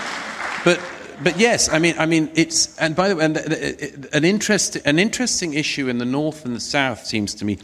but 1.22 1.38
yes, 1.38 1.68
I 1.68 1.78
mean, 1.78 1.94
I 1.98 2.06
mean, 2.06 2.30
it's 2.34 2.76
and 2.78 2.94
by 2.94 3.08
the 3.08 3.16
way, 3.16 3.24
uh, 3.24 3.28
uh, 3.28 3.32
uh, 3.32 4.08
an 4.12 4.24
interest, 4.24 4.76
an 4.84 4.98
interesting 4.98 5.54
issue 5.54 5.88
in 5.88 5.98
the 5.98 6.04
north 6.04 6.44
and 6.44 6.54
the 6.54 6.60
south 6.60 7.04
seems 7.06 7.34
to 7.36 7.44
me. 7.44 7.58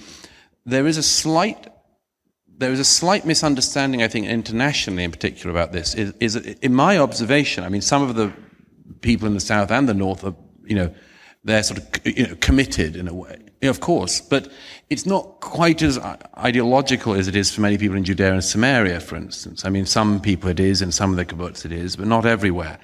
There 0.67 0.87
is 0.87 0.97
a 0.97 1.03
slight, 1.03 1.69
there 2.59 2.73
is 2.73 2.81
a 2.81 2.85
slight 2.85 3.27
misunderstanding, 3.27 4.03
I 4.03 4.09
think, 4.09 4.27
internationally 4.27 5.05
in 5.05 5.11
particular 5.11 5.51
about 5.51 5.73
this. 5.73 5.95
Is, 5.95 6.15
is 6.21 6.37
in 6.37 6.75
my 6.75 6.99
observation, 6.99 7.65
I 7.65 7.69
mean, 7.69 7.83
some 7.83 8.03
of 8.03 8.15
the 8.15 8.33
people 9.01 9.27
in 9.29 9.35
the 9.35 9.41
south 9.41 9.71
and 9.71 9.89
the 9.89 9.95
north 9.95 10.25
are, 10.25 10.35
you 10.65 10.75
know, 10.75 10.95
they're 11.45 11.63
sort 11.63 11.81
of 11.81 12.07
you 12.07 12.27
know, 12.27 12.35
committed 12.37 12.97
in 12.97 13.07
a 13.07 13.15
way, 13.15 13.39
of 13.63 13.81
course, 13.81 14.21
but 14.21 14.51
it's 14.89 15.05
not 15.05 15.41
quite 15.41 15.83
as 15.83 15.99
ideological 16.39 17.15
as 17.15 17.29
it 17.29 17.37
is 17.37 17.55
for 17.55 17.61
many 17.61 17.77
people 17.77 17.97
in 17.97 18.05
Judea 18.05 18.33
and 18.33 18.43
Samaria, 18.43 19.01
for 19.01 19.17
instance. 19.17 19.65
I 19.65 19.69
mean, 19.69 19.85
some 19.85 20.21
people 20.21 20.49
it 20.49 20.59
is, 20.59 20.81
and 20.81 20.93
some 20.93 21.11
of 21.11 21.17
the 21.17 21.27
kibbutz 21.27 21.67
it 21.67 21.73
is, 21.73 21.97
but 21.97 22.07
not 22.07 22.25
everywhere. 22.25 22.79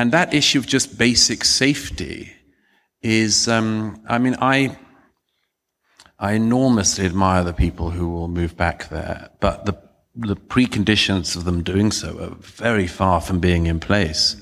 And 0.00 0.12
that 0.12 0.32
issue 0.32 0.58
of 0.58 0.66
just 0.66 0.96
basic 0.96 1.44
safety 1.44 2.32
is, 3.02 3.48
um, 3.48 4.02
I 4.08 4.16
mean, 4.16 4.34
I, 4.40 4.78
I 6.18 6.32
enormously 6.32 7.04
admire 7.04 7.44
the 7.44 7.52
people 7.52 7.90
who 7.90 8.08
will 8.08 8.28
move 8.28 8.56
back 8.56 8.88
there, 8.88 9.28
but 9.40 9.66
the, 9.66 9.76
the 10.16 10.36
preconditions 10.36 11.36
of 11.36 11.44
them 11.44 11.62
doing 11.62 11.92
so 11.92 12.18
are 12.18 12.34
very 12.36 12.86
far 12.86 13.20
from 13.20 13.40
being 13.40 13.66
in 13.66 13.78
place. 13.78 14.36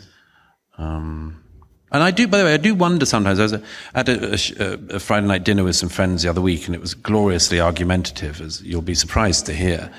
Um, 0.77 1.43
and 1.91 2.05
I 2.05 2.13
do, 2.13 2.29
by 2.29 2.39
the 2.39 2.45
way, 2.45 2.55
I 2.55 2.59
do 2.59 2.77
wonder 2.77 3.05
sometimes. 3.05 3.41
I 3.41 3.43
was 3.43 3.55
at 3.95 4.09
a, 4.09 4.39
a, 4.61 4.95
a, 4.95 5.01
Friday 5.01 5.27
night 5.27 5.43
dinner 5.43 5.65
with 5.65 5.75
some 5.75 5.89
friends 5.89 6.23
the 6.23 6.29
other 6.29 6.41
week, 6.41 6.67
and 6.67 6.75
it 6.77 6.81
was 6.81 6.95
gloriously 6.95 7.59
argumentative, 7.59 8.41
as 8.41 8.63
you'll 8.63 8.81
be 8.81 8.95
surprised 8.95 9.47
to 9.47 9.53
hear. 9.53 9.91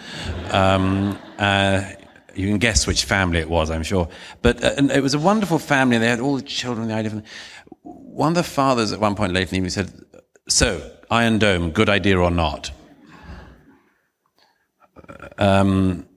Um, 0.51 1.19
uh, 1.37 1.83
you 2.35 2.47
can 2.47 2.57
guess 2.57 2.87
which 2.87 3.05
family 3.05 3.39
it 3.39 3.49
was, 3.49 3.69
I'm 3.71 3.83
sure. 3.83 4.07
But 4.41 4.63
uh, 4.63 4.73
it 4.93 5.01
was 5.01 5.13
a 5.13 5.19
wonderful 5.19 5.59
family. 5.59 5.97
They 5.97 6.07
had 6.07 6.19
all 6.19 6.37
the 6.37 6.41
children. 6.41 6.87
They 6.87 6.93
had 6.93 7.23
one 7.81 8.29
of 8.29 8.35
the 8.35 8.43
fathers 8.43 8.91
at 8.91 8.99
one 8.99 9.15
point 9.15 9.33
late 9.33 9.43
in 9.43 9.49
the 9.49 9.55
evening 9.57 9.69
said, 9.69 9.93
"So 10.47 10.91
Iron 11.09 11.39
Dome, 11.39 11.71
good 11.71 11.89
idea 11.89 12.19
or 12.19 12.31
not?" 12.31 12.71
Um, 15.37 16.07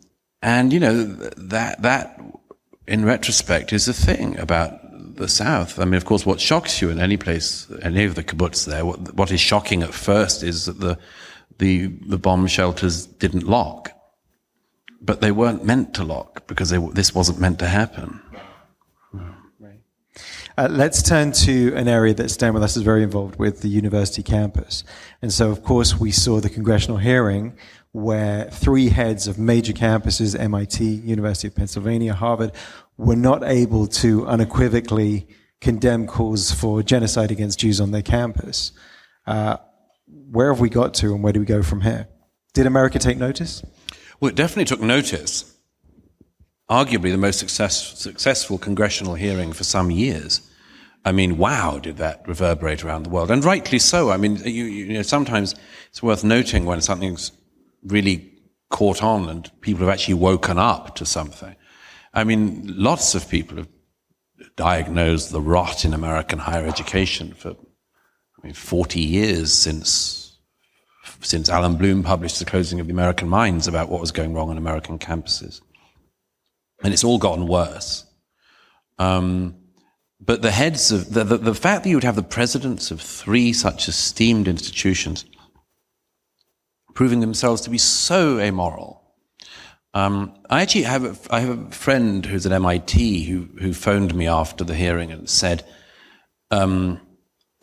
and 0.43 0.73
you 0.73 0.81
know 0.81 1.05
that 1.05 1.83
that 1.83 2.21
in 2.87 3.05
retrospect 3.05 3.73
is 3.73 3.87
the 3.87 3.93
thing 3.93 4.39
about 4.39 4.79
the 5.17 5.29
South. 5.29 5.79
I 5.79 5.85
mean, 5.85 5.95
of 5.95 6.05
course, 6.05 6.27
what 6.27 6.41
shocks 6.41 6.83
you 6.83 6.91
in 6.91 6.99
any 6.99 7.17
place, 7.17 7.71
any 7.83 8.05
of 8.05 8.15
the 8.15 8.25
kibbutz 8.25 8.67
there, 8.67 8.85
what, 8.85 9.15
what 9.15 9.31
is 9.31 9.41
shocking 9.41 9.83
at 9.83 9.95
first 9.95 10.43
is 10.43 10.67
that 10.67 10.81
the 10.81 10.99
the 11.59 11.87
the 12.07 12.19
bomb 12.19 12.47
shelters 12.47 13.07
didn't 13.07 13.45
lock 13.45 13.91
but 15.05 15.21
they 15.21 15.33
weren't 15.33 15.65
meant 15.65 15.95
to 15.95 16.05
lock 16.05 16.47
because 16.47 16.71
they, 16.71 16.79
this 16.79 17.15
wasn't 17.15 17.39
meant 17.41 17.59
to 17.59 17.67
happen. 17.67 18.21
Uh, 20.59 20.69
let's 20.71 21.03
turn 21.03 21.33
to 21.33 21.75
an 21.75 21.89
area 21.89 22.13
that 22.13 22.27
StandWithUs 22.27 22.77
is 22.77 22.83
very 22.83 23.03
involved 23.03 23.39
with, 23.39 23.63
the 23.63 23.69
university 23.69 24.23
campus. 24.23 24.85
And 25.23 25.33
so, 25.33 25.51
of 25.51 25.63
course, 25.63 25.99
we 25.99 26.11
saw 26.11 26.41
the 26.41 26.51
congressional 26.51 26.99
hearing 26.99 27.57
where 27.93 28.51
three 28.51 28.91
heads 28.91 29.27
of 29.27 29.39
major 29.39 29.73
campuses, 29.73 30.39
MIT, 30.39 30.85
University 30.85 31.49
of 31.49 31.55
Pennsylvania, 31.55 32.13
Harvard, 32.13 32.53
were 32.99 33.17
not 33.17 33.43
able 33.45 33.87
to 33.87 34.27
unequivocally 34.27 35.27
condemn 35.61 36.07
calls 36.07 36.53
for 36.53 36.83
genocide 36.83 37.31
against 37.31 37.61
Jews 37.61 37.81
on 37.81 37.91
their 37.91 38.03
campus. 38.03 38.73
Uh, 39.27 39.57
where 40.07 40.53
have 40.53 40.61
we 40.61 40.69
got 40.69 40.93
to 40.95 41.15
and 41.15 41.23
where 41.23 41.33
do 41.33 41.41
we 41.41 41.47
go 41.47 41.63
from 41.63 41.81
here? 41.81 42.09
Did 42.53 42.67
America 42.67 42.99
take 42.99 43.17
notice? 43.17 43.63
Well, 44.23 44.29
it 44.29 44.37
definitely 44.37 44.67
took 44.67 44.81
notice. 44.81 45.53
Arguably 46.71 47.11
the 47.11 47.19
most 47.19 47.41
success, 47.41 47.99
successful 47.99 48.57
congressional 48.57 49.15
hearing 49.15 49.53
for 49.53 49.65
some 49.65 49.91
years. 49.91 50.49
I 51.05 51.11
mean, 51.11 51.39
wow, 51.39 51.81
did 51.81 51.97
that 51.97 52.23
reverberate 52.29 52.85
around 52.85 53.03
the 53.03 53.09
world? 53.09 53.33
And 53.33 53.45
rightly 53.45 53.81
so. 53.81 54.13
I 54.13 54.19
mean, 54.19 54.37
you, 54.37 54.67
you 54.67 54.93
know, 54.93 55.03
sometimes 55.03 55.57
it's 55.91 56.05
worth 56.05 56.23
noting 56.23 56.67
when 56.67 56.81
something's 56.81 57.33
really 57.83 58.33
caught 58.71 59.03
on 59.03 59.29
and 59.29 59.51
people 59.61 59.85
have 59.85 59.93
actually 59.93 60.15
woken 60.15 60.57
up 60.57 60.95
to 60.95 61.05
something. 61.05 61.57
I 62.15 62.23
mean, 62.23 62.63
lots 62.77 63.17
of 63.17 63.29
people 63.29 63.57
have 63.57 63.69
diagnosed 64.55 65.33
the 65.33 65.41
rot 65.41 65.85
in 65.85 65.93
American 65.93 66.39
higher 66.39 66.65
education 66.65 67.35
for, 67.35 67.51
I 67.51 68.47
mean, 68.47 68.55
40 68.55 69.01
years 69.01 69.53
since 69.53 70.22
since 71.21 71.49
Allan 71.49 71.77
Bloom 71.77 72.03
published 72.03 72.39
The 72.39 72.45
Closing 72.45 72.81
of 72.81 72.87
the 72.87 72.93
American 72.93 73.29
Minds 73.29 73.67
about 73.67 73.89
what 73.89 74.01
was 74.01 74.13
going 74.13 74.35
wrong 74.35 74.51
on 74.51 74.59
American 74.59 74.99
campuses. 74.99 75.61
And 76.83 76.93
it's 76.93 77.05
all 77.05 77.19
gotten 77.19 77.47
worse. 77.47 78.05
Um, 78.99 79.57
but 80.21 80.43
the 80.43 80.51
heads 80.51 80.93
of 80.93 81.13
the, 81.13 81.25
the, 81.25 81.37
the, 81.37 81.55
fact 81.55 81.83
that 81.83 81.91
you 81.91 81.97
would 81.97 82.05
have 82.05 82.17
the 82.17 82.23
presidents 82.23 82.91
of 82.91 83.01
three 83.01 83.53
such 83.53 83.89
esteemed 83.89 84.47
institutions 84.47 85.25
proving 86.95 87.21
themselves 87.21 87.63
to 87.63 87.71
be 87.71 87.79
so 87.79 88.39
amoral. 88.39 89.03
Um, 89.95 90.35
I 90.49 90.63
actually 90.63 90.85
have 90.85 91.05
a, 91.05 91.35
I 91.35 91.41
have 91.41 91.59
a 91.59 91.71
friend 91.71 92.25
who's 92.25 92.47
at 92.47 92.53
MIT 92.53 93.25
who, 93.25 93.49
who 93.61 93.75
phoned 93.75 94.15
me 94.15 94.29
after 94.29 94.65
the 94.65 94.75
hearing 94.75 95.11
and 95.11 95.29
said, 95.29 95.65
um, 96.51 97.01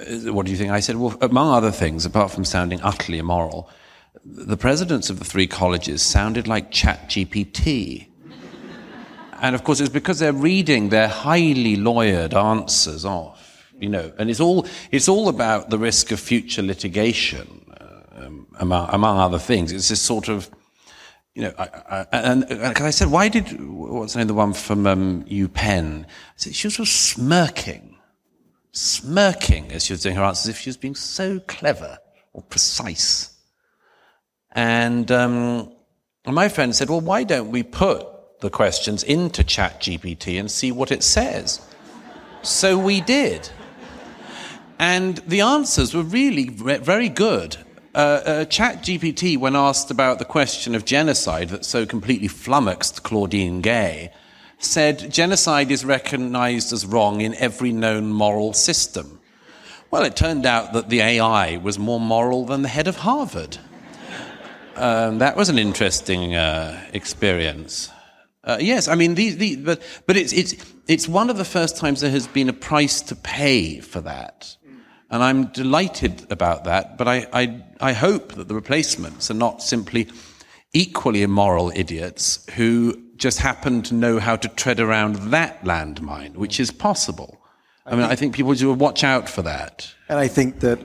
what 0.08 0.45
do 0.45 0.52
you 0.52 0.58
think? 0.58 0.72
I 0.72 0.80
said, 0.80 0.95
well, 0.95 1.18
among 1.22 1.54
other 1.54 1.72
things, 1.72 2.06
apart 2.06 2.32
from 2.32 2.45
sounding 2.45 2.82
utterly 2.82 3.18
immoral, 3.18 3.70
the 4.24 4.58
presidents 4.58 5.10
of 5.10 5.20
the 5.20 5.26
three 5.26 5.47
colleges 5.47 6.02
sounded 6.02 6.47
like 6.47 6.72
ChatGPT. 6.72 8.08
and 9.41 9.56
of 9.56 9.64
course, 9.64 9.80
it's 9.80 9.89
because 9.89 10.20
they're 10.20 10.34
reading 10.34 10.89
their 10.89 11.08
highly 11.08 11.76
lawyered 11.76 12.34
answers 12.34 13.04
off, 13.04 13.66
you 13.80 13.89
know, 13.89 14.12
and 14.18 14.30
it's 14.30 14.39
all, 14.39 14.66
it's 14.91 15.10
all 15.10 15.28
about 15.28 15.70
the 15.70 15.78
risk 15.78 16.12
of 16.12 16.20
future 16.20 16.62
litigation, 16.62 17.66
uh, 17.80 18.24
um, 18.26 18.47
among, 18.60 18.89
among 18.91 19.18
other 19.20 19.39
things. 19.39 19.72
It's 19.72 19.89
this 19.89 20.02
sort 20.02 20.30
of, 20.30 20.50
you 21.36 21.43
know, 21.43 21.54
I, 21.58 21.68
I, 21.89 22.06
and 22.12 22.47
because 22.47 22.86
I 22.86 22.89
said, 22.89 23.10
why 23.10 23.28
did, 23.28 23.62
what's 23.62 24.14
the 24.14 24.20
name, 24.20 24.28
the 24.28 24.34
one 24.34 24.54
from 24.54 24.88
um, 24.88 25.24
UPenn? 25.26 26.06
I 26.06 26.08
said, 26.38 26.56
she 26.56 26.68
was 26.68 26.89
smirking 26.89 27.89
smirking 28.72 29.72
as 29.72 29.86
she 29.86 29.94
was 29.94 30.02
doing 30.02 30.16
her 30.16 30.24
answers, 30.24 30.50
as 30.50 30.56
if 30.56 30.62
she 30.62 30.70
was 30.70 30.78
being 30.78 30.96
so 30.96 31.40
clever 31.42 31.98
or 32.34 32.44
precise. 32.44 33.36
And, 34.52 35.12
um, 35.12 35.72
my 36.26 36.50
friend 36.50 36.76
said, 36.76 36.90
well, 36.90 37.02
why 37.02 37.24
don't 37.24 37.50
we 37.50 37.64
put 37.64 38.06
the 38.40 38.50
questions 38.50 39.04
into 39.04 39.44
ChatGPT 39.44 40.40
and 40.40 40.50
see 40.50 40.72
what 40.72 40.92
it 40.92 41.04
says. 41.04 41.62
So 42.42 42.78
we 42.78 43.02
did. 43.02 43.50
And 44.78 45.18
the 45.28 45.42
answers 45.42 45.94
were 45.94 46.04
really 46.04 46.48
very 46.50 47.10
good. 47.10 47.58
Uh, 47.94 47.98
uh, 47.98 48.46
ChatGPT, 48.46 49.38
when 49.38 49.56
asked 49.56 49.92
about 49.92 50.20
the 50.20 50.26
question 50.26 50.74
of 50.74 50.86
genocide 50.86 51.50
that 51.50 51.66
so 51.66 51.86
completely 51.86 52.30
flummoxed 52.30 53.04
Claudine 53.04 53.62
Gay, 53.62 54.12
said 54.60 55.12
genocide 55.12 55.72
is 55.72 55.84
recognized 55.84 56.72
as 56.74 56.86
wrong 56.86 57.22
in 57.22 57.34
every 57.36 57.72
known 57.72 58.12
moral 58.12 58.53
system. 58.53 59.20
Well, 59.89 60.03
it 60.03 60.16
turned 60.16 60.45
out 60.45 60.74
that 60.74 60.89
the 60.89 61.01
AI 61.01 61.57
was 61.57 61.80
more 61.80 61.99
moral 61.99 62.45
than 62.45 62.62
the 62.62 62.68
head 62.68 62.88
of 62.88 62.97
Harvard. 62.97 63.57
Um, 64.76 65.18
that 65.18 65.36
was 65.36 65.49
an 65.49 65.57
interesting 65.57 66.36
uh, 66.36 66.80
experience. 66.93 67.89
Uh, 68.43 68.57
yes, 68.60 68.88
I 68.88 68.95
mean, 68.95 69.16
the, 69.16 69.32
the, 69.32 69.55
but, 69.55 69.82
but 70.05 70.16
it's, 70.16 70.32
it's, 70.32 70.55
it's 70.88 71.07
one 71.07 71.30
of 71.30 71.38
the 71.38 71.45
first 71.45 71.76
times 71.76 72.01
there 72.01 72.12
has 72.12 72.28
been 72.28 72.49
a 72.49 72.53
price 72.53 73.01
to 73.01 73.16
pay 73.16 73.80
for 73.80 74.01
that. 74.01 74.55
And 75.10 75.24
I'm 75.24 75.45
delighted 75.47 76.32
about 76.32 76.66
that, 76.66 76.97
but 76.97 77.07
I, 77.07 77.28
I, 77.34 77.64
I 77.82 77.93
hope 77.93 78.34
that 78.34 78.47
the 78.47 78.53
replacements 78.53 79.32
are 79.32 79.36
not 79.36 79.64
simply 79.64 80.07
equally 80.72 81.24
immoral 81.24 81.72
idiots 81.76 82.45
who 82.51 83.09
just 83.20 83.40
happen 83.40 83.82
to 83.84 83.94
know 83.94 84.20
how 84.20 84.36
to 84.36 84.48
tread 84.48 84.80
around 84.80 85.16
that 85.32 85.64
landmine, 85.64 86.36
which 86.36 86.60
is 86.60 86.72
possible. 86.72 87.38
I, 87.86 87.96
mean, 87.96 88.06
I 88.06 88.16
think 88.16 88.36
people 88.36 88.54
should 88.54 88.80
watch 88.80 89.04
out 89.04 89.28
for 89.30 89.42
that. 89.44 89.94
And 90.08 90.20
I 90.20 90.28
think 90.28 90.60
that 90.62 90.80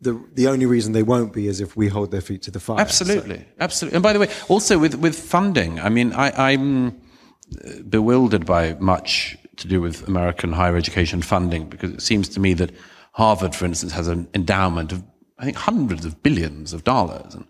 the 0.00 0.24
the 0.34 0.46
only 0.46 0.66
reason 0.66 0.92
they 0.92 1.02
won't 1.02 1.32
be 1.32 1.48
is 1.48 1.60
if 1.60 1.76
we 1.76 1.88
hold 1.88 2.10
their 2.10 2.20
feet 2.20 2.42
to 2.42 2.50
the 2.50 2.60
fire. 2.60 2.80
Absolutely, 2.80 3.38
so. 3.38 3.44
absolutely. 3.60 3.96
And 3.96 4.02
by 4.02 4.12
the 4.12 4.20
way, 4.20 4.28
also 4.48 4.78
with 4.78 4.94
with 4.94 5.18
funding, 5.18 5.80
I 5.80 5.88
mean, 5.88 6.12
I, 6.12 6.52
I'm 6.52 6.88
uh, 6.88 7.82
bewildered 7.88 8.46
by 8.46 8.74
much 8.74 9.36
to 9.56 9.66
do 9.66 9.80
with 9.80 10.06
American 10.06 10.52
higher 10.52 10.76
education 10.76 11.22
funding 11.22 11.68
because 11.68 11.90
it 11.90 12.02
seems 12.02 12.28
to 12.30 12.40
me 12.40 12.54
that 12.54 12.70
Harvard, 13.12 13.54
for 13.54 13.64
instance, 13.64 13.92
has 13.92 14.06
an 14.06 14.28
endowment 14.34 14.92
of, 14.92 15.02
I 15.38 15.44
think, 15.44 15.56
hundreds 15.56 16.04
of 16.04 16.22
billions 16.22 16.72
of 16.72 16.84
dollars. 16.84 17.34
And 17.34 17.44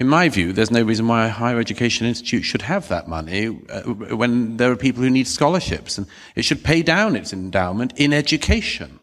in 0.00 0.08
my 0.08 0.30
view, 0.30 0.54
there's 0.54 0.70
no 0.70 0.82
reason 0.82 1.06
why 1.06 1.26
a 1.26 1.30
higher 1.30 1.60
education 1.60 2.06
institute 2.06 2.42
should 2.42 2.62
have 2.62 2.88
that 2.88 3.06
money 3.06 3.60
uh, 3.68 3.82
when 3.82 4.56
there 4.56 4.72
are 4.72 4.76
people 4.76 5.02
who 5.02 5.10
need 5.10 5.28
scholarships. 5.28 5.98
And 5.98 6.06
it 6.34 6.46
should 6.46 6.64
pay 6.64 6.82
down 6.82 7.16
its 7.16 7.34
endowment 7.34 7.92
in 7.96 8.14
education 8.14 8.98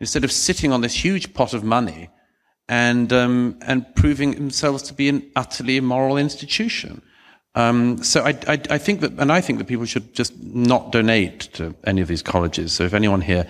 instead 0.00 0.24
of 0.24 0.32
sitting 0.32 0.72
on 0.72 0.80
this 0.80 1.04
huge 1.04 1.34
pot 1.34 1.52
of 1.52 1.64
money 1.64 2.08
and, 2.66 3.12
um, 3.12 3.58
and 3.60 3.94
proving 3.94 4.32
themselves 4.32 4.82
to 4.84 4.94
be 4.94 5.10
an 5.10 5.30
utterly 5.36 5.76
immoral 5.76 6.16
institution. 6.16 7.02
Um, 7.54 8.02
so 8.02 8.22
I, 8.24 8.30
I, 8.46 8.60
I, 8.70 8.78
think 8.78 9.00
that, 9.00 9.12
and 9.18 9.30
I 9.30 9.42
think 9.42 9.58
that 9.58 9.66
people 9.66 9.84
should 9.84 10.14
just 10.14 10.32
not 10.42 10.92
donate 10.92 11.40
to 11.54 11.74
any 11.84 12.00
of 12.00 12.08
these 12.08 12.22
colleges. 12.22 12.72
So 12.72 12.84
if 12.84 12.94
anyone 12.94 13.20
here 13.20 13.46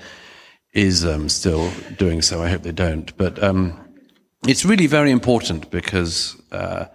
is 0.72 1.04
um, 1.04 1.28
still 1.28 1.70
doing 1.96 2.22
so. 2.22 2.42
I 2.42 2.48
hope 2.48 2.62
they 2.62 2.72
don't. 2.72 3.16
But 3.16 3.42
um, 3.42 3.87
it's 4.46 4.64
really 4.64 4.86
very 4.86 5.10
important 5.10 5.70
because, 5.70 6.40
uh, 6.52 6.86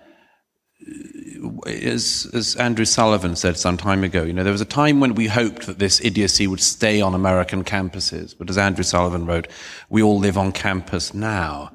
as, 1.67 2.29
as 2.33 2.55
Andrew 2.55 2.85
Sullivan 2.85 3.35
said 3.35 3.57
some 3.57 3.77
time 3.77 4.03
ago, 4.03 4.23
you 4.23 4.33
know, 4.33 4.43
there 4.43 4.51
was 4.51 4.61
a 4.61 4.65
time 4.65 4.99
when 4.99 5.15
we 5.15 5.27
hoped 5.27 5.65
that 5.65 5.79
this 5.79 6.03
idiocy 6.03 6.47
would 6.47 6.61
stay 6.61 7.01
on 7.01 7.13
American 7.13 7.63
campuses. 7.63 8.35
But 8.37 8.49
as 8.49 8.57
Andrew 8.57 8.83
Sullivan 8.83 9.25
wrote, 9.25 9.47
we 9.89 10.01
all 10.01 10.19
live 10.19 10.37
on 10.37 10.51
campus 10.51 11.13
now. 11.13 11.71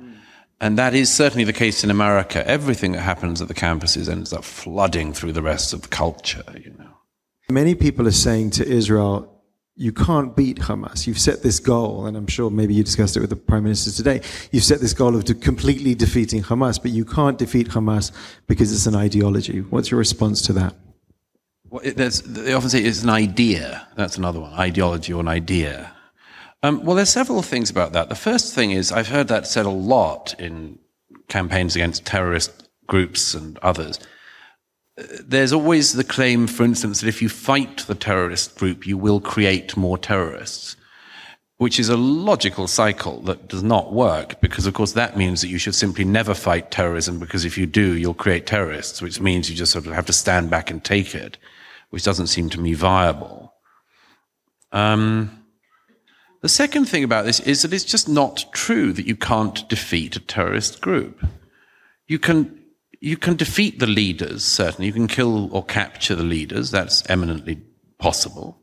And 0.60 0.76
that 0.76 0.94
is 0.94 1.12
certainly 1.12 1.44
the 1.44 1.52
case 1.52 1.84
in 1.84 1.90
America. 1.90 2.46
Everything 2.48 2.92
that 2.92 3.02
happens 3.02 3.40
at 3.40 3.48
the 3.48 3.54
campuses 3.54 4.08
ends 4.08 4.32
up 4.32 4.44
flooding 4.44 5.12
through 5.12 5.32
the 5.32 5.42
rest 5.42 5.72
of 5.72 5.82
the 5.82 5.88
culture, 5.88 6.44
you 6.54 6.74
know. 6.78 6.96
Many 7.50 7.74
people 7.74 8.06
are 8.06 8.10
saying 8.10 8.50
to 8.50 8.66
Israel, 8.66 9.37
you 9.78 9.92
can't 9.92 10.34
beat 10.34 10.58
Hamas. 10.58 11.06
You've 11.06 11.20
set 11.20 11.44
this 11.44 11.60
goal, 11.60 12.06
and 12.06 12.16
I'm 12.16 12.26
sure 12.26 12.50
maybe 12.50 12.74
you 12.74 12.82
discussed 12.82 13.16
it 13.16 13.20
with 13.20 13.30
the 13.30 13.36
Prime 13.36 13.62
Minister 13.62 13.92
today. 13.92 14.20
You've 14.50 14.64
set 14.64 14.80
this 14.80 14.92
goal 14.92 15.14
of 15.14 15.24
completely 15.40 15.94
defeating 15.94 16.42
Hamas, 16.42 16.82
but 16.82 16.90
you 16.90 17.04
can't 17.04 17.38
defeat 17.38 17.68
Hamas 17.68 18.10
because 18.48 18.72
it's 18.72 18.86
an 18.86 18.96
ideology. 18.96 19.60
What's 19.60 19.92
your 19.92 19.98
response 19.98 20.42
to 20.42 20.52
that? 20.54 20.74
Well, 21.70 21.80
it, 21.84 21.96
they 21.96 22.54
often 22.54 22.70
say 22.70 22.80
it's 22.80 23.04
an 23.04 23.10
idea. 23.10 23.86
That's 23.94 24.18
another 24.18 24.40
one, 24.40 24.52
ideology 24.54 25.12
or 25.12 25.20
an 25.20 25.28
idea. 25.28 25.92
Um, 26.64 26.84
well, 26.84 26.96
there's 26.96 27.10
several 27.10 27.42
things 27.42 27.70
about 27.70 27.92
that. 27.92 28.08
The 28.08 28.16
first 28.16 28.56
thing 28.56 28.72
is 28.72 28.90
I've 28.90 29.08
heard 29.08 29.28
that 29.28 29.46
said 29.46 29.64
a 29.64 29.70
lot 29.70 30.34
in 30.40 30.80
campaigns 31.28 31.76
against 31.76 32.04
terrorist 32.04 32.68
groups 32.88 33.32
and 33.32 33.56
others 33.58 34.00
there's 35.24 35.52
always 35.52 35.92
the 35.92 36.04
claim, 36.04 36.46
for 36.46 36.64
instance, 36.64 37.00
that 37.00 37.08
if 37.08 37.22
you 37.22 37.28
fight 37.28 37.78
the 37.86 37.94
terrorist 37.94 38.56
group, 38.56 38.86
you 38.86 38.98
will 38.98 39.20
create 39.20 39.76
more 39.76 39.96
terrorists, 39.96 40.76
which 41.58 41.78
is 41.78 41.88
a 41.88 41.96
logical 41.96 42.66
cycle 42.66 43.20
that 43.22 43.48
does 43.48 43.62
not 43.62 43.92
work 43.92 44.40
because, 44.40 44.66
of 44.66 44.74
course, 44.74 44.92
that 44.92 45.16
means 45.16 45.40
that 45.40 45.48
you 45.48 45.58
should 45.58 45.74
simply 45.74 46.04
never 46.04 46.34
fight 46.34 46.70
terrorism 46.70 47.18
because 47.18 47.44
if 47.44 47.56
you 47.56 47.66
do, 47.66 47.96
you'll 47.96 48.14
create 48.14 48.46
terrorists, 48.46 49.00
which 49.00 49.20
means 49.20 49.48
you 49.48 49.56
just 49.56 49.72
sort 49.72 49.86
of 49.86 49.92
have 49.92 50.06
to 50.06 50.12
stand 50.12 50.50
back 50.50 50.70
and 50.70 50.82
take 50.82 51.14
it, 51.14 51.38
which 51.90 52.04
doesn't 52.04 52.26
seem 52.26 52.50
to 52.50 52.60
me 52.60 52.74
viable. 52.74 53.54
Um, 54.72 55.44
the 56.40 56.48
second 56.48 56.86
thing 56.86 57.04
about 57.04 57.24
this 57.24 57.40
is 57.40 57.62
that 57.62 57.72
it's 57.72 57.84
just 57.84 58.08
not 58.08 58.46
true 58.52 58.92
that 58.92 59.06
you 59.06 59.16
can't 59.16 59.68
defeat 59.68 60.16
a 60.16 60.20
terrorist 60.20 60.80
group. 60.80 61.24
You 62.06 62.18
can 62.18 62.57
you 63.00 63.16
can 63.16 63.36
defeat 63.36 63.78
the 63.78 63.86
leaders, 63.86 64.44
certainly. 64.44 64.86
You 64.86 64.92
can 64.92 65.06
kill 65.06 65.54
or 65.54 65.64
capture 65.64 66.14
the 66.14 66.24
leaders. 66.24 66.70
That's 66.70 67.08
eminently 67.08 67.62
possible. 67.98 68.60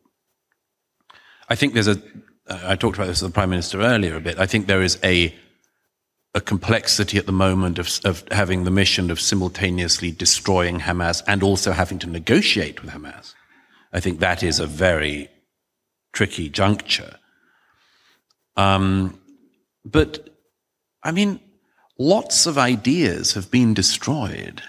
I 1.50 1.56
think 1.56 1.74
there's 1.74 1.88
a, 1.88 2.02
I 2.50 2.76
talked 2.76 2.98
about 2.98 3.08
this 3.08 3.22
with 3.22 3.32
the 3.32 3.34
Prime 3.34 3.50
Minister 3.50 3.82
earlier 3.82 4.16
a 4.16 4.22
bit. 4.22 4.40
I 4.40 4.46
think 4.46 4.68
there 4.68 4.82
is 4.82 5.00
a, 5.04 5.34
a 6.34 6.42
complexity 6.42 7.18
at 7.18 7.26
the 7.26 7.32
moment 7.32 7.80
of, 7.80 8.00
of 8.04 8.24
having 8.32 8.64
the 8.64 8.72
mission 8.72 9.10
of 9.10 9.20
simultaneously 9.20 10.12
destroying 10.12 10.80
Hamas 10.80 11.24
and 11.28 11.44
also 11.44 11.72
having 11.72 12.00
to 12.00 12.10
negotiate 12.10 12.82
with 12.82 12.92
Hamas. 12.92 13.34
I 13.94 14.00
think 14.00 14.20
that 14.20 14.44
is 14.44 14.60
a 14.60 14.68
very 14.68 15.30
tricky 16.12 16.50
juncture. 16.50 17.16
Um, 18.58 19.20
but, 19.86 20.30
I 21.04 21.12
mean, 21.12 21.40
lots 21.98 22.46
of 22.46 22.58
ideas 22.58 23.34
have 23.34 23.52
been 23.52 23.74
destroyed. 23.74 24.62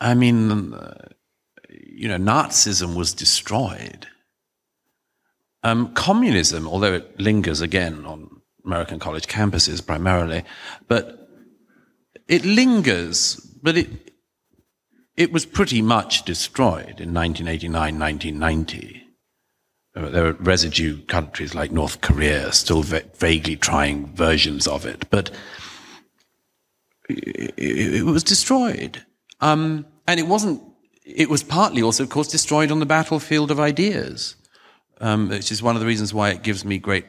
I 0.00 0.14
mean, 0.14 0.74
you 1.70 2.08
know, 2.08 2.18
Nazism 2.18 2.96
was 2.96 3.14
destroyed. 3.14 4.06
Um, 5.62 5.94
communism, 5.94 6.68
although 6.68 6.92
it 6.94 7.18
lingers 7.18 7.60
again 7.60 8.04
on 8.04 8.42
American 8.64 8.98
college 8.98 9.26
campuses 9.26 9.84
primarily, 9.84 10.44
but 10.88 11.28
it 12.28 12.44
lingers, 12.44 13.36
but 13.62 13.76
it, 13.76 13.88
it 15.16 15.32
was 15.32 15.46
pretty 15.46 15.80
much 15.80 16.24
destroyed 16.24 17.00
in 17.00 17.14
1989, 17.14 17.98
1990. 17.98 19.00
There 19.94 20.26
are 20.26 20.32
residue 20.32 21.02
countries 21.02 21.54
like 21.54 21.70
North 21.70 22.00
Korea 22.00 22.52
still 22.52 22.82
vaguely 22.82 23.56
trying 23.56 24.12
versions 24.14 24.66
of 24.66 24.84
it, 24.84 25.08
but 25.08 25.30
it, 27.08 28.04
was 28.04 28.24
destroyed. 28.24 29.04
Um, 29.40 29.86
and 30.06 30.18
it 30.20 30.26
wasn't, 30.26 30.62
it 31.04 31.28
was 31.28 31.42
partly 31.42 31.82
also, 31.82 32.02
of 32.02 32.10
course, 32.10 32.28
destroyed 32.28 32.70
on 32.70 32.78
the 32.78 32.86
battlefield 32.86 33.50
of 33.50 33.60
ideas, 33.60 34.36
um, 35.00 35.28
which 35.28 35.52
is 35.52 35.62
one 35.62 35.76
of 35.76 35.80
the 35.80 35.86
reasons 35.86 36.14
why 36.14 36.30
it 36.30 36.42
gives 36.42 36.64
me 36.64 36.78
great. 36.78 37.06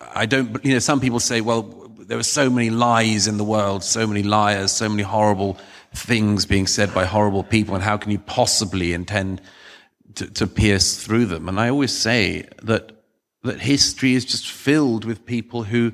I 0.00 0.26
don't, 0.26 0.64
you 0.64 0.72
know, 0.72 0.78
some 0.78 1.00
people 1.00 1.20
say, 1.20 1.40
well, 1.40 1.62
there 1.98 2.18
are 2.18 2.22
so 2.22 2.50
many 2.50 2.70
lies 2.70 3.26
in 3.26 3.38
the 3.38 3.44
world, 3.44 3.82
so 3.82 4.06
many 4.06 4.22
liars, 4.22 4.72
so 4.72 4.88
many 4.88 5.02
horrible 5.02 5.58
things 5.94 6.44
being 6.44 6.66
said 6.66 6.92
by 6.92 7.04
horrible 7.04 7.42
people, 7.42 7.74
and 7.74 7.84
how 7.84 7.96
can 7.96 8.10
you 8.10 8.18
possibly 8.18 8.92
intend 8.92 9.40
to, 10.16 10.30
to 10.32 10.46
pierce 10.46 11.02
through 11.02 11.26
them? 11.26 11.48
And 11.48 11.58
I 11.58 11.68
always 11.68 11.96
say 11.96 12.48
that, 12.62 12.92
that 13.42 13.60
history 13.60 14.14
is 14.14 14.24
just 14.24 14.50
filled 14.50 15.04
with 15.04 15.24
people 15.24 15.62
who 15.62 15.92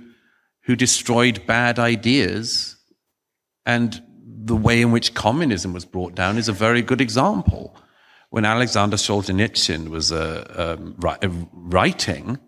who 0.71 0.77
destroyed 0.77 1.45
bad 1.49 1.81
ideas. 1.81 2.77
And 3.67 4.01
the 4.23 4.55
way 4.55 4.81
in 4.81 4.93
which 4.93 5.15
communism 5.15 5.73
was 5.73 5.85
brought 5.85 6.15
down 6.15 6.39
is 6.39 6.49
a 6.49 6.53
very 6.53 6.81
good 6.81 7.01
example. 7.01 7.77
When 8.29 8.45
Alexander 8.45 8.97
Solzhenitsyn 8.97 9.89
was 9.89 10.13
uh, 10.13 10.77
um, 10.79 10.95
writing, 11.53 12.39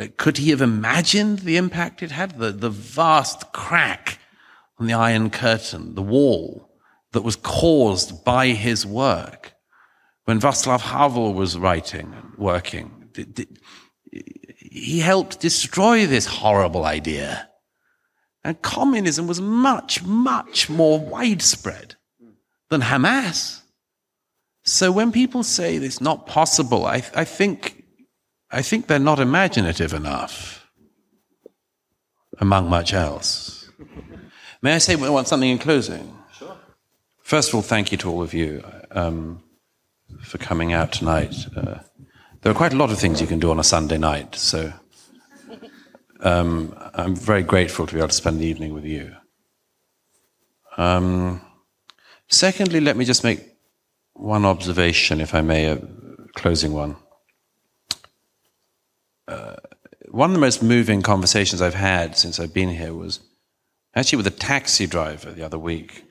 uh, 0.00 0.06
could 0.16 0.38
he 0.38 0.48
have 0.48 0.62
imagined 0.62 1.40
the 1.40 1.58
impact 1.58 2.02
it 2.02 2.10
had? 2.10 2.38
The, 2.38 2.52
the 2.52 2.70
vast 2.70 3.52
crack 3.52 4.18
on 4.78 4.86
the 4.86 4.94
Iron 4.94 5.28
Curtain, 5.28 5.96
the 5.96 6.08
wall 6.16 6.70
that 7.12 7.20
was 7.20 7.36
caused 7.36 8.24
by 8.24 8.46
his 8.46 8.86
work. 8.86 9.52
When 10.24 10.40
Václav 10.40 10.80
Havel 10.80 11.34
was 11.34 11.58
writing 11.58 12.14
and 12.14 12.38
working, 12.38 13.10
he 14.70 15.00
helped 15.00 15.40
destroy 15.40 16.06
this 16.06 16.26
horrible 16.26 16.84
idea. 16.84 17.48
And 18.42 18.62
communism 18.62 19.26
was 19.26 19.40
much, 19.40 20.02
much 20.04 20.70
more 20.70 20.98
widespread 20.98 21.96
than 22.70 22.80
Hamas. 22.80 23.60
So 24.62 24.92
when 24.92 25.12
people 25.12 25.42
say 25.42 25.76
it's 25.76 26.00
not 26.00 26.26
possible, 26.26 26.86
I, 26.86 27.02
I 27.14 27.24
think 27.24 27.84
I 28.52 28.62
think 28.62 28.86
they're 28.86 28.98
not 28.98 29.20
imaginative 29.20 29.92
enough, 29.92 30.66
among 32.38 32.68
much 32.68 32.92
else. 32.92 33.70
May 34.62 34.74
I 34.74 34.78
say 34.78 34.96
want 34.96 35.28
something 35.28 35.48
in 35.48 35.58
closing? 35.58 36.16
Sure. 36.36 36.56
First 37.22 37.50
of 37.50 37.54
all, 37.54 37.62
thank 37.62 37.92
you 37.92 37.98
to 37.98 38.10
all 38.10 38.22
of 38.22 38.34
you 38.34 38.64
um, 38.90 39.42
for 40.20 40.38
coming 40.38 40.72
out 40.72 40.92
tonight. 40.92 41.34
Uh, 41.56 41.78
there 42.42 42.52
are 42.52 42.54
quite 42.54 42.72
a 42.72 42.76
lot 42.76 42.90
of 42.90 42.98
things 42.98 43.20
you 43.20 43.26
can 43.26 43.38
do 43.38 43.50
on 43.50 43.58
a 43.58 43.64
Sunday 43.64 43.98
night, 43.98 44.34
so 44.34 44.72
um, 46.20 46.74
I'm 46.94 47.14
very 47.14 47.42
grateful 47.42 47.86
to 47.86 47.94
be 47.94 48.00
able 48.00 48.08
to 48.08 48.14
spend 48.14 48.40
the 48.40 48.46
evening 48.46 48.72
with 48.72 48.84
you. 48.84 49.14
Um, 50.76 51.40
secondly, 52.28 52.80
let 52.80 52.96
me 52.96 53.04
just 53.04 53.24
make 53.24 53.40
one 54.14 54.44
observation, 54.44 55.20
if 55.20 55.34
I 55.34 55.42
may, 55.42 55.66
a 55.66 55.82
closing 56.34 56.72
one. 56.72 56.96
Uh, 59.28 59.56
one 60.10 60.30
of 60.30 60.34
the 60.34 60.40
most 60.40 60.62
moving 60.62 61.02
conversations 61.02 61.62
I've 61.62 61.74
had 61.74 62.16
since 62.16 62.40
I've 62.40 62.54
been 62.54 62.70
here 62.70 62.94
was 62.94 63.20
actually 63.94 64.16
with 64.16 64.26
a 64.26 64.30
taxi 64.30 64.86
driver 64.86 65.30
the 65.30 65.44
other 65.44 65.58
week. 65.58 66.04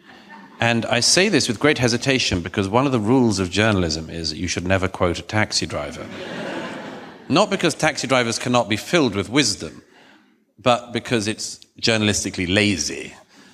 And 0.60 0.86
I 0.86 1.00
say 1.00 1.30
this 1.30 1.48
with 1.48 1.60
great 1.60 1.78
hesitation 1.78 2.42
because 2.42 2.68
one 2.68 2.86
of 2.86 2.92
the 2.92 3.00
rules 3.00 3.40
of 3.40 3.50
journalism 3.50 4.10
is 4.10 4.32
that 4.32 4.38
you 4.38 4.48
should 4.48 4.68
never 4.68 4.90
quote 4.90 5.18
a 5.20 5.22
taxi 5.22 5.66
driver. 5.66 6.06
Not 7.30 7.50
because 7.50 7.76
taxi 7.76 8.08
drivers 8.08 8.38
cannot 8.40 8.68
be 8.68 8.76
filled 8.76 9.16
with 9.16 9.30
wisdom, 9.30 9.84
but 10.62 10.92
because 10.92 11.28
it's 11.28 11.60
journalistically 11.80 12.54
lazy. 12.54 13.14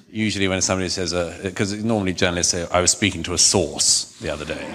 Usually, 0.09 0.47
when 0.47 0.61
somebody 0.61 0.89
says, 0.89 1.13
because 1.43 1.73
uh, 1.73 1.77
normally 1.83 2.13
journalists 2.13 2.53
say, 2.53 2.65
I 2.71 2.79
was 2.79 2.91
speaking 2.91 3.21
to 3.23 3.33
a 3.33 3.37
source 3.37 4.17
the 4.21 4.29
other 4.29 4.45
day. 4.45 4.63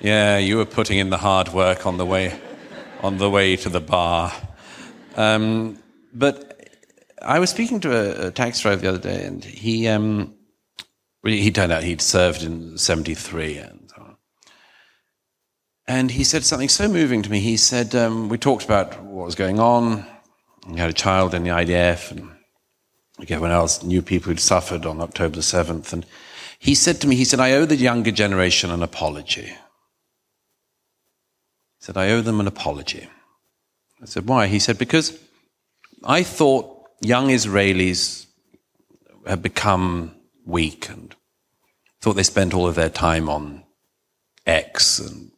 yeah, 0.00 0.38
you 0.38 0.56
were 0.56 0.64
putting 0.64 0.98
in 0.98 1.10
the 1.10 1.18
hard 1.18 1.50
work 1.50 1.86
on 1.86 1.98
the 1.98 2.06
way, 2.06 2.40
on 3.02 3.18
the 3.18 3.28
way 3.28 3.56
to 3.56 3.68
the 3.68 3.80
bar. 3.80 4.32
Um, 5.16 5.78
but 6.14 6.51
I 7.24 7.38
was 7.38 7.50
speaking 7.50 7.80
to 7.80 8.24
a, 8.24 8.28
a, 8.28 8.30
taxi 8.30 8.62
driver 8.62 8.82
the 8.82 8.88
other 8.88 8.98
day, 8.98 9.24
and 9.24 9.44
he, 9.44 9.88
um, 9.88 10.34
he 11.24 11.50
turned 11.50 11.72
out 11.72 11.82
he'd 11.82 12.00
served 12.00 12.42
in 12.42 12.76
73. 12.78 13.58
And 13.58 13.82
and 15.86 16.10
he 16.10 16.24
said 16.24 16.44
something 16.44 16.68
so 16.68 16.88
moving 16.88 17.22
to 17.22 17.30
me. 17.30 17.40
He 17.40 17.56
said, 17.56 17.94
um, 17.94 18.28
We 18.28 18.38
talked 18.38 18.64
about 18.64 19.02
what 19.02 19.26
was 19.26 19.34
going 19.34 19.58
on. 19.58 20.06
He 20.68 20.76
had 20.76 20.90
a 20.90 20.94
child 20.94 21.34
in 21.34 21.42
the 21.42 21.50
IDF, 21.50 22.12
and 22.12 22.30
everyone 23.20 23.50
else 23.50 23.82
knew 23.82 24.00
people 24.00 24.30
who'd 24.30 24.40
suffered 24.40 24.86
on 24.86 25.00
October 25.00 25.36
the 25.36 25.42
7th. 25.42 25.92
And 25.92 26.06
he 26.58 26.74
said 26.74 27.00
to 27.00 27.08
me, 27.08 27.16
He 27.16 27.24
said, 27.24 27.40
I 27.40 27.52
owe 27.52 27.64
the 27.64 27.76
younger 27.76 28.12
generation 28.12 28.70
an 28.70 28.82
apology. 28.82 29.46
He 29.46 29.56
said, 31.80 31.96
I 31.96 32.10
owe 32.10 32.20
them 32.20 32.38
an 32.38 32.46
apology. 32.46 33.08
I 34.00 34.06
said, 34.06 34.28
Why? 34.28 34.46
He 34.46 34.60
said, 34.60 34.78
Because 34.78 35.18
I 36.04 36.22
thought 36.22 36.71
young 37.02 37.28
Israelis 37.28 38.26
had 39.26 39.42
become 39.42 40.14
weak 40.44 40.88
and 40.88 41.14
thought 42.00 42.14
they 42.14 42.22
spent 42.22 42.54
all 42.54 42.66
of 42.66 42.74
their 42.74 42.88
time 42.88 43.28
on 43.28 43.64
X 44.46 44.98
and 44.98 45.30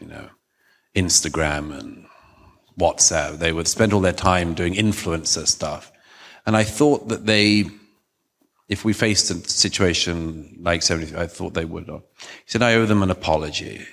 you 0.00 0.06
know, 0.06 0.28
Instagram 0.94 1.78
and 1.78 2.06
WhatsApp. 2.78 3.38
They 3.38 3.52
would 3.52 3.68
spend 3.68 3.92
all 3.92 4.00
their 4.00 4.12
time 4.12 4.54
doing 4.54 4.74
influencer 4.74 5.46
stuff. 5.46 5.92
And 6.46 6.56
I 6.56 6.64
thought 6.64 7.08
that 7.08 7.26
they, 7.26 7.66
if 8.68 8.84
we 8.84 8.92
faced 8.92 9.30
a 9.30 9.34
situation 9.48 10.56
like 10.60 10.82
70, 10.82 11.16
I 11.16 11.26
thought 11.26 11.54
they 11.54 11.64
would. 11.64 11.86
He 11.86 12.00
said, 12.46 12.62
I 12.62 12.74
owe 12.74 12.86
them 12.86 13.02
an 13.02 13.10
apology. 13.10 13.86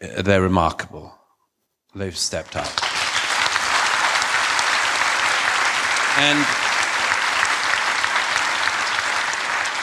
They're 0.00 0.42
remarkable. 0.42 1.14
They've 1.94 2.16
stepped 2.16 2.56
up. 2.56 2.89
And, 6.18 6.38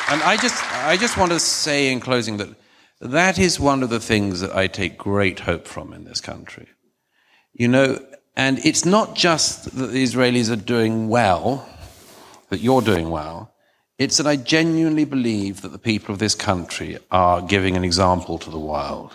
and 0.09 0.21
I 0.23 0.37
just, 0.41 0.63
I 0.85 0.97
just 0.97 1.17
want 1.17 1.31
to 1.31 1.39
say 1.39 1.91
in 1.91 1.99
closing 1.99 2.37
that 2.37 2.49
that 2.99 3.39
is 3.39 3.59
one 3.59 3.83
of 3.83 3.89
the 3.89 3.99
things 3.99 4.41
that 4.41 4.55
I 4.55 4.67
take 4.67 4.97
great 4.97 5.41
hope 5.41 5.67
from 5.67 5.93
in 5.93 6.03
this 6.03 6.21
country. 6.21 6.67
You 7.53 7.67
know, 7.67 7.99
and 8.35 8.59
it's 8.65 8.85
not 8.85 9.15
just 9.15 9.75
that 9.75 9.87
the 9.87 10.03
Israelis 10.03 10.51
are 10.51 10.55
doing 10.55 11.07
well, 11.09 11.67
that 12.49 12.59
you're 12.59 12.81
doing 12.81 13.09
well. 13.09 13.53
It's 13.97 14.17
that 14.17 14.27
I 14.27 14.35
genuinely 14.35 15.05
believe 15.05 15.61
that 15.61 15.71
the 15.71 15.79
people 15.79 16.13
of 16.13 16.19
this 16.19 16.35
country 16.35 16.99
are 17.09 17.41
giving 17.41 17.75
an 17.75 17.83
example 17.83 18.37
to 18.37 18.51
the 18.51 18.59
world. 18.59 19.11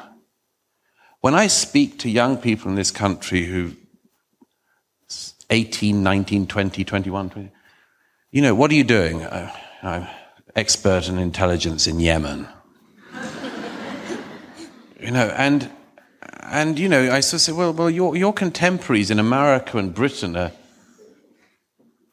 When 1.20 1.34
I 1.34 1.46
speak 1.46 2.00
to 2.00 2.10
young 2.10 2.36
people 2.36 2.68
in 2.68 2.74
this 2.74 2.90
country 2.90 3.44
who 3.44 3.76
18, 5.52 6.02
19, 6.02 6.46
20, 6.46 6.84
21, 6.84 7.30
20, 7.30 7.50
you 8.30 8.40
know, 8.40 8.54
what 8.54 8.70
are 8.70 8.74
you 8.74 8.84
doing? 8.84 9.22
Uh, 9.22 9.54
I'm 9.82 10.06
expert 10.56 11.08
in 11.08 11.18
intelligence 11.18 11.86
in 11.86 12.00
Yemen. 12.00 12.48
You 14.98 15.10
know, 15.10 15.26
and 15.36 15.70
and 16.42 16.78
you 16.78 16.88
know, 16.88 17.12
I 17.12 17.20
sort 17.20 17.34
of 17.34 17.40
say, 17.42 17.52
well, 17.52 17.72
well, 17.74 17.90
your 17.90 18.16
your 18.16 18.32
contemporaries 18.32 19.10
in 19.10 19.18
America 19.18 19.76
and 19.76 19.92
Britain 19.92 20.36
are 20.36 20.52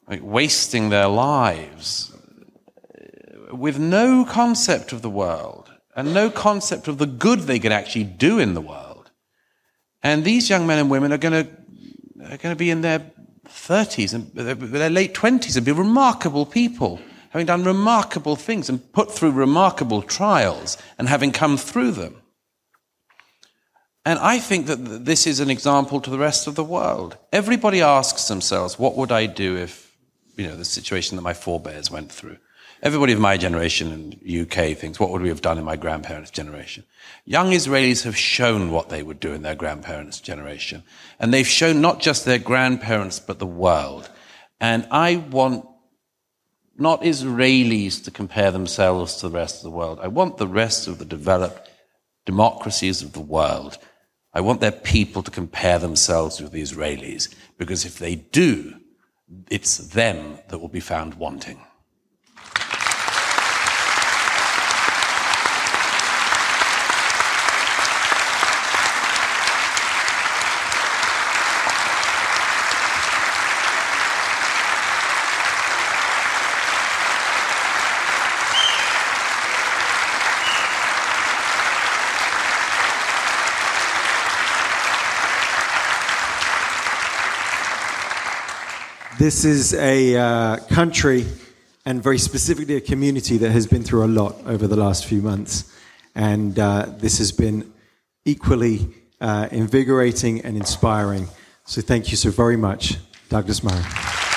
like 0.08 0.22
wasting 0.22 0.90
their 0.90 1.08
lives 1.08 2.12
uh, 3.00 3.56
with 3.56 3.80
no 3.80 4.26
concept 4.26 4.92
of 4.92 5.02
the 5.02 5.10
world 5.10 5.72
and 5.96 6.14
no 6.14 6.30
concept 6.30 6.90
of 6.90 6.98
the 6.98 7.06
good 7.06 7.42
they 7.42 7.60
could 7.60 7.72
actually 7.72 8.06
do 8.06 8.40
in 8.40 8.54
the 8.54 8.62
world. 8.62 9.12
And 10.04 10.26
these 10.26 10.50
young 10.50 10.68
men 10.68 10.80
and 10.80 10.90
women 10.90 11.14
are 11.14 11.18
going 11.18 11.46
to 11.46 11.52
are 12.34 12.38
going 12.38 12.54
to 12.54 12.60
be 12.60 12.72
in 12.72 12.82
their 12.82 13.12
30s 13.50 14.14
and 14.14 14.32
their 14.34 14.90
late 14.90 15.14
20s 15.14 15.58
and 15.58 15.66
be 15.66 15.72
remarkable 15.72 16.46
people, 16.46 17.00
having 17.32 17.46
done 17.46 17.64
remarkable 17.64 18.36
things 18.36 18.70
and 18.70 18.92
put 18.94 19.12
through 19.12 19.32
remarkable 19.32 20.02
trials 20.02 20.78
and 20.98 21.10
having 21.10 21.32
come 21.32 21.58
through 21.58 21.92
them. 21.92 22.22
And 24.06 24.18
I 24.20 24.40
think 24.40 24.68
that 24.68 25.06
this 25.06 25.28
is 25.28 25.40
an 25.40 25.50
example 25.50 26.00
to 26.02 26.10
the 26.10 26.18
rest 26.18 26.48
of 26.48 26.56
the 26.56 26.64
world. 26.64 27.18
Everybody 27.34 27.82
asks 27.82 28.28
themselves, 28.28 28.80
what 28.80 28.96
would 28.96 29.12
I 29.12 29.26
do 29.26 29.58
if, 29.58 29.96
you 30.36 30.48
know, 30.48 30.56
the 30.56 30.66
situation 30.66 31.16
that 31.16 31.22
my 31.22 31.34
forebears 31.34 31.92
went 31.92 32.12
through? 32.12 32.38
Everybody 32.82 33.14
of 33.14 33.20
my 33.20 33.36
generation 33.38 33.92
in 34.24 34.42
UK 34.42 34.78
thinks, 34.78 35.00
what 35.00 35.10
would 35.10 35.22
we 35.22 35.30
have 35.30 35.42
done 35.42 35.58
in 35.58 35.66
my 35.66 35.76
grandparents' 35.76 36.32
generation? 36.32 36.86
Young 37.26 37.52
Israelis 37.52 38.04
have 38.04 38.18
shown 38.18 38.72
what 38.72 38.90
they 38.90 39.04
would 39.04 39.20
do 39.20 39.34
in 39.34 39.42
their 39.42 39.56
grandparents' 39.56 40.22
generation. 40.22 40.84
And 41.20 41.34
they've 41.34 41.48
shown 41.48 41.82
not 41.82 42.00
just 42.00 42.26
their 42.26 42.40
grandparents, 42.40 43.20
but 43.20 43.40
the 43.40 43.46
world. 43.46 44.10
And 44.62 44.88
I 44.92 45.18
want 45.18 45.66
not 46.78 47.02
Israelis 47.02 48.04
to 48.06 48.12
compare 48.12 48.52
themselves 48.52 49.18
to 49.18 49.28
the 49.28 49.36
rest 49.36 49.58
of 49.58 49.64
the 49.64 49.78
world. 49.78 50.00
I 50.02 50.08
want 50.08 50.38
the 50.38 50.48
rest 50.48 50.88
of 50.88 50.98
the 50.98 51.06
developed 51.06 51.70
democracies 52.26 53.02
of 53.02 53.12
the 53.12 53.20
world 53.20 53.78
I 54.34 54.42
want 54.42 54.62
their 54.62 54.72
people 54.72 55.24
to 55.24 55.32
compare 55.32 55.80
themselves 55.80 56.40
with 56.40 56.52
the 56.52 56.62
Israelis, 56.62 57.34
because 57.58 57.86
if 57.86 57.98
they 57.98 58.16
do, 58.16 58.76
it's 59.50 59.78
them 59.78 60.40
that 60.50 60.60
will 60.60 60.70
be 60.70 60.80
found 60.80 61.16
wanting. 61.16 61.60
This 89.20 89.44
is 89.44 89.74
a 89.74 90.16
uh, 90.16 90.58
country 90.70 91.26
and 91.86 92.02
very 92.02 92.18
specifically 92.18 92.78
a 92.78 92.82
community 92.82 93.36
that 93.40 93.52
has 93.52 93.68
been 93.68 93.84
through 93.84 94.06
a 94.06 94.08
lot 94.08 94.38
over 94.46 94.66
the 94.66 94.78
last 94.78 95.06
few 95.08 95.22
months. 95.22 95.76
And 96.16 96.58
uh, 96.58 96.86
this 96.98 97.18
has 97.18 97.34
been 97.34 97.70
equally 98.24 98.88
uh, 99.20 99.50
invigorating 99.52 100.40
and 100.46 100.56
inspiring. 100.56 101.28
So 101.66 101.82
thank 101.82 102.12
you 102.12 102.16
so 102.16 102.30
very 102.30 102.56
much, 102.56 102.96
Douglas 103.28 103.62
Murray. 103.62 104.29